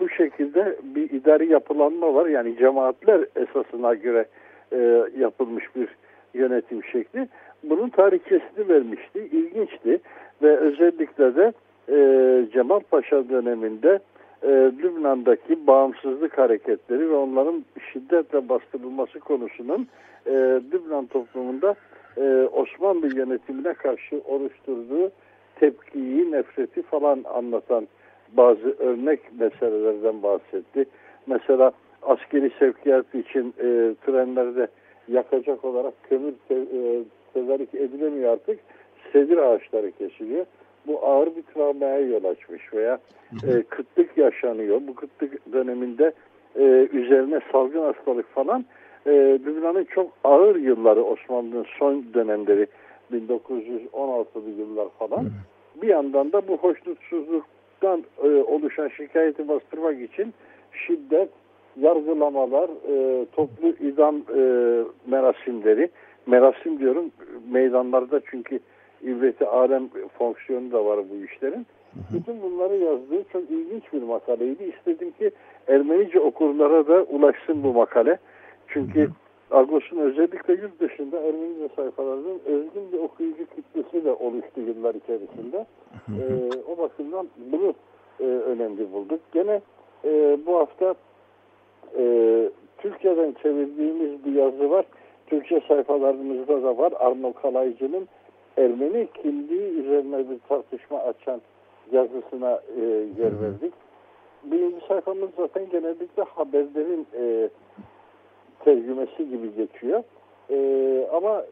Bu 0.00 0.08
şekilde 0.08 0.76
bir 0.82 1.10
idari 1.10 1.52
yapılanma 1.52 2.14
var. 2.14 2.26
Yani 2.26 2.56
cemaatler 2.56 3.24
esasına 3.36 3.94
göre 3.94 4.26
e, 4.72 5.04
yapılmış 5.18 5.64
bir 5.76 5.88
yönetim 6.34 6.84
şekli. 6.84 7.28
Bunun 7.62 7.88
tarihçesini 7.88 8.68
vermişti. 8.68 9.18
İlginçti 9.32 10.00
ve 10.42 10.56
özellikle 10.56 11.36
de 11.36 11.52
e, 11.88 11.96
Cemal 12.52 12.80
Paşa 12.80 13.28
döneminde 13.28 13.98
e, 14.42 14.48
Lübnan'daki 14.82 15.66
bağımsızlık 15.66 16.38
hareketleri 16.38 17.10
ve 17.10 17.14
onların 17.14 17.64
şiddetle 17.92 18.48
bastırılması 18.48 19.20
konusunun 19.20 19.88
e, 20.26 20.32
Lübnan 20.72 21.06
toplumunda 21.06 21.74
e, 22.16 22.48
Osmanlı 22.52 23.16
yönetimine 23.16 23.74
karşı 23.74 24.20
oluşturduğu 24.24 25.10
tepkiyi, 25.60 26.32
nefreti 26.32 26.82
falan 26.82 27.24
anlatan 27.34 27.88
bazı 28.32 28.76
örnek 28.78 29.20
meselelerden 29.38 30.22
bahsetti. 30.22 30.84
Mesela 31.26 31.72
askeri 32.02 32.50
sevkiyat 32.58 33.14
için 33.14 33.54
e, 33.58 33.94
trenlerde 34.06 34.68
yakacak 35.08 35.64
olarak 35.64 35.94
kömür 36.08 36.32
te, 36.48 36.54
e, 36.54 37.02
tedarik 37.34 37.74
edilemiyor 37.74 38.32
artık. 38.32 38.60
Sedir 39.12 39.36
ağaçları 39.38 39.90
kesiliyor. 39.90 40.46
Bu 40.86 41.06
ağır 41.06 41.36
bir 41.36 41.42
travmaya 41.42 41.98
yol 41.98 42.24
açmış 42.24 42.74
veya 42.74 42.98
e, 43.46 43.62
kıtlık 43.62 44.18
yaşanıyor. 44.18 44.80
Bu 44.88 44.94
kıtlık 44.94 45.52
döneminde 45.52 46.12
e, 46.56 46.88
üzerine 46.92 47.40
salgın 47.52 47.82
hastalık 47.82 48.34
falan 48.34 48.64
e, 49.06 49.10
Lübnan'ın 49.46 49.84
çok 49.84 50.10
ağır 50.24 50.56
yılları 50.56 51.04
Osmanlı'nın 51.04 51.66
son 51.78 52.04
dönemleri 52.14 52.66
1916'lı 53.12 54.50
yıllar 54.58 54.88
falan. 54.98 55.30
Bir 55.82 55.88
yandan 55.88 56.32
da 56.32 56.48
bu 56.48 56.56
hoşnutsuzluktan 56.56 58.04
e, 58.22 58.28
oluşan 58.28 58.88
şikayeti 58.88 59.48
bastırmak 59.48 60.00
için 60.00 60.34
şiddet, 60.86 61.28
yargılamalar, 61.80 62.70
e, 62.88 63.26
toplu 63.32 63.68
idam 63.68 64.16
e, 64.16 64.40
merasimleri, 65.06 65.88
merasim 66.26 66.78
diyorum 66.78 67.10
meydanlarda 67.52 68.20
çünkü 68.30 68.60
ibreti 69.02 69.46
alem 69.46 69.88
fonksiyonu 70.18 70.72
da 70.72 70.84
var 70.84 71.00
bu 71.10 71.24
işlerin. 71.24 71.66
Bütün 72.12 72.42
bunları 72.42 72.76
yazdığı 72.76 73.24
çok 73.32 73.50
ilginç 73.50 73.92
bir 73.92 74.02
makaleydi. 74.02 74.64
İstedim 74.64 75.10
ki 75.10 75.30
Ermenice 75.68 76.20
okurlara 76.20 76.88
da 76.88 77.02
ulaşsın 77.02 77.62
bu 77.62 77.72
makale. 77.72 78.18
Çünkü 78.68 79.10
Agos'un 79.50 79.98
özellikle 79.98 80.54
yurt 80.54 80.80
dışında 80.80 81.20
Ermenice 81.20 81.68
sayfalarının 81.76 82.40
özgün 82.46 82.92
bir 82.92 82.98
okuyucu 82.98 83.46
kitlesi 83.56 84.04
de 84.04 84.12
oluştu 84.12 84.60
yıllar 84.60 84.94
içerisinde. 84.94 85.66
Ee, 86.08 86.50
o 86.68 86.78
bakımdan 86.78 87.28
bunu 87.52 87.74
e, 88.20 88.24
önemli 88.24 88.92
bulduk. 88.92 89.20
Gene 89.32 89.60
e, 90.04 90.38
bu 90.46 90.58
hafta 90.58 90.94
e, 91.98 92.04
Türkiye'den 92.78 93.34
çevirdiğimiz 93.42 94.24
bir 94.24 94.32
yazı 94.32 94.70
var. 94.70 94.84
Türkçe 95.26 95.60
sayfalarımızda 95.68 96.62
da 96.62 96.78
var. 96.78 96.92
Arno 96.98 97.32
Kalaycı'nın 97.32 98.08
Ermeni 98.56 99.08
kimliği 99.22 99.70
üzerine 99.80 100.30
bir 100.30 100.38
tartışma 100.48 100.98
açan 100.98 101.40
yazısına 101.92 102.60
e, 102.76 102.80
yer 103.18 103.40
verdik. 103.42 103.72
Birinci 104.44 104.86
sayfamız 104.88 105.30
zaten 105.36 105.70
genellikle 105.70 106.22
haberlerin 106.22 107.06
e, 107.18 107.48
tercümesi 108.64 109.30
gibi 109.30 109.54
geçiyor. 109.54 110.02
E, 110.50 111.08
ama 111.12 111.44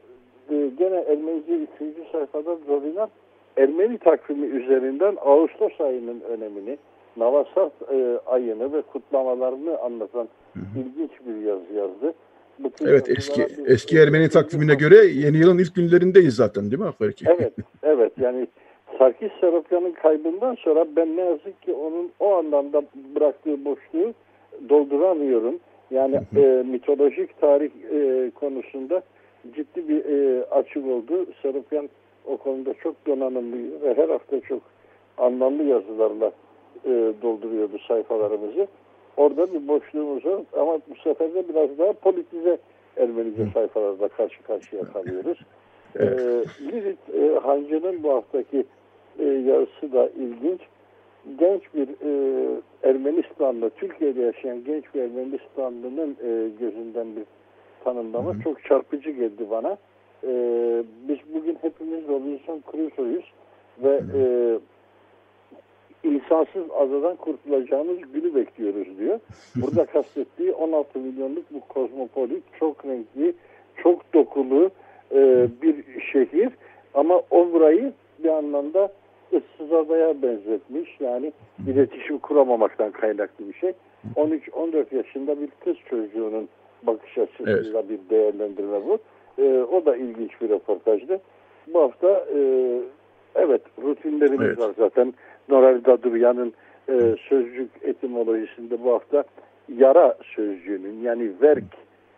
e, 0.51 0.71
gene 0.79 0.97
Ermenice 0.97 1.53
3. 1.81 2.11
sayfada 2.13 2.57
Zorina 2.67 3.09
Ermeni 3.57 3.99
takvimi 3.99 4.47
üzerinden 4.47 5.17
Ağustos 5.25 5.81
ayının 5.81 6.21
önemini, 6.21 6.79
Navasat 7.17 7.73
e, 7.93 8.19
ayını 8.27 8.73
ve 8.73 8.83
kutlamalarını 8.83 9.79
anlatan 9.79 10.29
ilginç 10.57 11.11
bir 11.27 11.47
yazı 11.47 11.73
yazdı. 11.75 12.15
Bütün 12.65 12.87
evet 12.87 13.09
eski 13.09 13.47
eski 13.67 13.99
Ermeni 13.99 14.29
takvimine 14.29 14.75
göre 14.75 14.97
yeni 14.97 15.37
yılın 15.37 15.59
ilk 15.59 15.75
günlerindeyiz 15.75 16.35
zaten 16.35 16.71
değil 16.71 16.83
mi 16.83 16.89
Afarki? 16.89 17.25
Evet, 17.29 17.53
evet 17.83 18.13
yani 18.21 18.47
Sarkis 18.99 19.31
Sarapyan'ın 19.41 19.93
kaybından 19.93 20.55
sonra 20.55 20.87
ben 20.97 21.17
ne 21.17 21.21
yazık 21.21 21.63
ki 21.63 21.73
onun 21.73 22.11
o 22.21 22.35
anlamda 22.35 22.83
bıraktığı 23.15 23.65
boşluğu 23.65 24.15
dolduramıyorum. 24.69 25.55
Yani 25.91 26.21
e, 26.37 26.65
mitolojik 26.71 27.41
tarih 27.41 27.71
e, 27.93 28.31
konusunda 28.31 29.03
ciddi 29.57 29.89
bir 29.89 30.05
e, 30.05 30.45
açık 30.45 30.87
oldu. 30.87 31.27
Sarapyan 31.43 31.89
o 32.27 32.37
konuda 32.37 32.75
çok 32.75 33.07
donanımlı 33.07 33.83
ve 33.83 33.95
her 33.95 34.09
hafta 34.09 34.41
çok 34.41 34.63
anlamlı 35.19 35.63
yazılarla 35.63 36.33
e, 36.85 36.91
dolduruyordu 37.23 37.79
sayfalarımızı. 37.89 38.67
Orada 39.17 39.55
bir 39.55 39.69
boşluğumuz 39.69 40.27
var 40.27 40.41
ama 40.53 40.79
bu 40.91 40.95
sefer 41.05 41.35
de 41.35 41.49
biraz 41.49 41.79
daha 41.79 41.93
politize 41.93 42.59
Ermenice 42.97 43.47
sayfalarda 43.55 44.09
karşı 44.09 44.43
karşıya 44.43 44.83
kalıyoruz. 44.83 45.39
evet. 45.97 46.21
E, 46.21 46.45
Lirit 46.65 46.99
e, 47.15 47.39
Hancı'nın 47.39 48.03
bu 48.03 48.15
haftaki 48.15 48.65
e, 49.19 49.25
yazısı 49.25 49.93
da 49.93 50.09
ilginç. 50.09 50.61
Genç 51.39 51.63
bir 51.75 51.89
e, 51.89 52.13
Ermenistanlı, 52.83 53.71
Türkiye'de 53.71 54.21
yaşayan 54.21 54.65
genç 54.65 54.85
bir 54.95 55.01
Ermenistanlı'nın 55.01 56.11
e, 56.11 56.49
gözünden 56.61 57.17
bir 57.17 57.25
tanımlama 57.85 58.35
hı 58.35 58.39
hı. 58.39 58.43
çok 58.43 58.65
çarpıcı 58.65 59.11
geldi 59.11 59.51
bana. 59.51 59.77
E, 60.25 60.29
biz 61.09 61.19
bugün 61.35 61.59
hepimiz 61.63 62.09
Robinson 62.09 62.63
Crusoe'yuz 62.73 63.33
ve 63.83 64.03
e, 64.15 64.23
insansız 66.05 66.71
adadan 66.79 67.17
kurtulacağımız 67.17 67.99
günü 68.13 68.35
bekliyoruz 68.35 68.99
diyor. 68.99 69.21
Burada 69.57 69.85
kastettiği 69.93 70.53
16 70.53 70.99
milyonluk 70.99 71.45
bu 71.51 71.61
kozmopolit, 71.61 72.43
çok 72.61 72.85
renkli, 72.85 73.35
çok 73.83 74.15
dokulu 74.15 74.71
e, 75.13 75.47
bir 75.63 76.01
şehir. 76.13 76.49
Ama 76.95 77.23
o 77.31 77.53
burayı 77.53 77.93
bir 78.25 78.29
anlamda 78.29 78.93
ıssız 79.33 79.73
adaya 79.73 80.23
benzetmiş. 80.23 81.01
Yani 81.01 81.33
iletişim 81.69 82.19
kuramamaktan 82.19 82.91
kaynaklı 82.91 83.49
bir 83.49 83.55
şey. 83.55 83.73
13-14 84.17 84.97
yaşında 84.97 85.41
bir 85.41 85.49
kız 85.65 85.77
çocuğunun 85.91 86.49
bakış 86.83 87.19
açısıyla 87.19 87.81
evet. 87.81 87.91
bir 87.91 88.11
değerlendirme 88.11 88.81
bu. 88.87 88.99
E, 89.43 89.63
o 89.63 89.87
da 89.87 89.97
ilginç 89.97 90.41
bir 90.41 90.49
röportajdı. 90.49 91.21
Bu 91.75 91.81
hafta 91.81 92.27
e, 92.35 92.39
evet 93.35 93.63
rutinlerimiz 93.83 94.49
evet. 94.49 94.59
var 94.59 94.73
zaten. 94.79 95.15
Noral 95.49 95.85
Daduryan'ın 95.85 96.53
e, 96.89 97.17
sözcük 97.29 97.71
etimolojisinde 97.83 98.85
bu 98.85 98.93
hafta 98.93 99.25
yara 99.77 100.17
sözcüğünün 100.37 101.01
yani 101.03 101.33
verk, 101.43 101.65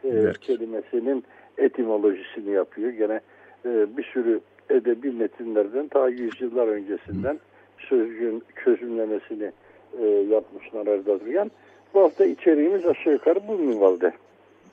e, 0.04 0.14
verk. 0.14 0.42
kelimesinin 0.42 1.24
etimolojisini 1.58 2.50
yapıyor. 2.50 2.90
Gene 2.90 3.20
e, 3.64 3.96
bir 3.96 4.04
sürü 4.04 4.40
edebi 4.70 5.10
metinlerden 5.10 5.88
ta 5.88 6.08
yüzyıllar 6.08 6.68
öncesinden 6.68 7.38
sözcüğün 7.78 8.42
çözümlemesini 8.64 9.52
e, 10.00 10.06
yapmış 10.06 10.72
Noral 10.72 11.06
Daduryan. 11.06 11.50
Bu 11.94 12.00
hafta 12.00 12.24
içeriğimiz 12.24 12.86
aşağı 12.86 13.12
yukarı 13.12 13.40
bu 13.48 13.58
minvalde. 13.58 14.12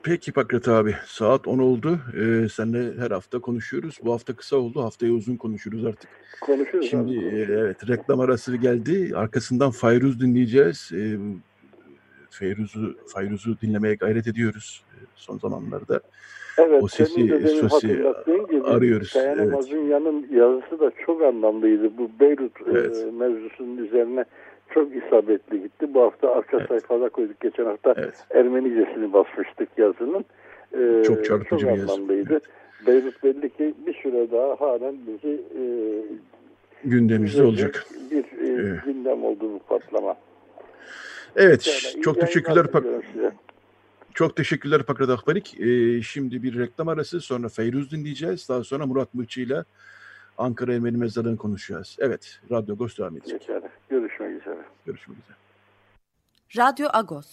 Peki 0.04 0.32
Pakrat 0.32 0.68
abi 0.68 0.96
saat 1.06 1.48
10 1.48 1.60
oldu. 1.60 2.00
Ee, 2.18 2.50
seninle 2.50 3.02
her 3.02 3.12
hafta 3.12 3.40
konuşuyoruz. 3.40 4.00
Bu 4.04 4.14
hafta 4.14 4.36
kısa 4.36 4.56
oldu. 4.56 4.84
Haftaya 4.84 5.12
uzun 5.12 5.36
konuşuruz 5.36 5.86
artık. 5.86 6.10
Konuşuruz. 6.42 6.90
Şimdi 6.90 7.12
abi, 7.12 7.16
konuşuruz. 7.16 7.50
evet 7.50 7.90
reklam 7.90 8.20
arası 8.20 8.58
geldi. 8.58 9.12
Arkasından 9.16 9.72
Fayruz 9.72 10.22
dinleyeceğiz. 10.22 10.92
Ee, 10.94 11.18
Feyruz'u 12.30 12.96
Fayruz'u 13.08 13.62
dinlemeye 13.62 13.96
gayret 13.96 14.28
ediyoruz 14.28 14.84
e, 14.94 14.98
son 15.16 15.38
zamanlarda. 15.38 16.02
Evet, 16.58 16.84
o 16.84 16.88
sesi, 16.88 17.14
sesi 17.14 17.88
gibi, 17.88 18.64
arıyoruz. 18.64 19.16
Dayanamaz'ın 19.16 19.78
evet. 19.78 19.92
yanın 19.92 20.28
yazısı 20.32 20.80
da 20.80 20.92
çok 21.06 21.22
anlamlıydı. 21.22 21.98
Bu 21.98 22.12
Beyrut 22.20 22.62
e, 22.62 22.72
evet. 22.72 23.06
e, 23.08 23.12
mevzusunun 23.12 23.78
üzerine 23.78 24.26
çok 24.74 24.96
isabetli 24.96 25.62
gitti. 25.62 25.94
Bu 25.94 26.02
hafta 26.02 26.32
arka 26.36 26.58
evet. 26.58 26.68
sayfada 26.68 27.10
koyduk. 27.10 27.40
Geçen 27.40 27.66
hafta 27.66 27.94
evet. 27.98 28.26
Ermenicesini 28.30 29.14
basmıştık 29.14 29.70
yazının. 29.78 30.26
Ee, 30.74 31.04
çok 31.04 31.26
çarpıcı 31.26 31.66
çok 31.66 31.76
bir 31.76 31.78
yazı. 31.78 32.02
Evet. 32.30 32.44
Beyrut 32.88 33.24
belli 33.24 33.50
ki 33.50 33.74
bir 33.88 33.94
süre 33.94 34.32
daha 34.32 34.62
halen 34.62 34.96
bizi 35.08 35.34
e, 35.34 35.64
gündemimizde 36.84 37.44
olacak. 37.44 37.86
Bir 38.12 38.24
e, 38.24 38.72
ee. 38.72 38.82
gündem 38.86 39.24
oldu 39.24 39.54
bu 39.54 39.60
patlama. 39.60 40.16
Evet, 41.36 41.68
yani, 41.68 42.04
çok 42.04 42.22
teşekkürler. 42.22 42.66
Çok 44.14 44.36
teşekkürler 44.36 44.84
Pakrat 44.84 45.10
Akbarik. 45.10 45.60
Ee, 45.60 46.02
şimdi 46.02 46.44
bir 46.44 46.60
reklam 46.60 46.88
arası 46.88 47.22
sonra 47.22 47.50
Feyruz 47.50 47.92
dinleyeceğiz. 47.92 48.50
Daha 48.50 48.64
sonra 48.64 48.86
Murat 48.86 49.14
Mırçı 49.14 49.42
ile 49.42 49.64
Ankara 50.38 50.74
Ermeni 50.74 50.98
Mezarı'nı 50.98 51.38
konuşacağız. 51.38 51.98
Evet, 52.00 52.40
Radyo 52.52 52.76
Agos 52.76 52.98
devam 52.98 53.18
edecek. 53.18 53.40
Geçer. 53.40 53.62
Görüşmek 53.92 54.42
üzere. 54.42 54.66
Görüşmek 54.86 55.18
üzere. 55.18 55.38
Radyo 56.58 56.88
Agos. 56.94 57.28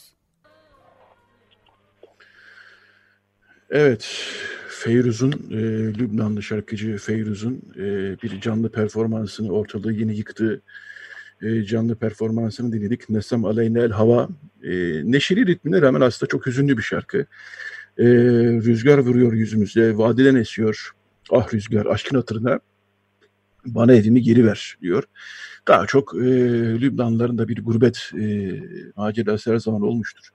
Evet, 3.71 4.31
Feyruz'un, 4.69 5.33
e, 5.33 5.59
Lübnanlı 5.99 6.43
şarkıcı 6.43 6.97
Feyruz'un 6.97 7.63
e, 7.77 7.83
bir 8.23 8.41
canlı 8.41 8.73
performansını 8.73 9.53
ortalığı 9.53 9.93
yeni 9.93 10.17
yıktığı 10.17 10.63
e, 11.43 11.63
canlı 11.63 11.97
performansını 11.97 12.73
dinledik. 12.73 13.11
Nesem 13.11 13.45
Aleyne 13.45 13.81
El 13.81 13.91
Hava. 13.91 14.29
E, 14.63 14.71
neşeli 15.13 15.47
ritmine 15.47 15.83
rağmen 15.83 16.01
aslında 16.01 16.29
çok 16.29 16.47
hüzünlü 16.47 16.77
bir 16.77 16.83
şarkı. 16.83 17.19
E, 17.99 18.07
rüzgar 18.65 18.99
vuruyor 18.99 19.33
yüzümüze, 19.33 19.97
vadiden 19.97 20.35
esiyor. 20.35 20.93
Ah 21.31 21.55
rüzgar, 21.55 21.87
aşkın 21.87 22.17
hatırına 22.17 22.61
bana 23.67 23.95
evimi 23.95 24.23
geri 24.23 24.47
ver 24.47 24.79
diyor. 24.83 25.05
Daha 25.67 25.87
çok 25.87 26.15
e, 26.15 26.21
Lübnanlıların 26.81 27.39
da 27.39 27.49
bir 27.49 27.65
gurbet 27.65 28.11
e, 28.15 28.61
macerası 28.97 29.53
her 29.53 29.59
zaman 29.59 29.83
olmuştur. 29.83 30.29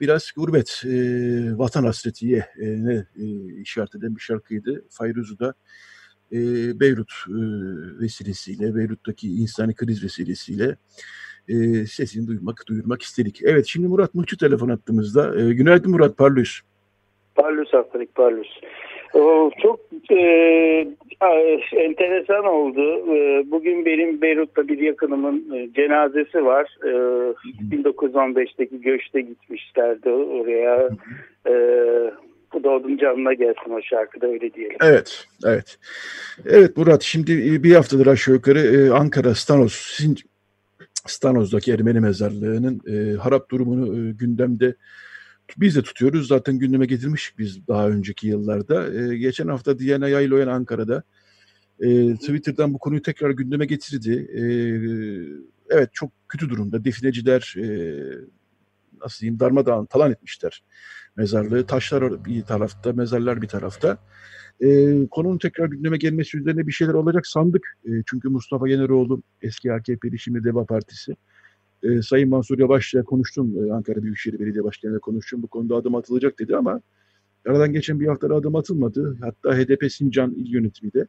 Biraz 0.00 0.30
gurbet, 0.36 0.82
e, 0.84 1.58
vatan 1.58 1.84
hasretiye 1.84 2.38
e, 2.38 2.66
ne 2.84 3.06
e, 3.16 3.24
işaret 3.60 3.94
eden 3.94 4.16
bir 4.16 4.20
şarkıydı. 4.20 4.84
Fayruz'u 4.90 5.38
da 5.38 5.54
e, 6.32 6.38
Beyrut 6.80 7.12
e, 7.28 7.38
vesilesiyle, 8.00 8.74
Beyrut'taki 8.74 9.28
insani 9.28 9.74
kriz 9.74 10.04
vesilesiyle 10.04 10.76
e, 11.48 11.86
sesini 11.86 12.26
duymak, 12.26 12.64
duyurmak 12.68 13.02
istedik. 13.02 13.40
Evet, 13.44 13.66
şimdi 13.66 13.88
Murat 13.88 14.14
Mıhçı 14.14 14.36
telefon 14.36 14.68
attığımızda. 14.68 15.40
E, 15.40 15.52
günaydın 15.52 15.90
Murat, 15.90 16.16
parlıyorsun. 16.16 16.66
Parlus 17.34 17.72
Haftalık 17.72 18.14
Parlus. 19.16 19.52
Çok 19.62 19.80
e, 20.10 20.16
enteresan 21.72 22.44
oldu. 22.44 23.14
E, 23.14 23.50
bugün 23.50 23.84
benim 23.84 24.22
Beyrut'ta 24.22 24.68
bir 24.68 24.78
yakınımın 24.78 25.54
e, 25.54 25.72
cenazesi 25.72 26.44
var. 26.44 26.76
E, 26.84 26.90
1915'teki 27.76 28.80
göçte 28.80 29.20
gitmişlerdi 29.20 30.10
oraya. 30.10 30.88
E, 31.48 31.52
bu 32.52 32.64
doğdum 32.64 32.98
canına 32.98 33.34
gelsin 33.34 33.70
o 33.70 33.82
şarkıda 33.82 34.26
öyle 34.26 34.54
diyelim. 34.54 34.76
Evet, 34.82 35.26
evet. 35.46 35.78
Evet 36.46 36.76
Murat, 36.76 37.02
şimdi 37.02 37.62
bir 37.64 37.74
haftadır 37.74 38.06
aşağı 38.06 38.34
yukarı 38.34 38.58
e, 38.58 38.90
Ankara 38.90 39.34
Stanos, 39.34 40.00
Stanos'daki 41.06 41.72
Ermeni 41.72 42.00
mezarlığının 42.00 42.80
e, 42.88 43.16
harap 43.16 43.50
durumunu 43.50 44.08
e, 44.08 44.12
gündemde 44.12 44.74
biz 45.56 45.76
de 45.76 45.82
tutuyoruz. 45.82 46.28
Zaten 46.28 46.58
gündeme 46.58 46.86
getirmiştik 46.86 47.38
biz 47.38 47.68
daha 47.68 47.88
önceki 47.88 48.26
yıllarda. 48.28 48.94
E, 48.94 49.18
geçen 49.18 49.48
hafta 49.48 49.78
Diana 49.78 50.08
Yayloyan 50.08 50.48
Ankara'da 50.48 51.02
e, 51.80 52.14
Twitter'dan 52.14 52.74
bu 52.74 52.78
konuyu 52.78 53.02
tekrar 53.02 53.30
gündeme 53.30 53.66
getirdi. 53.66 54.28
E, 54.34 54.42
evet 55.76 55.90
çok 55.92 56.10
kötü 56.28 56.48
durumda. 56.48 56.84
Defineciler 56.84 57.54
e, 57.58 57.66
nasıl 59.00 59.20
diyeyim 59.20 59.40
darmadağın 59.40 59.86
talan 59.86 60.12
etmişler 60.12 60.62
mezarlığı. 61.16 61.66
Taşlar 61.66 62.24
bir 62.24 62.42
tarafta, 62.42 62.92
mezarlar 62.92 63.42
bir 63.42 63.48
tarafta. 63.48 63.98
E, 64.60 64.68
konunun 65.10 65.38
tekrar 65.38 65.66
gündeme 65.66 65.96
gelmesi 65.96 66.38
üzerine 66.38 66.66
bir 66.66 66.72
şeyler 66.72 66.94
olacak 66.94 67.26
sandık. 67.26 67.76
E, 67.84 67.90
çünkü 68.06 68.28
Mustafa 68.28 68.68
Yeneroğlu 68.68 69.22
eski 69.42 69.72
AKP'li 69.72 70.18
şimdi 70.18 70.44
Deva 70.44 70.64
Partisi 70.64 71.16
e, 71.86 72.02
Sayın 72.02 72.28
Mansur 72.28 72.58
Yavaş'la 72.58 73.02
konuştum. 73.02 73.66
E, 73.66 73.72
Ankara 73.72 74.02
Büyükşehir 74.02 74.38
Belediye 74.38 74.64
Başkanı'yla 74.64 74.98
konuştum. 74.98 75.42
Bu 75.42 75.46
konuda 75.46 75.76
adım 75.76 75.94
atılacak 75.94 76.38
dedi 76.38 76.56
ama 76.56 76.80
aradan 77.46 77.72
geçen 77.72 78.00
bir 78.00 78.06
haftada 78.06 78.34
adım 78.34 78.56
atılmadı. 78.56 79.16
Hatta 79.20 79.58
HDP 79.58 79.92
Sincan 79.92 80.34
İl 80.34 80.52
Yönetimi 80.52 80.92
de 80.92 81.06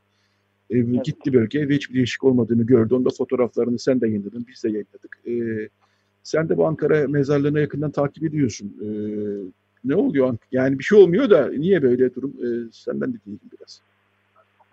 e, 0.70 0.78
evet. 0.78 1.06
gitti 1.06 1.34
bölgeye 1.34 1.70
ve 1.70 1.76
hiçbir 1.76 1.96
değişik 1.96 2.24
olmadığını 2.24 2.64
gördü. 2.64 2.94
Onda 2.94 3.10
fotoğraflarını 3.18 3.80
sen 3.80 4.02
de 4.02 4.08
yayınladın, 4.08 4.46
biz 4.48 4.64
de 4.64 4.70
yayınladık. 4.70 5.20
E, 5.28 5.34
sen 6.24 6.50
de 6.50 6.58
bu 6.58 6.68
Ankara 6.68 7.08
mezarlığına 7.08 7.60
yakından 7.60 7.92
takip 7.92 8.24
ediyorsun. 8.24 8.74
E, 8.82 8.88
ne 9.84 9.96
oluyor? 9.96 10.38
Yani 10.52 10.80
bir 10.80 10.84
şey 10.84 10.98
olmuyor 10.98 11.30
da 11.30 11.50
niye 11.50 11.82
böyle 11.82 12.16
durum? 12.16 12.32
E, 12.32 12.72
senden 12.72 13.14
de 13.14 13.18
dinleyelim 13.26 13.50
biraz. 13.58 13.82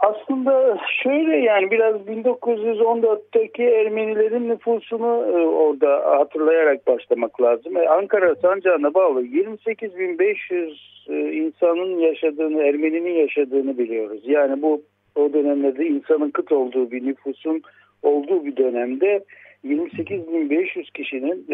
Aslında 0.05 0.78
şöyle 1.02 1.36
yani 1.36 1.70
biraz 1.70 1.94
1914'teki 1.94 3.62
Ermenilerin 3.62 4.48
nüfusunu 4.48 5.07
e, 5.07 5.46
orada 5.46 6.18
hatırlayarak 6.18 6.86
başlamak 6.86 7.42
lazım. 7.42 7.76
E, 7.76 7.88
Ankara 7.88 8.34
Sancağı'na 8.34 8.94
bağlı 8.94 9.22
28.500 9.22 10.76
e, 11.09 11.32
insanın 11.32 11.98
yaşadığını, 11.98 12.62
Ermeninin 12.62 13.14
yaşadığını 13.14 13.78
biliyoruz. 13.78 14.22
Yani 14.24 14.62
bu 14.62 14.82
o 15.14 15.32
dönemlerde 15.32 15.86
insanın 15.86 16.30
kıt 16.30 16.52
olduğu 16.52 16.90
bir 16.90 17.07
nüfusun 17.07 17.62
olduğu 18.02 18.44
bir 18.44 18.57
dönemde 18.57 19.24
28.500 19.64 20.92
kişinin 20.94 21.46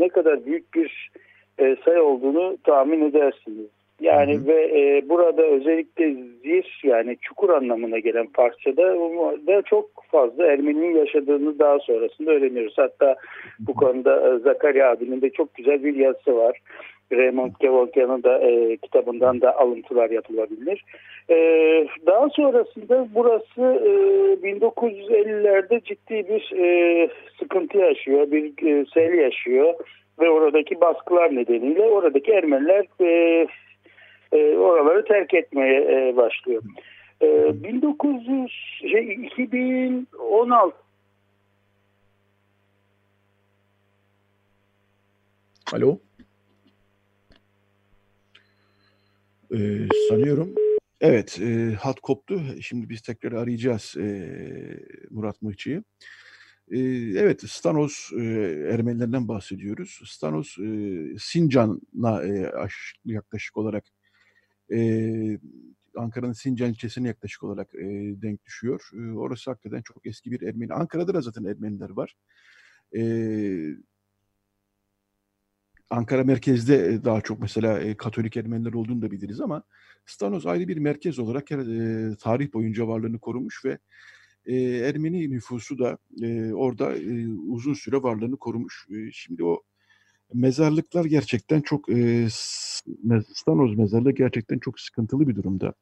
ne 0.00 0.08
kadar 0.08 0.46
büyük 0.46 0.74
bir 0.74 1.10
sayı 1.84 2.02
olduğunu 2.02 2.56
tahmin 2.64 3.10
edersiniz. 3.10 3.75
Yani 4.06 4.34
hı 4.34 4.38
hı. 4.38 4.46
ve 4.46 4.80
e, 4.80 5.08
burada 5.08 5.42
özellikle 5.42 6.14
zir 6.42 6.80
yani 6.84 7.16
çukur 7.20 7.50
anlamına 7.50 7.98
gelen 7.98 8.26
parçada 8.26 8.82
da 9.46 9.62
çok 9.62 9.90
fazla 10.10 10.46
Ermeni'nin 10.46 10.94
yaşadığını 10.96 11.58
daha 11.58 11.78
sonrasında 11.78 12.30
öğreniyoruz. 12.30 12.74
Hatta 12.76 13.16
bu 13.58 13.74
konuda 13.74 14.34
e, 14.34 14.38
Zakarya 14.38 14.90
abinin 14.90 15.22
de 15.22 15.30
çok 15.30 15.54
güzel 15.54 15.84
bir 15.84 15.94
yazısı 15.94 16.36
var. 16.36 16.60
Raymond 17.12 17.52
Kevorkian'ın 17.60 18.22
da 18.22 18.38
e, 18.38 18.76
kitabından 18.76 19.40
da 19.40 19.58
alıntılar 19.58 20.10
yapılabilir. 20.10 20.84
E, 21.30 21.36
daha 22.06 22.28
sonrasında 22.28 23.08
burası 23.14 23.62
e, 23.62 23.90
1950'lerde 24.48 25.84
ciddi 25.84 26.28
bir 26.28 26.52
e, 26.56 27.08
sıkıntı 27.38 27.78
yaşıyor, 27.78 28.30
bir 28.30 28.68
e, 28.68 28.84
sel 28.94 29.14
yaşıyor 29.14 29.74
ve 30.20 30.30
oradaki 30.30 30.80
baskılar 30.80 31.36
nedeniyle 31.36 31.82
oradaki 31.82 32.32
Ermeniler 32.32 32.84
e, 33.00 33.46
e, 34.32 34.56
oraları 34.56 35.04
terk 35.04 35.34
etmeye 35.34 35.80
e, 35.80 36.16
başlıyor. 36.16 36.62
E, 37.22 37.62
1900 37.64 38.52
şey, 38.80 39.14
2016 39.24 40.86
Alo. 45.72 45.98
Ee, 49.52 49.88
sanıyorum. 50.08 50.54
Evet, 51.00 51.38
e, 51.40 51.74
hat 51.74 52.00
koptu. 52.00 52.40
Şimdi 52.60 52.88
biz 52.88 53.02
tekrar 53.02 53.32
arayacağız 53.32 53.94
e, 53.96 54.06
Murat 55.10 55.42
Mıhçı'yı. 55.42 55.82
E, 56.70 56.78
evet, 57.16 57.42
Stanos 57.50 58.12
e, 58.12 58.22
Ermenilerinden 58.72 59.28
bahsediyoruz. 59.28 60.00
Stanos 60.04 60.58
e, 60.58 60.64
Sincan'a 61.18 62.24
e, 62.24 62.52
yaklaşık 63.04 63.56
olarak 63.56 63.84
e, 64.72 65.38
Ankara'nın 65.96 66.32
Sincan 66.32 66.70
ilçesine 66.70 67.08
yaklaşık 67.08 67.42
olarak 67.42 67.74
e, 67.74 67.84
denk 68.22 68.44
düşüyor. 68.44 68.90
E, 68.94 69.12
orası 69.12 69.50
hakikaten 69.50 69.82
çok 69.82 70.06
eski 70.06 70.30
bir 70.30 70.42
Ermeni. 70.42 70.72
Ankara'da 70.72 71.14
da 71.14 71.20
zaten 71.20 71.44
Ermeniler 71.44 71.90
var. 71.90 72.14
E, 72.96 73.00
Ankara 75.90 76.24
merkezde 76.24 77.04
daha 77.04 77.20
çok 77.20 77.40
mesela 77.40 77.80
e, 77.80 77.96
Katolik 77.96 78.36
Ermeniler 78.36 78.72
olduğunu 78.72 79.02
da 79.02 79.10
biliriz 79.10 79.40
ama 79.40 79.62
Stanos 80.06 80.46
ayrı 80.46 80.68
bir 80.68 80.76
merkez 80.76 81.18
olarak 81.18 81.52
e, 81.52 81.56
tarih 82.20 82.52
boyunca 82.52 82.88
varlığını 82.88 83.18
korumuş 83.18 83.64
ve 83.64 83.78
e, 84.46 84.54
Ermeni 84.60 85.30
nüfusu 85.30 85.78
da 85.78 85.98
e, 86.22 86.52
orada 86.52 86.96
e, 86.96 87.28
uzun 87.28 87.74
süre 87.74 88.02
varlığını 88.02 88.36
korumuş. 88.36 88.86
E, 88.90 89.12
şimdi 89.12 89.44
o 89.44 89.62
mezarlıklar 90.34 91.04
gerçekten 91.04 91.60
çok 91.60 91.88
e, 91.88 92.26
Stanoz 93.34 93.78
mezarlığı 93.78 94.12
gerçekten 94.12 94.58
çok 94.58 94.80
sıkıntılı 94.80 95.28
bir 95.28 95.36
durumda. 95.36 95.74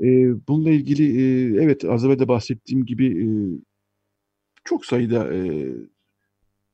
E, 0.00 0.06
bununla 0.48 0.70
ilgili 0.70 1.04
e, 1.20 1.62
evet 1.64 1.84
az 1.84 2.04
evvel 2.04 2.18
de 2.18 2.28
bahsettiğim 2.28 2.84
gibi 2.84 3.06
e, 3.06 3.26
çok 4.64 4.86
sayıda 4.86 5.34
e, 5.34 5.68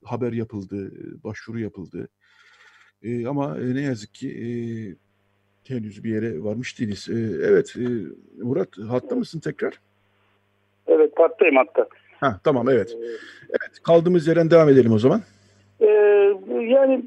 haber 0.05 0.33
yapıldı, 0.33 0.93
başvuru 1.25 1.61
yapıldı. 1.61 2.09
E, 3.03 3.27
ama 3.27 3.59
e, 3.59 3.75
ne 3.75 3.81
yazık 3.81 4.15
ki 4.15 4.29
e, 4.31 4.49
henüz 5.75 6.05
bir 6.05 6.11
yere 6.11 6.45
varmış 6.45 6.81
değiliz. 6.81 7.09
E, 7.09 7.15
evet 7.43 7.75
e, 7.77 7.89
Murat 8.43 8.69
hatta 8.89 9.15
mısın 9.15 9.41
tekrar? 9.41 9.81
Evet 10.87 11.13
hattayım 11.17 11.57
hatta. 11.57 11.89
Ha, 12.21 12.41
tamam 12.45 12.69
evet. 12.69 12.97
Evet 13.51 13.83
kaldığımız 13.83 14.27
yerden 14.27 14.51
devam 14.51 14.69
edelim 14.69 14.93
o 14.93 14.99
zaman. 14.99 15.23
Ee, 15.81 16.35
yani 16.61 17.03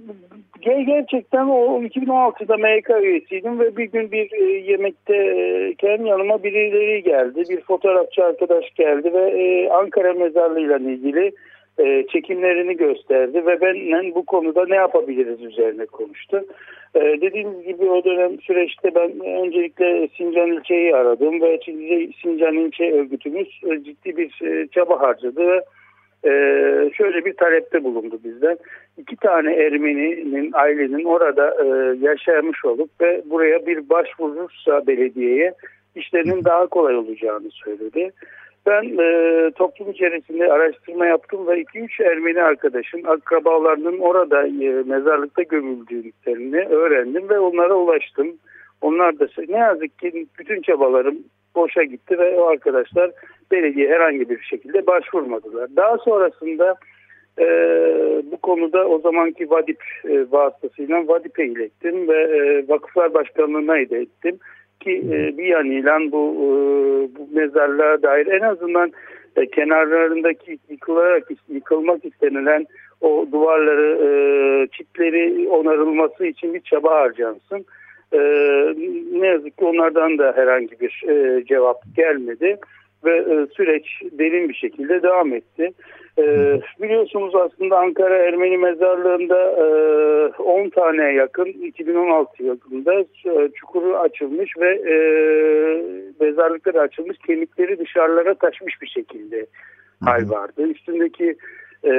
gerçekten 0.61 1.47
o 1.47 1.81
2016'da 1.81 2.57
MK 2.57 3.03
üyesiydim 3.03 3.59
ve 3.59 3.77
bir 3.77 3.85
gün 3.85 4.11
bir 4.11 4.31
e, 4.31 4.43
yemekteyken 4.71 6.05
yanıma 6.05 6.43
birileri 6.43 7.03
geldi. 7.03 7.43
Bir 7.49 7.61
fotoğrafçı 7.61 8.25
arkadaş 8.25 8.73
geldi 8.75 9.13
ve 9.13 9.29
e, 9.41 9.69
Ankara 9.69 10.13
mezarlığıyla 10.13 10.77
ilgili 10.77 11.31
e, 11.79 12.05
çekimlerini 12.07 12.77
gösterdi 12.77 13.45
ve 13.45 13.61
benimle 13.61 14.15
bu 14.15 14.25
konuda 14.25 14.65
ne 14.65 14.75
yapabiliriz 14.75 15.41
üzerine 15.41 15.85
konuştu. 15.85 16.45
E, 16.95 16.99
dediğimiz 16.99 17.63
gibi 17.63 17.89
o 17.89 18.03
dönem 18.03 18.41
süreçte 18.41 18.95
ben 18.95 19.25
öncelikle 19.25 20.07
Sincan 20.17 20.51
ilçeyi 20.51 20.95
aradım 20.95 21.41
ve 21.41 21.59
Sincan 22.21 22.55
ilçe 22.55 22.91
örgütümüz 22.91 23.61
ciddi 23.85 24.17
bir 24.17 24.31
çaba 24.67 25.01
harcadı 25.01 25.47
ve 25.47 25.61
ee, 26.25 26.91
şöyle 26.93 27.25
bir 27.25 27.33
talepte 27.33 27.83
bulundu 27.83 28.19
bizden. 28.23 28.57
İki 28.97 29.15
tane 29.15 29.53
Ermeni'nin 29.53 30.51
ailenin 30.53 31.05
orada 31.05 31.55
e, 31.63 31.97
yaşamış 31.99 32.65
olup 32.65 32.89
ve 33.01 33.21
buraya 33.25 33.65
bir 33.65 33.89
başvurursa 33.89 34.87
belediyeye 34.87 35.53
işlerinin 35.95 36.43
daha 36.43 36.67
kolay 36.67 36.95
olacağını 36.95 37.51
söyledi. 37.51 38.11
Ben 38.65 38.83
e, 38.99 39.51
toplum 39.51 39.91
içerisinde 39.91 40.53
araştırma 40.53 41.05
yaptım 41.05 41.47
ve 41.47 41.61
2-3 41.61 42.03
Ermeni 42.11 42.41
arkadaşın 42.41 43.03
akrabalarının 43.03 43.99
orada 43.99 44.47
e, 44.47 44.83
mezarlıkta 44.85 45.41
gömüldüklerini 45.41 46.65
öğrendim 46.65 47.29
ve 47.29 47.39
onlara 47.39 47.73
ulaştım. 47.73 48.27
Onlar 48.81 49.19
da 49.19 49.27
ne 49.47 49.57
yazık 49.57 49.99
ki 49.99 50.27
bütün 50.39 50.61
çabalarım 50.61 51.17
boşa 51.55 51.83
gitti 51.83 52.19
ve 52.19 52.39
o 52.39 52.45
arkadaşlar 52.45 53.11
belediye 53.51 53.89
herhangi 53.89 54.29
bir 54.29 54.41
şekilde 54.41 54.87
başvurmadılar. 54.87 55.75
Daha 55.75 55.97
sonrasında 55.97 56.75
e, 57.39 57.45
bu 58.31 58.37
konuda 58.37 58.87
o 58.87 58.99
zamanki 58.99 59.49
Vadip 59.49 59.83
e, 60.09 60.25
vasıtasıyla 60.31 61.07
Vadip'e 61.07 61.45
ilettim 61.45 62.07
ve 62.07 62.21
e, 62.21 62.67
Vakıflar 62.67 63.13
Başkanlığı'na 63.13 63.79
ilettim 63.79 64.39
ki 64.79 64.91
e, 64.91 65.37
bir 65.37 65.45
yanıyla 65.45 65.99
bu, 66.11 66.35
e, 66.37 66.49
bu 67.15 67.27
mezarlığa 67.35 68.01
dair 68.01 68.27
en 68.27 68.41
azından 68.41 68.91
e, 69.35 69.45
kenarlarındaki 69.45 70.57
yıkılarak 70.69 71.27
yıkılmak 71.49 72.05
istenilen 72.05 72.65
o 73.01 73.25
duvarları, 73.31 73.99
e, 74.07 74.09
çitleri 74.67 75.49
onarılması 75.49 76.25
için 76.25 76.53
bir 76.53 76.59
çaba 76.59 76.95
harcansın. 76.95 77.65
E, 78.13 78.19
ne 79.19 79.27
yazık 79.27 79.57
ki 79.57 79.65
onlardan 79.65 80.17
da 80.17 80.33
herhangi 80.35 80.79
bir 80.79 81.03
e, 81.09 81.45
cevap 81.45 81.77
gelmedi 81.95 82.57
ve 83.05 83.17
e, 83.17 83.47
süreç 83.55 83.85
derin 84.11 84.49
bir 84.49 84.53
şekilde 84.53 85.03
devam 85.03 85.33
etti. 85.33 85.71
E, 86.17 86.23
biliyorsunuz 86.81 87.35
aslında 87.35 87.79
Ankara 87.79 88.15
Ermeni 88.15 88.57
Mezarlığı'nda 88.57 89.51
e, 89.51 89.65
10 90.41 90.69
taneye 90.69 91.13
yakın 91.13 91.45
2016 91.45 92.43
yılında 92.43 92.93
e, 93.25 93.49
çukuru 93.55 93.97
açılmış 93.97 94.57
ve 94.57 94.69
e, 94.69 94.95
mezarlıkları 96.19 96.81
açılmış 96.81 97.17
kemikleri 97.27 97.79
dışarılara 97.79 98.33
taşmış 98.33 98.81
bir 98.81 98.87
şekilde 98.87 99.45
hal 100.03 100.29
vardı. 100.29 100.67
Üstündeki 100.67 101.35
e, 101.85 101.93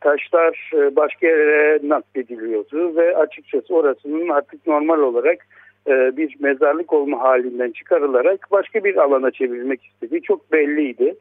taşlar 0.00 0.70
e, 0.74 0.96
başka 0.96 1.26
yere 1.26 1.80
naklediliyordu 1.82 2.96
ve 2.96 3.16
açıkçası 3.16 3.74
orasının 3.74 4.28
artık 4.28 4.66
normal 4.66 4.98
olarak 4.98 5.46
e, 5.86 6.16
bir 6.16 6.36
mezarlık 6.40 6.92
olma 6.92 7.20
halinden 7.20 7.70
çıkarılarak 7.70 8.46
başka 8.50 8.84
bir 8.84 8.96
alana 8.96 9.30
çevirmek 9.30 9.84
istediği 9.84 10.22
çok 10.22 10.52
belliydi. 10.52 11.14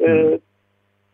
E, 0.00 0.38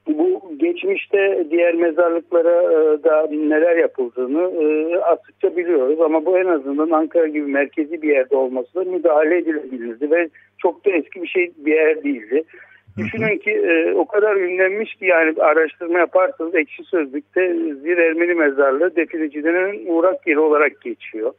bu 0.07 0.43
geçmişte 0.57 1.47
diğer 1.51 1.75
mezarlıklara 1.75 2.63
e, 2.63 3.05
da 3.05 3.29
neler 3.31 3.77
yapıldığını 3.77 4.63
e, 4.63 4.97
açıkça 4.97 5.57
biliyoruz 5.57 6.01
ama 6.01 6.27
bu 6.27 6.39
en 6.39 6.47
azından 6.47 6.91
Ankara 6.91 7.27
gibi 7.27 7.47
merkezi 7.47 8.03
bir 8.03 8.09
yerde 8.09 8.37
olması 8.37 8.75
da 8.75 8.85
müdahale 8.85 9.39
edilebilirdi 9.39 10.11
ve 10.11 10.29
çok 10.59 10.87
da 10.87 10.91
eski 10.91 11.23
bir 11.23 11.29
şey 11.29 11.53
bir 11.57 11.75
yer 11.75 12.05
değildi. 12.05 12.45
Düşünün 12.99 13.39
ki 13.39 13.51
e, 13.51 13.93
o 13.95 14.07
kadar 14.07 14.37
ünlenmiş 14.37 14.95
ki 14.95 15.07
yani 15.07 15.43
araştırma 15.43 15.99
yaparsanız 15.99 16.55
ekşi 16.55 16.85
sözlükte 16.85 17.55
Zir 17.83 17.99
Ermeni 17.99 18.35
mezarlığı 18.35 18.97
definicilerin 18.97 19.87
uğrak 19.87 20.27
yeri 20.27 20.39
olarak 20.39 20.81
geçiyor. 20.81 21.33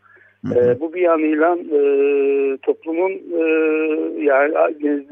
E, 0.56 0.80
bu 0.80 0.94
bir 0.94 1.02
yanıyla 1.02 1.58
e, 1.58 1.80
toplumun 2.58 3.12
e, 3.12 3.44
yani 4.24 4.54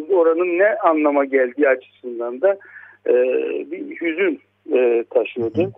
oranın 0.10 0.60
ne 0.60 0.76
anlama 0.76 1.26
geldiği 1.26 1.70
açısından 1.70 2.42
da 2.42 2.58
e, 3.08 3.14
bir 3.72 4.02
hüzün 4.02 4.39
e, 4.74 5.04
taşıyordu. 5.10 5.72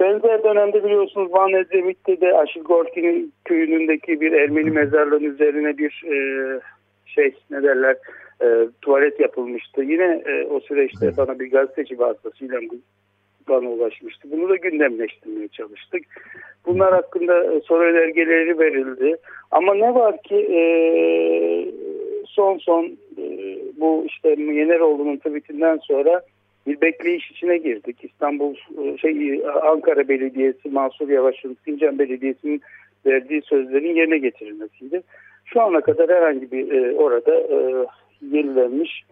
Benzer 0.00 0.44
dönemde 0.44 0.84
biliyorsunuz 0.84 1.32
Van 1.32 1.52
Edremit'te 1.52 2.20
de 2.20 2.38
Aşil 2.38 2.62
Gorki'nin 2.62 3.32
köyünündeki 3.44 4.20
bir 4.20 4.32
Ermeni 4.32 4.70
mezarlığının 4.70 5.34
üzerine 5.34 5.78
bir 5.78 6.04
e, 6.06 6.16
şey 7.06 7.34
ne 7.50 7.62
derler 7.62 7.96
e, 8.42 8.68
tuvalet 8.82 9.20
yapılmıştı. 9.20 9.82
Yine 9.82 10.22
e, 10.26 10.46
o 10.46 10.60
süreçte 10.60 11.16
bana 11.16 11.38
bir 11.38 11.50
gazeteci 11.50 11.98
vasıtasıyla 11.98 12.60
bana 13.48 13.68
ulaşmıştı. 13.68 14.28
Bunu 14.32 14.48
da 14.48 14.56
gündemleştirmeye 14.56 15.48
çalıştık. 15.48 16.02
Bunlar 16.66 16.92
hakkında 16.92 17.44
e, 17.44 17.60
soru 17.60 17.82
önergeleri 17.84 18.58
verildi. 18.58 19.16
Ama 19.50 19.74
ne 19.74 19.94
var 19.94 20.22
ki 20.22 20.36
e, 20.36 20.60
son 22.26 22.58
son 22.58 22.84
e, 23.18 23.58
bu 23.76 24.04
işte 24.06 24.28
Yeneroğlu'nun 24.28 25.16
tweetinden 25.16 25.76
sonra 25.76 26.22
bir 26.66 26.80
bekleyiş 26.80 27.30
içine 27.30 27.56
girdik. 27.58 28.04
İstanbul 28.04 28.54
e, 28.54 28.98
şey 28.98 29.42
Ankara 29.62 30.08
Belediyesi, 30.08 30.68
Mansur 30.70 31.08
Yavaş'ın 31.08 31.56
Sincan 31.64 31.98
Belediyesi'nin 31.98 32.62
verdiği 33.06 33.42
sözlerin 33.42 33.96
yerine 33.96 34.18
getirilmesiydi. 34.18 35.02
Şu 35.44 35.62
ana 35.62 35.80
kadar 35.80 36.08
herhangi 36.08 36.52
bir 36.52 36.72
e, 36.72 36.94
orada 36.94 37.34
e, 37.34 37.86
yenilenmiş, 38.22 39.04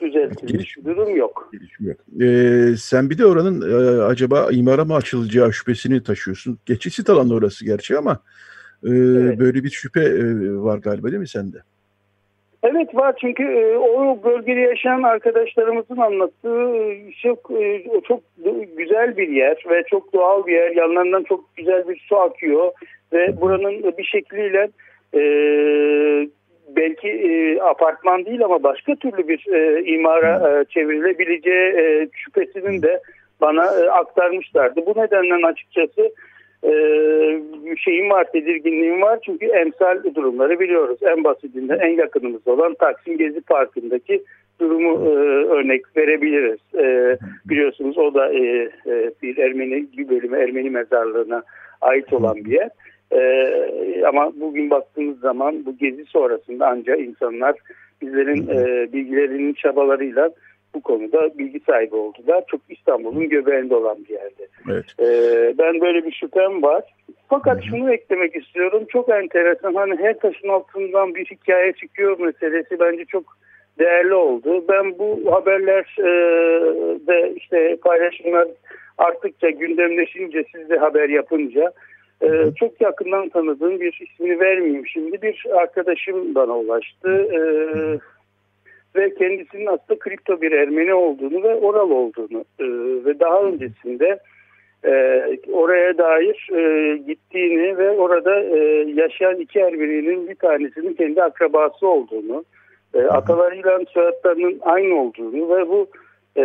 düzeltilmiş 0.00 0.76
bir 0.76 0.84
durum 0.84 1.16
yok. 1.16 1.50
Gelişim 1.52 1.88
yok. 1.88 1.98
Ee, 2.20 2.76
sen 2.76 3.10
bir 3.10 3.18
de 3.18 3.26
oranın 3.26 3.60
e, 3.72 4.02
acaba 4.02 4.48
imara 4.50 4.84
mı 4.84 4.94
açılacağı 4.94 5.52
şüphesini 5.52 6.02
taşıyorsun. 6.02 6.58
Geçisit 6.66 7.10
alanı 7.10 7.34
orası 7.34 7.64
gerçi 7.64 7.98
ama 7.98 8.22
e, 8.84 8.90
evet. 8.90 9.38
böyle 9.38 9.64
bir 9.64 9.70
şüphe 9.70 10.00
e, 10.00 10.24
var 10.56 10.78
galiba 10.78 11.08
değil 11.08 11.20
mi 11.20 11.28
sende? 11.28 11.58
Evet 12.62 12.94
var 12.94 13.14
çünkü 13.20 13.42
e, 13.42 13.76
o 13.76 14.22
bölgede 14.24 14.60
yaşayan 14.60 15.02
arkadaşlarımızın 15.02 15.96
anlattığı 15.96 16.76
e, 16.76 17.12
çok 17.22 17.50
e, 17.50 17.84
çok 18.08 18.20
güzel 18.76 19.16
bir 19.16 19.28
yer 19.28 19.64
ve 19.70 19.82
çok 19.90 20.12
doğal 20.12 20.46
bir 20.46 20.52
yer. 20.52 20.70
Yanlarından 20.70 21.22
çok 21.22 21.56
güzel 21.56 21.88
bir 21.88 22.04
su 22.08 22.16
akıyor 22.16 22.72
ve 23.12 23.40
buranın 23.40 23.98
bir 23.98 24.04
şekliyle 24.04 24.68
e, 25.14 25.20
belki 26.76 27.08
e, 27.08 27.60
apartman 27.60 28.24
değil 28.24 28.44
ama 28.44 28.62
başka 28.62 28.94
türlü 28.94 29.28
bir 29.28 29.46
e, 29.52 29.84
imara 29.84 30.60
e, 30.60 30.64
çevrilebileceği 30.64 31.72
e, 31.76 32.08
şüphesinin 32.12 32.82
de 32.82 33.00
bana 33.40 33.64
e, 33.64 33.90
aktarmışlardı. 33.90 34.86
Bu 34.86 35.00
nedenle 35.00 35.46
açıkçası 35.46 36.12
e, 36.64 36.72
şeyim 37.78 38.10
var, 38.10 38.32
tedirginliğim 38.32 39.02
var. 39.02 39.18
Çünkü 39.26 39.46
emsal 39.46 40.14
durumları 40.14 40.60
biliyoruz. 40.60 40.98
En 41.02 41.24
basitinden 41.24 41.78
en 41.78 41.96
yakınımız 41.96 42.48
olan 42.48 42.74
Taksim 42.74 43.18
Gezi 43.18 43.40
Parkı'ndaki 43.40 44.22
durumu 44.60 45.08
e, 45.08 45.10
örnek 45.46 45.96
verebiliriz. 45.96 46.60
E, 46.74 47.16
biliyorsunuz 47.44 47.98
o 47.98 48.14
da 48.14 48.32
e, 48.32 48.70
e, 48.86 49.10
bir 49.22 49.38
Ermeni 49.38 49.86
bölümü 50.08 50.38
Ermeni 50.38 50.70
mezarlığına 50.70 51.42
ait 51.80 52.12
olan 52.12 52.36
bir 52.36 52.50
yer. 52.50 52.70
Ee, 53.12 54.02
ama 54.06 54.32
bugün 54.40 54.70
baktığımız 54.70 55.20
zaman 55.20 55.66
bu 55.66 55.76
gezi 55.76 56.04
sonrasında 56.04 56.66
ancak 56.68 57.00
insanlar 57.00 57.56
bizlerin 58.02 58.48
e, 58.48 58.92
bilgilerinin 58.92 59.52
çabalarıyla 59.52 60.30
bu 60.74 60.80
konuda 60.80 61.38
bilgi 61.38 61.60
sahibi 61.60 61.94
oldular. 61.94 62.44
Çok 62.46 62.60
İstanbul'un 62.68 63.28
göbeğinde 63.28 63.74
olan 63.74 63.96
bir 64.04 64.14
yerde. 64.14 64.48
Evet. 64.70 64.84
Ee, 65.00 65.54
ben 65.58 65.80
böyle 65.80 66.04
bir 66.06 66.12
şüphem 66.12 66.62
var. 66.62 66.84
Fakat 67.28 67.64
şunu 67.64 67.92
eklemek 67.92 68.36
istiyorum. 68.36 68.84
Çok 68.88 69.08
enteresan. 69.08 69.74
Hani 69.74 69.96
her 69.96 70.18
taşın 70.18 70.48
altından 70.48 71.14
bir 71.14 71.24
hikaye 71.24 71.72
çıkıyor 71.72 72.18
meselesi 72.20 72.80
bence 72.80 73.04
çok 73.04 73.24
değerli 73.78 74.14
oldu. 74.14 74.64
Ben 74.68 74.98
bu 74.98 75.32
haberler 75.32 75.96
e, 75.98 76.04
de 77.06 77.32
işte 77.36 77.76
paylaşımlar 77.82 78.48
arttıkça 78.98 79.50
gündemleşince 79.50 80.44
siz 80.54 80.70
de 80.70 80.76
haber 80.76 81.08
yapınca 81.08 81.72
ee, 82.22 82.52
çok 82.56 82.80
yakından 82.80 83.28
tanıdığım 83.28 83.80
bir 83.80 84.00
ismini 84.00 84.40
vermeyeyim. 84.40 84.86
Şimdi 84.86 85.22
bir 85.22 85.46
arkadaşım 85.54 86.34
bana 86.34 86.58
ulaştı. 86.58 87.28
Ee, 87.32 87.98
ve 88.96 89.14
kendisinin 89.14 89.66
aslında 89.66 89.98
kripto 89.98 90.40
bir 90.40 90.52
Ermeni 90.52 90.94
olduğunu 90.94 91.42
ve 91.42 91.54
oral 91.54 91.90
olduğunu 91.90 92.44
e, 92.58 92.64
ve 93.04 93.20
daha 93.20 93.42
öncesinde 93.42 94.18
e, 94.84 94.92
oraya 95.52 95.98
dair 95.98 96.48
e, 96.52 96.96
gittiğini 96.96 97.78
ve 97.78 97.90
orada 97.90 98.40
e, 98.40 98.58
yaşayan 98.94 99.36
iki 99.36 99.58
Ermeni'nin 99.58 100.28
bir 100.28 100.34
tanesinin 100.34 100.94
kendi 100.94 101.22
akrabası 101.22 101.88
olduğunu 101.88 102.44
e, 102.94 103.02
atalarıyla 103.02 103.80
soyadlarının 103.88 104.58
aynı 104.62 105.00
olduğunu 105.00 105.56
ve 105.56 105.68
bu 105.68 105.86
e, 106.36 106.42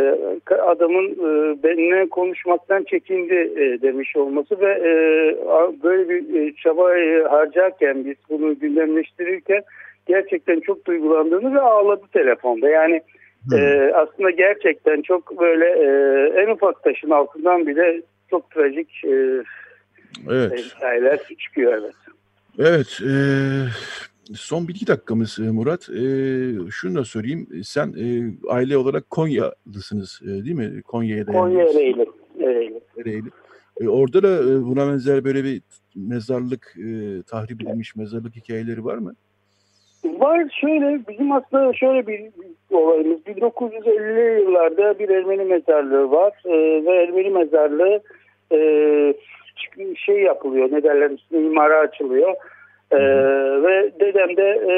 adamın 0.65 1.11
e, 1.11 1.63
benimle 1.63 2.09
konuşmaktan 2.09 2.83
çekindi 2.83 3.33
e, 3.33 3.81
demiş 3.81 4.15
olması 4.15 4.59
ve 4.59 4.71
e, 4.71 4.91
böyle 5.83 6.09
bir 6.09 6.41
e, 6.41 6.53
çabayı 6.55 7.23
harcarken 7.23 8.05
biz 8.05 8.15
bunu 8.29 8.59
gündemleştirirken 8.59 9.63
gerçekten 10.07 10.59
çok 10.59 10.85
duygulandığını 10.85 11.55
ve 11.55 11.59
ağladı 11.61 12.05
telefonda. 12.13 12.69
Yani 12.69 13.01
e, 13.53 13.91
aslında 13.93 14.29
gerçekten 14.29 15.01
çok 15.01 15.39
böyle 15.39 15.65
e, 15.65 15.89
en 16.41 16.49
ufak 16.49 16.83
taşın 16.83 17.09
altından 17.09 17.67
bile 17.67 18.01
çok 18.29 18.51
trajik 18.51 19.05
e, 19.05 19.43
evet. 20.29 20.73
hikayeler 20.75 21.19
çıkıyor 21.39 21.73
evet. 21.73 21.95
Evet, 22.59 22.99
e, 23.01 23.11
Son 24.35 24.67
bir 24.67 24.75
iki 24.75 24.87
dakikamız 24.87 25.39
Murat. 25.39 25.89
E, 25.89 26.01
şunu 26.71 26.95
da 26.95 27.03
sorayım. 27.03 27.47
Sen 27.63 27.87
e, 27.87 28.05
aile 28.49 28.77
olarak 28.77 29.09
Konyalısınız 29.09 30.21
e, 30.23 30.27
değil 30.27 30.55
mi? 30.55 30.81
Konya'ya 30.81 31.27
da 31.27 31.31
Konya 31.31 31.63
Ereğli. 31.63 32.05
Ereğli. 32.39 32.81
Ereğli. 32.97 33.29
E, 33.81 33.87
orada 33.87 34.23
da 34.23 34.27
e, 34.27 34.63
buna 34.65 34.87
benzer 34.87 35.23
böyle 35.23 35.43
bir 35.43 35.61
mezarlık, 35.95 36.75
e, 36.77 37.21
tahrip 37.23 37.61
edilmiş 37.61 37.95
mezarlık 37.95 38.35
hikayeleri 38.35 38.85
var 38.85 38.97
mı? 38.97 39.13
Var 40.05 40.57
şöyle 40.61 41.07
bizim 41.07 41.31
aslında 41.31 41.73
şöyle 41.73 42.07
bir, 42.07 42.19
bir 42.19 42.75
olayımız 42.75 43.21
1950'li 43.21 44.41
yıllarda 44.41 44.99
bir 44.99 45.09
Ermeni 45.09 45.43
mezarlığı 45.43 46.11
var 46.11 46.33
e, 46.45 46.85
ve 46.85 47.03
Ermeni 47.03 47.29
mezarlığı 47.29 48.01
e, 48.51 48.57
şey 49.95 50.15
yapılıyor 50.15 50.71
ne 50.71 50.83
derler 50.83 51.09
üstüne 51.09 51.47
imara 51.47 51.79
açılıyor 51.79 52.35
ee, 52.91 52.97
ve 53.63 53.91
dedem 53.99 54.37
de 54.37 54.49
e, 54.71 54.75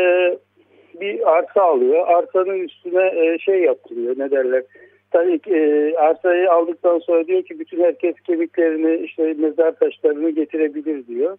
bir 1.01 1.37
arsa 1.37 1.61
alıyor. 1.61 2.07
Arsanın 2.07 2.59
üstüne 2.59 3.05
e, 3.05 3.39
şey 3.39 3.59
yaptırıyor 3.61 4.15
ne 4.17 4.31
derler. 4.31 4.63
Tabii 5.11 5.39
ki 5.39 5.55
e, 5.55 5.95
arsayı 5.97 6.51
aldıktan 6.51 6.99
sonra 6.99 7.27
diyor 7.27 7.43
ki 7.43 7.59
bütün 7.59 7.83
herkes 7.83 8.15
kemiklerini 8.19 9.05
işte 9.05 9.33
mezar 9.37 9.71
taşlarını 9.71 10.29
getirebilir 10.29 11.07
diyor. 11.07 11.37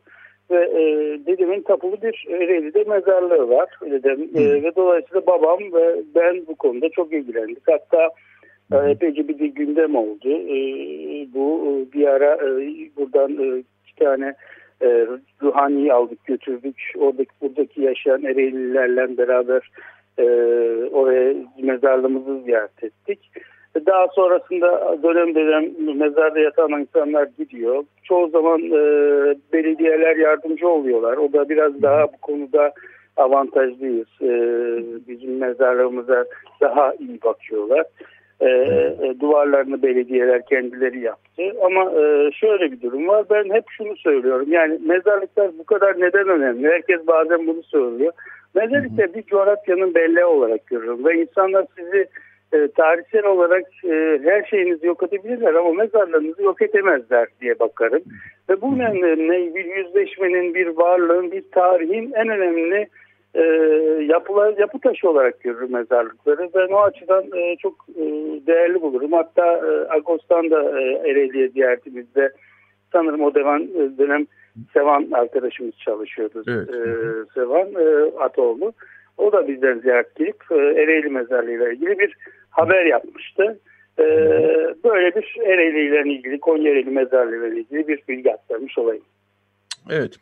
Ve 0.50 0.64
e, 0.64 0.82
dedemin 1.26 1.62
tapulu 1.62 2.02
bir 2.02 2.26
Ereğli'de 2.30 2.84
mezarlığı 2.84 3.48
var. 3.48 3.68
Dedem. 3.90 4.20
E, 4.20 4.62
ve 4.62 4.76
dolayısıyla 4.76 5.26
babam 5.26 5.58
ve 5.72 5.96
ben 6.14 6.46
bu 6.46 6.54
konuda 6.54 6.88
çok 6.88 7.12
ilgilendik. 7.12 7.58
Hatta 7.66 8.10
e, 8.72 8.90
epeyce 8.90 9.28
bir 9.28 9.38
de 9.38 9.46
gündem 9.46 9.94
oldu. 9.94 10.30
E, 10.30 10.58
bu 11.34 11.62
e, 11.66 11.92
bir 11.92 12.06
ara 12.06 12.34
e, 12.34 12.50
buradan 12.96 13.32
e, 13.32 13.62
iki 13.84 13.96
tane 14.04 14.34
e, 14.83 15.07
ruhaniyi 15.43 15.93
aldık 15.93 16.24
götürdük. 16.24 16.93
Oradaki 16.99 17.31
buradaki 17.41 17.83
yaşayan 17.83 18.24
Ereğlilerle 18.24 19.18
beraber 19.18 19.70
e, 20.18 20.24
oraya 20.93 21.35
mezarlığımızı 21.59 22.45
ziyaret 22.45 22.85
ettik. 22.85 23.18
Daha 23.87 24.09
sonrasında 24.09 24.99
dönem 25.03 25.35
dönem 25.35 25.99
mezarda 25.99 26.39
yatan 26.39 26.81
insanlar 26.81 27.28
gidiyor. 27.39 27.85
Çoğu 28.05 28.28
zaman 28.28 28.61
e, 28.61 28.81
belediyeler 29.53 30.16
yardımcı 30.16 30.68
oluyorlar. 30.68 31.16
O 31.16 31.33
da 31.33 31.49
biraz 31.49 31.83
daha 31.83 32.05
bu 32.05 32.16
konuda 32.22 32.72
avantajlıyız. 33.16 34.09
E, 34.22 34.33
bizim 35.09 35.39
mezarlığımıza 35.39 36.24
daha 36.61 36.95
iyi 36.95 37.22
bakıyorlar. 37.22 37.85
E, 38.41 38.47
e, 38.47 39.20
duvarlarını 39.20 39.82
belediyeler 39.82 40.47
kendileri 40.47 41.01
yaptı. 41.01 41.43
Ama 41.62 41.82
e, 41.82 42.30
şöyle 42.32 42.72
bir 42.72 42.82
durum 42.82 43.09
var. 43.09 43.24
Ben 43.30 43.55
hep 43.55 43.64
şunu 43.70 43.97
söylüyorum. 43.97 44.53
Yani 44.53 44.78
mezarlıklar 44.86 45.51
bu 45.59 45.64
kadar 45.64 46.01
neden 46.01 46.28
önemli? 46.28 46.68
Herkes 46.68 47.07
bazen 47.07 47.47
bunu 47.47 47.62
söylüyor. 47.62 48.12
Mezarlıklar 48.55 49.14
bir 49.14 49.22
coğrafyanın 49.22 49.95
belleği 49.95 50.24
olarak 50.24 50.66
görüyorum. 50.66 51.05
Ve 51.05 51.20
insanlar 51.20 51.66
sizi 51.78 52.07
e, 52.53 52.68
tarihsel 52.68 53.24
olarak 53.24 53.64
e, 53.84 54.20
her 54.24 54.45
şeyinizi 54.45 54.86
yok 54.86 55.03
edebilirler 55.03 55.55
ama 55.55 55.72
mezarlarınızı 55.72 56.43
yok 56.43 56.62
edemezler 56.62 57.28
diye 57.41 57.59
bakarım. 57.59 58.03
Ve 58.51 58.61
bu 58.61 58.78
nedenle 58.78 59.55
bir 59.55 59.64
yüzleşmenin, 59.64 60.55
bir 60.55 60.66
varlığın, 60.66 61.32
bir 61.32 61.45
tarihin 61.53 62.12
en 62.14 62.28
önemli 62.28 62.88
e, 63.35 63.43
yapılar, 64.09 64.59
yapı 64.59 64.78
taşı 64.78 65.11
olarak 65.11 65.41
görürüm 65.41 65.72
mezarlıkları. 65.72 66.51
Ben 66.55 66.72
o 66.72 66.78
açıdan 66.78 67.24
e, 67.37 67.57
çok 67.57 67.74
e, 67.97 68.03
değerli 68.47 68.83
bulurum. 68.83 69.12
Hatta 69.12 69.57
e, 69.57 69.95
Agos'tan 69.95 70.51
da 70.51 70.81
e, 70.81 71.11
Ereğli'ye 71.11 71.49
ziyaretimizde 71.49 72.33
sanırım 72.93 73.22
o 73.22 73.35
dönem, 73.35 73.62
e, 73.62 73.99
dönem 73.99 74.26
Sevan 74.72 75.09
arkadaşımız 75.12 75.74
çalışıyordu. 75.78 76.45
Evet. 76.49 76.68
E, 76.68 76.74
Sevan 77.35 77.68
e, 77.68 78.18
Atoğlu. 78.18 78.72
O 79.18 79.33
da 79.33 79.49
bizden 79.49 79.78
ziyaret 79.78 80.16
gelip 80.16 80.43
e, 80.51 80.55
Ereğli 80.55 81.09
mezarlığıyla 81.09 81.72
ilgili 81.72 81.99
bir 81.99 82.16
haber 82.51 82.85
yapmıştı. 82.85 83.59
E, 83.99 84.05
böyle 84.85 85.14
bir 85.14 85.37
Ereğli 85.47 85.89
ile 85.89 86.12
ilgili, 86.12 86.41
Konya 86.41 86.72
Ereğli 86.72 86.91
mezarlığı 86.91 87.49
ile 87.49 87.61
ilgili 87.61 87.89
bir 87.89 88.03
bilgi 88.09 88.33
aktarmış 88.33 88.78
olayım. 88.78 89.05
Evet. 89.91 90.16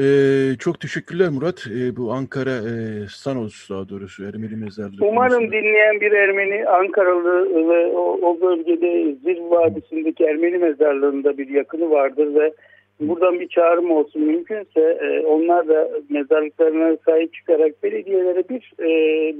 Ee, 0.00 0.56
çok 0.58 0.80
teşekkürler 0.80 1.28
Murat. 1.28 1.66
Ee, 1.66 1.96
bu 1.96 2.12
Ankara 2.12 2.50
e, 2.50 2.72
Stanos 3.08 3.70
daha 3.70 3.88
doğrusu 3.88 4.24
Ermeni 4.24 4.56
mezarlığı. 4.56 4.96
Umarım 5.00 5.32
konusunda- 5.32 5.52
dinleyen 5.52 6.00
bir 6.00 6.12
Ermeni 6.12 6.68
Ankaralı 6.68 7.68
ve 7.68 7.86
o, 7.86 8.18
o 8.22 8.40
bölgede 8.40 9.14
Zir 9.24 9.38
Vadisi'ndeki 9.40 10.24
Ermeni 10.24 10.58
mezarlığında 10.58 11.38
bir 11.38 11.48
yakını 11.48 11.90
vardır 11.90 12.34
ve 12.34 12.52
buradan 13.00 13.40
bir 13.40 13.48
çağrım 13.48 13.90
olsun 13.90 14.22
mümkünse 14.22 14.80
e, 14.80 15.26
onlar 15.26 15.68
da 15.68 15.88
mezarlıklarına 16.10 16.96
sahip 17.06 17.34
çıkarak 17.34 17.82
belediyelere 17.82 18.44
bir 18.48 18.72
e, 18.78 18.88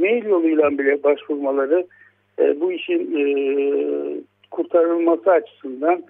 mail 0.00 0.24
yoluyla 0.24 0.70
bile 0.78 1.02
başvurmaları 1.02 1.86
e, 2.38 2.60
bu 2.60 2.72
işin 2.72 3.16
e, 3.16 3.24
kurtarılması 4.50 5.30
açısından 5.30 6.02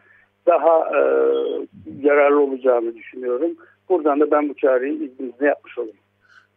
daha 0.47 0.78
e, 0.78 1.01
yararlı 2.03 2.40
olacağını 2.40 2.94
düşünüyorum. 2.94 3.51
Buradan 3.89 4.20
da 4.20 4.30
ben 4.30 4.49
bu 4.49 4.55
çağrıyı 4.55 4.95
izninizle 4.95 5.47
yapmış 5.47 5.78
olayım. 5.78 5.97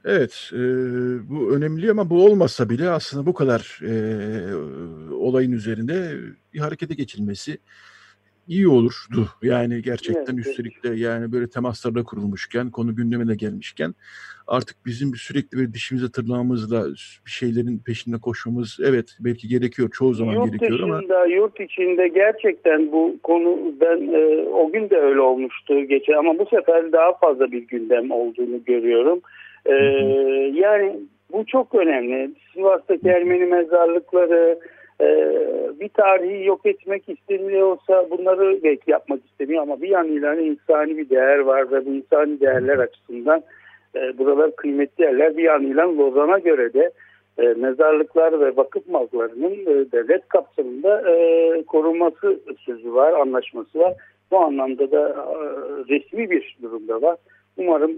Evet, 0.06 0.52
e, 0.54 0.60
bu 1.30 1.56
önemli 1.56 1.92
ama 1.92 2.10
bu 2.10 2.26
olmasa 2.26 2.70
bile 2.70 2.90
aslında 2.90 3.26
bu 3.26 3.34
kadar 3.34 3.80
e, 3.84 3.94
olayın 5.14 5.52
üzerinde 5.52 6.18
bir 6.54 6.60
harekete 6.60 6.94
geçilmesi 6.94 7.58
iyi 8.50 8.68
olurdu. 8.68 9.28
Yani 9.42 9.82
gerçekten 9.82 10.34
Evet, 10.34 10.48
üstelik 10.48 10.84
de 10.84 10.90
yani 10.96 11.32
böyle 11.32 11.50
temaslarla 11.50 12.04
kurulmuşken, 12.04 12.72
konu 12.72 12.96
gündemine 12.96 13.36
gelmişken 13.36 13.94
artık 14.48 14.78
bizim 14.86 15.16
sürekli 15.16 15.58
bir 15.58 15.74
dişimize 15.74 16.12
tırnağımızla 16.12 16.86
bir 17.26 17.32
şeylerin 17.32 17.80
peşinde 17.86 18.18
koşmamız 18.22 18.78
evet 18.84 19.06
belki 19.20 19.48
gerekiyor, 19.48 19.90
çoğu 19.94 20.14
zaman 20.14 20.34
yurt 20.34 20.46
gerekiyor 20.46 20.80
ama 20.80 21.00
dışında, 21.00 21.26
yurt 21.26 21.60
içinde 21.60 22.08
gerçekten 22.08 22.92
bu 22.92 23.16
konu 23.24 23.58
ben 23.82 24.14
e, 24.14 24.50
o 24.50 24.72
gün 24.72 24.90
de 24.90 24.98
öyle 24.98 25.22
olmuştu 25.22 25.80
geçen 25.80 26.14
ama 26.14 26.40
bu 26.40 26.46
sefer 26.46 26.92
daha 26.92 27.14
fazla 27.14 27.52
bir 27.52 27.68
gündem 27.68 28.12
olduğunu 28.12 28.64
görüyorum. 28.66 29.22
E, 29.66 29.74
yani 30.54 30.96
bu 31.32 31.46
çok 31.46 31.76
önemli. 31.76 32.32
Sivas'taki 32.54 33.08
Ermeni 33.08 33.46
mezarlıkları 33.46 34.60
bir 35.80 35.90
tarihi 35.90 36.46
yok 36.46 36.66
etmek 36.66 37.10
isteniyorsa 37.10 38.10
bunları 38.10 38.64
belki 38.64 38.92
yapmak 38.92 39.26
istemiyor 39.26 39.62
ama 39.62 39.82
bir 39.82 39.90
yanıyla 39.90 40.36
insani 40.36 40.98
bir 40.98 41.10
değer 41.10 41.40
var 41.40 41.72
ve 41.72 41.86
bu 41.86 41.90
insani 41.90 42.40
değerler 42.40 42.78
açısından 42.78 43.44
e, 43.96 44.18
buralar 44.18 44.56
kıymetli 44.56 45.04
yerler. 45.04 45.38
Bir 45.38 45.44
yanıyla 45.44 45.98
Lozan'a 45.98 46.40
göre 46.40 46.74
de 46.74 46.92
e, 47.38 47.44
mezarlıklar 47.44 48.40
ve 48.40 48.58
vakıf 48.58 48.88
mallarının 48.88 49.54
e, 49.54 49.92
devlet 49.92 50.28
kapsamında 50.28 51.04
korunması 51.68 52.40
sözü 52.66 52.94
var, 52.94 53.14
anlaşması 53.14 53.80
var. 53.80 53.94
Bu 54.32 54.40
anlamda 54.40 54.92
da 54.92 55.16
resmi 55.90 56.30
bir 56.30 56.58
durumda 56.62 57.02
var. 57.02 57.18
Umarım 57.58 57.92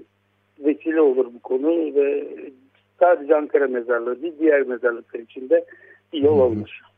vesile 0.59 1.01
olur 1.01 1.25
bu 1.33 1.39
konu 1.39 1.95
ve 1.95 2.27
sadece 2.99 3.35
Ankara 3.35 3.67
mezarlığı 3.67 4.21
değil 4.21 4.33
diğer 4.39 4.61
mezarlıklar 4.61 5.19
için 5.19 5.49
de 5.49 5.65
yol 6.13 6.39
alınır. 6.39 6.90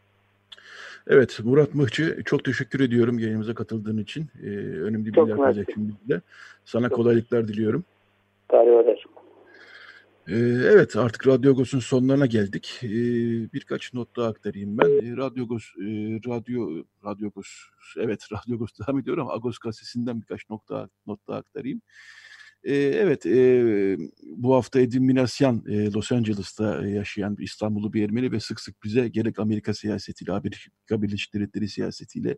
Evet 1.08 1.40
Murat 1.44 1.76
Mıhçı 1.76 2.24
çok 2.26 2.46
teşekkür 2.46 2.80
ediyorum 2.80 3.20
yayınımıza 3.20 3.54
katıldığın 3.54 3.98
için. 3.98 4.26
Ee, 4.44 4.48
önemli 4.48 5.06
bilgiler 5.06 5.26
mersi. 5.26 5.38
paylaştığın 5.38 5.96
bizle. 6.02 6.22
Sana 6.66 6.90
Çok 6.90 6.96
kolaylıklar 6.96 7.48
diliyorum. 7.48 7.84
Tarih 8.50 8.84
ederim. 8.84 8.98
Ee, 10.28 10.36
evet 10.74 10.96
artık 10.96 11.28
Radyo 11.28 11.52
Agos'un 11.52 11.80
sonlarına 11.80 12.26
geldik. 12.26 12.80
Ee, 12.84 12.88
birkaç 13.54 13.94
not 13.94 14.16
daha 14.16 14.28
aktarayım 14.28 14.78
ben. 14.78 14.86
Ee, 14.86 15.18
Radyo 15.18 15.44
Agos, 15.44 15.64
e, 15.64 15.84
Radyo, 16.28 16.84
Radyo 17.06 17.28
Agos, 17.28 17.48
evet 17.98 18.28
Radyo 18.32 18.56
Agos 18.56 18.70
devam 18.80 19.00
ediyor 19.00 19.18
ama 19.18 19.34
Agos 19.34 19.58
gazetesinden 19.58 20.22
birkaç 20.22 20.50
nokta, 20.50 20.90
not 21.08 21.28
daha 21.28 21.38
aktarayım. 21.38 21.82
Ee, 22.64 22.76
evet 22.76 23.26
e, 23.26 23.98
bu 24.24 24.56
hafta 24.56 24.80
Edwin 24.80 25.04
Minasyan 25.04 25.64
e, 25.68 25.92
Los 25.92 26.12
Angeles'ta 26.12 26.88
yaşayan 26.88 27.38
bir 27.38 27.44
İstanbullu 27.44 27.94
bir 27.94 28.04
Ermeni 28.04 28.32
ve 28.32 28.40
sık 28.40 28.60
sık 28.60 28.84
bize 28.84 29.08
gerek 29.08 29.40
Amerika 29.40 29.74
siyasetiyle, 29.74 30.32
Amerika 30.32 31.02
Birleşik 31.02 31.34
Devletleri 31.34 31.70
siyasetiyle 31.70 32.38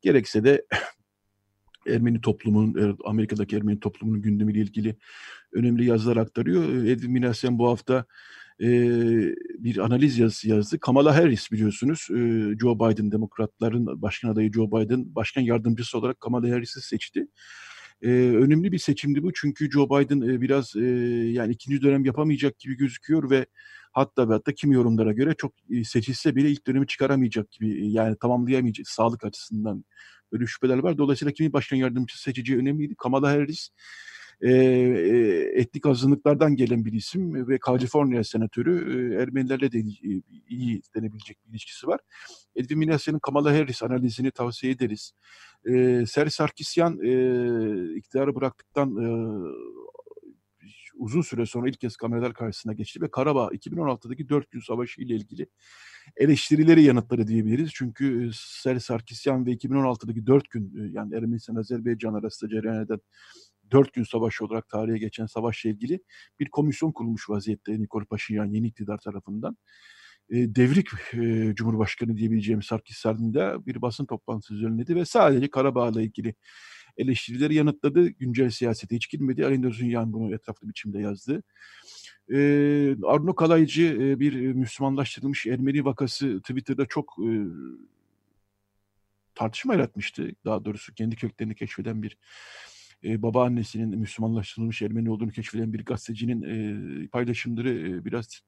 gerekse 0.00 0.44
de 0.44 0.66
Ermeni 1.88 2.20
toplumunun, 2.20 2.90
e, 2.90 2.96
Amerika'daki 3.04 3.56
Ermeni 3.56 3.80
toplumunun 3.80 4.22
gündemiyle 4.22 4.60
ilgili 4.60 4.96
önemli 5.52 5.84
yazılar 5.84 6.16
aktarıyor. 6.16 6.84
E, 6.84 6.90
Edwin 6.90 7.12
Minasyan 7.12 7.58
bu 7.58 7.68
hafta 7.68 8.04
e, 8.60 8.68
bir 9.58 9.78
analiz 9.78 10.18
yazısı 10.18 10.48
yazdı. 10.48 10.80
Kamala 10.80 11.16
Harris 11.16 11.52
biliyorsunuz 11.52 12.08
e, 12.10 12.16
Joe 12.60 12.76
Biden, 12.76 13.12
demokratların 13.12 14.02
başkan 14.02 14.28
adayı 14.28 14.52
Joe 14.52 14.70
Biden 14.70 15.14
başkan 15.14 15.42
yardımcısı 15.42 15.98
olarak 15.98 16.20
Kamala 16.20 16.50
Harris'i 16.50 16.80
seçti. 16.80 17.26
E, 18.02 18.08
önemli 18.10 18.72
bir 18.72 18.78
seçimdi 18.78 19.22
bu 19.22 19.32
çünkü 19.32 19.70
Joe 19.70 19.86
Biden 19.86 20.20
e, 20.20 20.40
biraz 20.40 20.76
e, 20.76 20.80
yani 21.32 21.52
ikinci 21.52 21.82
dönem 21.82 22.04
yapamayacak 22.04 22.58
gibi 22.58 22.76
gözüküyor 22.76 23.30
ve 23.30 23.46
hatta 23.92 24.28
ve 24.28 24.32
hatta 24.32 24.52
kimi 24.52 24.74
yorumlara 24.74 25.12
göre 25.12 25.34
çok 25.38 25.52
e, 25.70 25.84
seçilse 25.84 26.36
bile 26.36 26.50
ilk 26.50 26.66
dönemi 26.66 26.86
çıkaramayacak 26.86 27.50
gibi 27.50 27.92
yani 27.92 28.16
tamamlayamayacak 28.20 28.88
sağlık 28.88 29.24
açısından 29.24 29.84
böyle 30.32 30.46
şüpheler 30.46 30.78
var. 30.78 30.98
Dolayısıyla 30.98 31.32
kimin 31.32 31.52
başkan 31.52 31.76
yardımcısı 31.76 32.22
seçeceği 32.22 32.58
önemliydi. 32.58 32.94
Kamala 32.98 33.30
Harris 33.30 33.70
e, 34.40 34.52
e, 34.52 35.60
etnik 35.60 35.86
azınlıklardan 35.86 36.56
gelen 36.56 36.84
bir 36.84 36.92
isim 36.92 37.48
ve 37.48 37.58
Kaliforniya 37.58 38.24
senatörü 38.24 38.72
e, 39.14 39.22
Ermenilerle 39.22 39.72
de 39.72 39.78
iyi, 39.78 40.22
iyi 40.48 40.82
denebilecek 40.94 41.38
bir 41.44 41.50
ilişkisi 41.50 41.86
var. 41.86 42.00
Edwin 42.56 42.78
Minasyan'ın 42.78 43.18
Kamala 43.18 43.52
Harris 43.52 43.82
analizini 43.82 44.30
tavsiye 44.30 44.72
ederiz. 44.72 45.12
E, 45.66 46.04
Serhi 46.06 46.30
Sarkisyan 46.30 46.98
e, 47.02 47.94
iktidarı 47.96 48.34
bıraktıktan 48.34 48.96
e, 48.96 49.08
uzun 50.98 51.22
süre 51.22 51.46
sonra 51.46 51.68
ilk 51.68 51.80
kez 51.80 51.96
kameralar 51.96 52.34
karşısına 52.34 52.72
geçti 52.72 53.00
ve 53.00 53.10
Karabağ 53.10 53.48
2016'daki 53.48 54.28
4 54.28 54.50
gün 54.50 54.60
savaşı 54.60 55.00
ile 55.00 55.14
ilgili 55.14 55.46
eleştirileri 56.16 56.82
yanıtları 56.82 57.26
diyebiliriz. 57.26 57.70
Çünkü 57.74 58.30
Serhi 58.34 58.80
Sarkisyan 58.80 59.46
ve 59.46 59.52
2016'daki 59.52 60.26
4 60.26 60.50
gün 60.50 60.92
yani 60.92 61.14
Ermenistan 61.14 61.56
Azerbaycan 61.56 62.14
arasında 62.14 62.50
cereyan 62.50 62.84
eden 62.84 63.00
dört 63.72 63.92
gün 63.92 64.04
savaşı 64.04 64.44
olarak 64.44 64.68
tarihe 64.68 64.98
geçen 64.98 65.26
savaşla 65.26 65.70
ilgili 65.70 66.00
bir 66.40 66.48
komisyon 66.48 66.92
kurulmuş 66.92 67.30
vaziyette 67.30 67.80
Nikol 67.80 68.04
Paşinyan 68.04 68.46
yeni 68.46 68.66
iktidar 68.66 68.98
tarafından. 68.98 69.56
E, 70.30 70.54
devrik 70.54 70.88
e, 71.14 71.54
Cumhurbaşkanı 71.54 72.16
diyebileceğim 72.16 72.62
Sarkisyan'ın 72.62 73.34
da 73.34 73.66
bir 73.66 73.82
basın 73.82 74.06
toplantısı 74.06 74.54
düzenledi 74.54 74.96
ve 74.96 75.04
sadece 75.04 75.50
Karabağ'la 75.50 76.02
ilgili 76.02 76.34
eleştirileri 76.96 77.54
yanıtladı. 77.54 78.08
Güncel 78.08 78.50
siyasete 78.50 78.96
hiç 78.96 79.10
girmedi. 79.10 79.46
Alin 79.46 79.62
Özünyan 79.62 80.12
bunu 80.12 80.34
etraflı 80.34 80.68
biçimde 80.68 80.98
yazdı. 80.98 81.42
E, 82.32 82.36
Arno 83.04 83.34
Kalaycı 83.34 83.98
e, 84.00 84.20
bir 84.20 84.34
Müslümanlaştırılmış 84.52 85.46
Ermeni 85.46 85.84
vakası 85.84 86.40
Twitter'da 86.40 86.86
çok 86.86 87.16
e, 87.18 87.30
tartışma 89.34 89.74
yaratmıştı. 89.74 90.30
Daha 90.44 90.64
doğrusu 90.64 90.94
kendi 90.94 91.16
köklerini 91.16 91.54
keşfeden 91.54 92.02
bir 92.02 92.16
e, 93.04 93.22
babaannesinin 93.22 93.98
Müslümanlaştırılmış 93.98 94.82
Ermeni 94.82 95.10
olduğunu 95.10 95.30
keşfeden 95.30 95.72
bir 95.72 95.84
gazetecinin 95.84 96.42
e, 96.42 97.08
paylaşımları 97.08 97.70
e, 97.70 98.04
biraz 98.04 98.40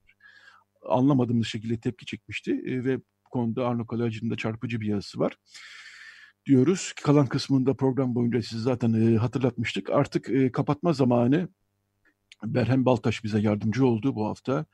anlamadığımız 0.88 1.46
şekilde 1.46 1.80
tepki 1.80 2.06
çekmişti 2.06 2.52
e, 2.52 2.84
ve 2.84 2.98
bu 2.98 3.30
konuda 3.30 3.66
Arno 3.66 3.86
Kalaycı'nın 3.86 4.30
da 4.30 4.36
çarpıcı 4.36 4.80
bir 4.80 4.86
yazısı 4.86 5.18
var 5.18 5.36
diyoruz. 6.46 6.92
Kalan 7.02 7.26
kısmında 7.26 7.74
program 7.74 8.14
boyunca 8.14 8.42
sizi 8.42 8.62
zaten 8.62 8.92
e, 8.92 9.16
hatırlatmıştık. 9.16 9.90
Artık 9.90 10.30
e, 10.30 10.52
kapatma 10.52 10.92
zamanı. 10.92 11.48
Berhem 12.44 12.84
Baltaş 12.84 13.24
bize 13.24 13.40
yardımcı 13.40 13.86
oldu 13.86 14.14
bu 14.14 14.26
hafta. 14.26 14.66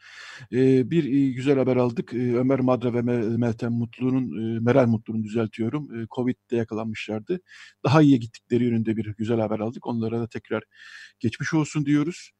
Bir 0.52 1.28
güzel 1.28 1.58
haber 1.58 1.76
aldık. 1.76 2.14
Ömer 2.14 2.60
Madra 2.60 2.94
ve 2.94 3.02
Meltem 3.36 3.72
Mutlu'nun, 3.72 4.62
Meral 4.62 4.86
Mutlu'nun 4.86 5.24
düzeltiyorum. 5.24 6.06
Covid'de 6.14 6.56
yakalanmışlardı. 6.56 7.40
Daha 7.84 8.02
iyiye 8.02 8.16
gittikleri 8.18 8.64
yönünde 8.64 8.96
bir 8.96 9.06
güzel 9.16 9.40
haber 9.40 9.58
aldık. 9.60 9.86
Onlara 9.86 10.20
da 10.20 10.28
tekrar 10.28 10.62
geçmiş 11.20 11.54
olsun 11.54 11.86
diyoruz. 11.86 12.30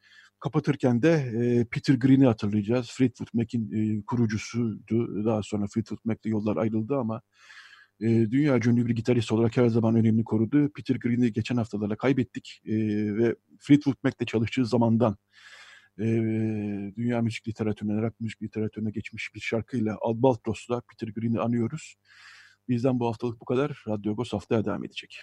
Kapatırken 0.41 1.03
de 1.03 1.67
Peter 1.71 1.95
Green'i 1.95 2.27
hatırlayacağız. 2.27 2.91
Fleetwood 2.91 3.29
Mac'in 3.35 3.73
e, 3.73 4.03
kurucusuydu. 4.07 5.25
Daha 5.25 5.43
sonra 5.43 5.67
Fleetwood 5.75 6.01
Mac'le 6.05 6.27
yollar 6.27 6.57
ayrıldı 6.57 6.97
ama 6.97 7.23
e, 8.01 8.07
dünya 8.07 8.57
ünlü 8.57 8.87
bir 8.87 8.95
gitarist 8.95 9.33
olarak 9.33 9.57
her 9.57 9.69
zaman 9.69 9.97
önemli 9.97 10.25
korudu. 10.25 10.73
Peter 10.73 10.97
Green'i 10.97 11.33
geçen 11.33 11.57
haftalarda 11.57 11.97
kaybettik 11.97 12.63
e, 12.67 12.75
ve 13.17 13.37
Fleetwood 13.59 13.97
Mac'le 14.03 14.27
çalıştığı 14.27 14.67
zamandan 14.67 15.17
e, 15.99 16.05
dünya 16.97 17.23
müzik 17.23 17.49
literatürüne, 17.49 18.03
rock 18.03 18.21
müzik 18.21 18.43
literatürüne 18.43 18.91
geçmiş 18.91 19.35
bir 19.35 19.41
şarkıyla 19.41 19.99
Albatros'la 20.01 20.81
Peter 20.81 21.13
Green'i 21.13 21.41
anıyoruz. 21.41 21.97
Bizden 22.69 23.01
bu 23.01 23.07
haftalık 23.07 23.41
bu 23.41 23.45
kadar. 23.45 23.85
Radyo 23.89 24.13
Agos 24.13 24.33
haftaya 24.33 24.65
devam 24.65 24.85
edecek. 24.85 25.23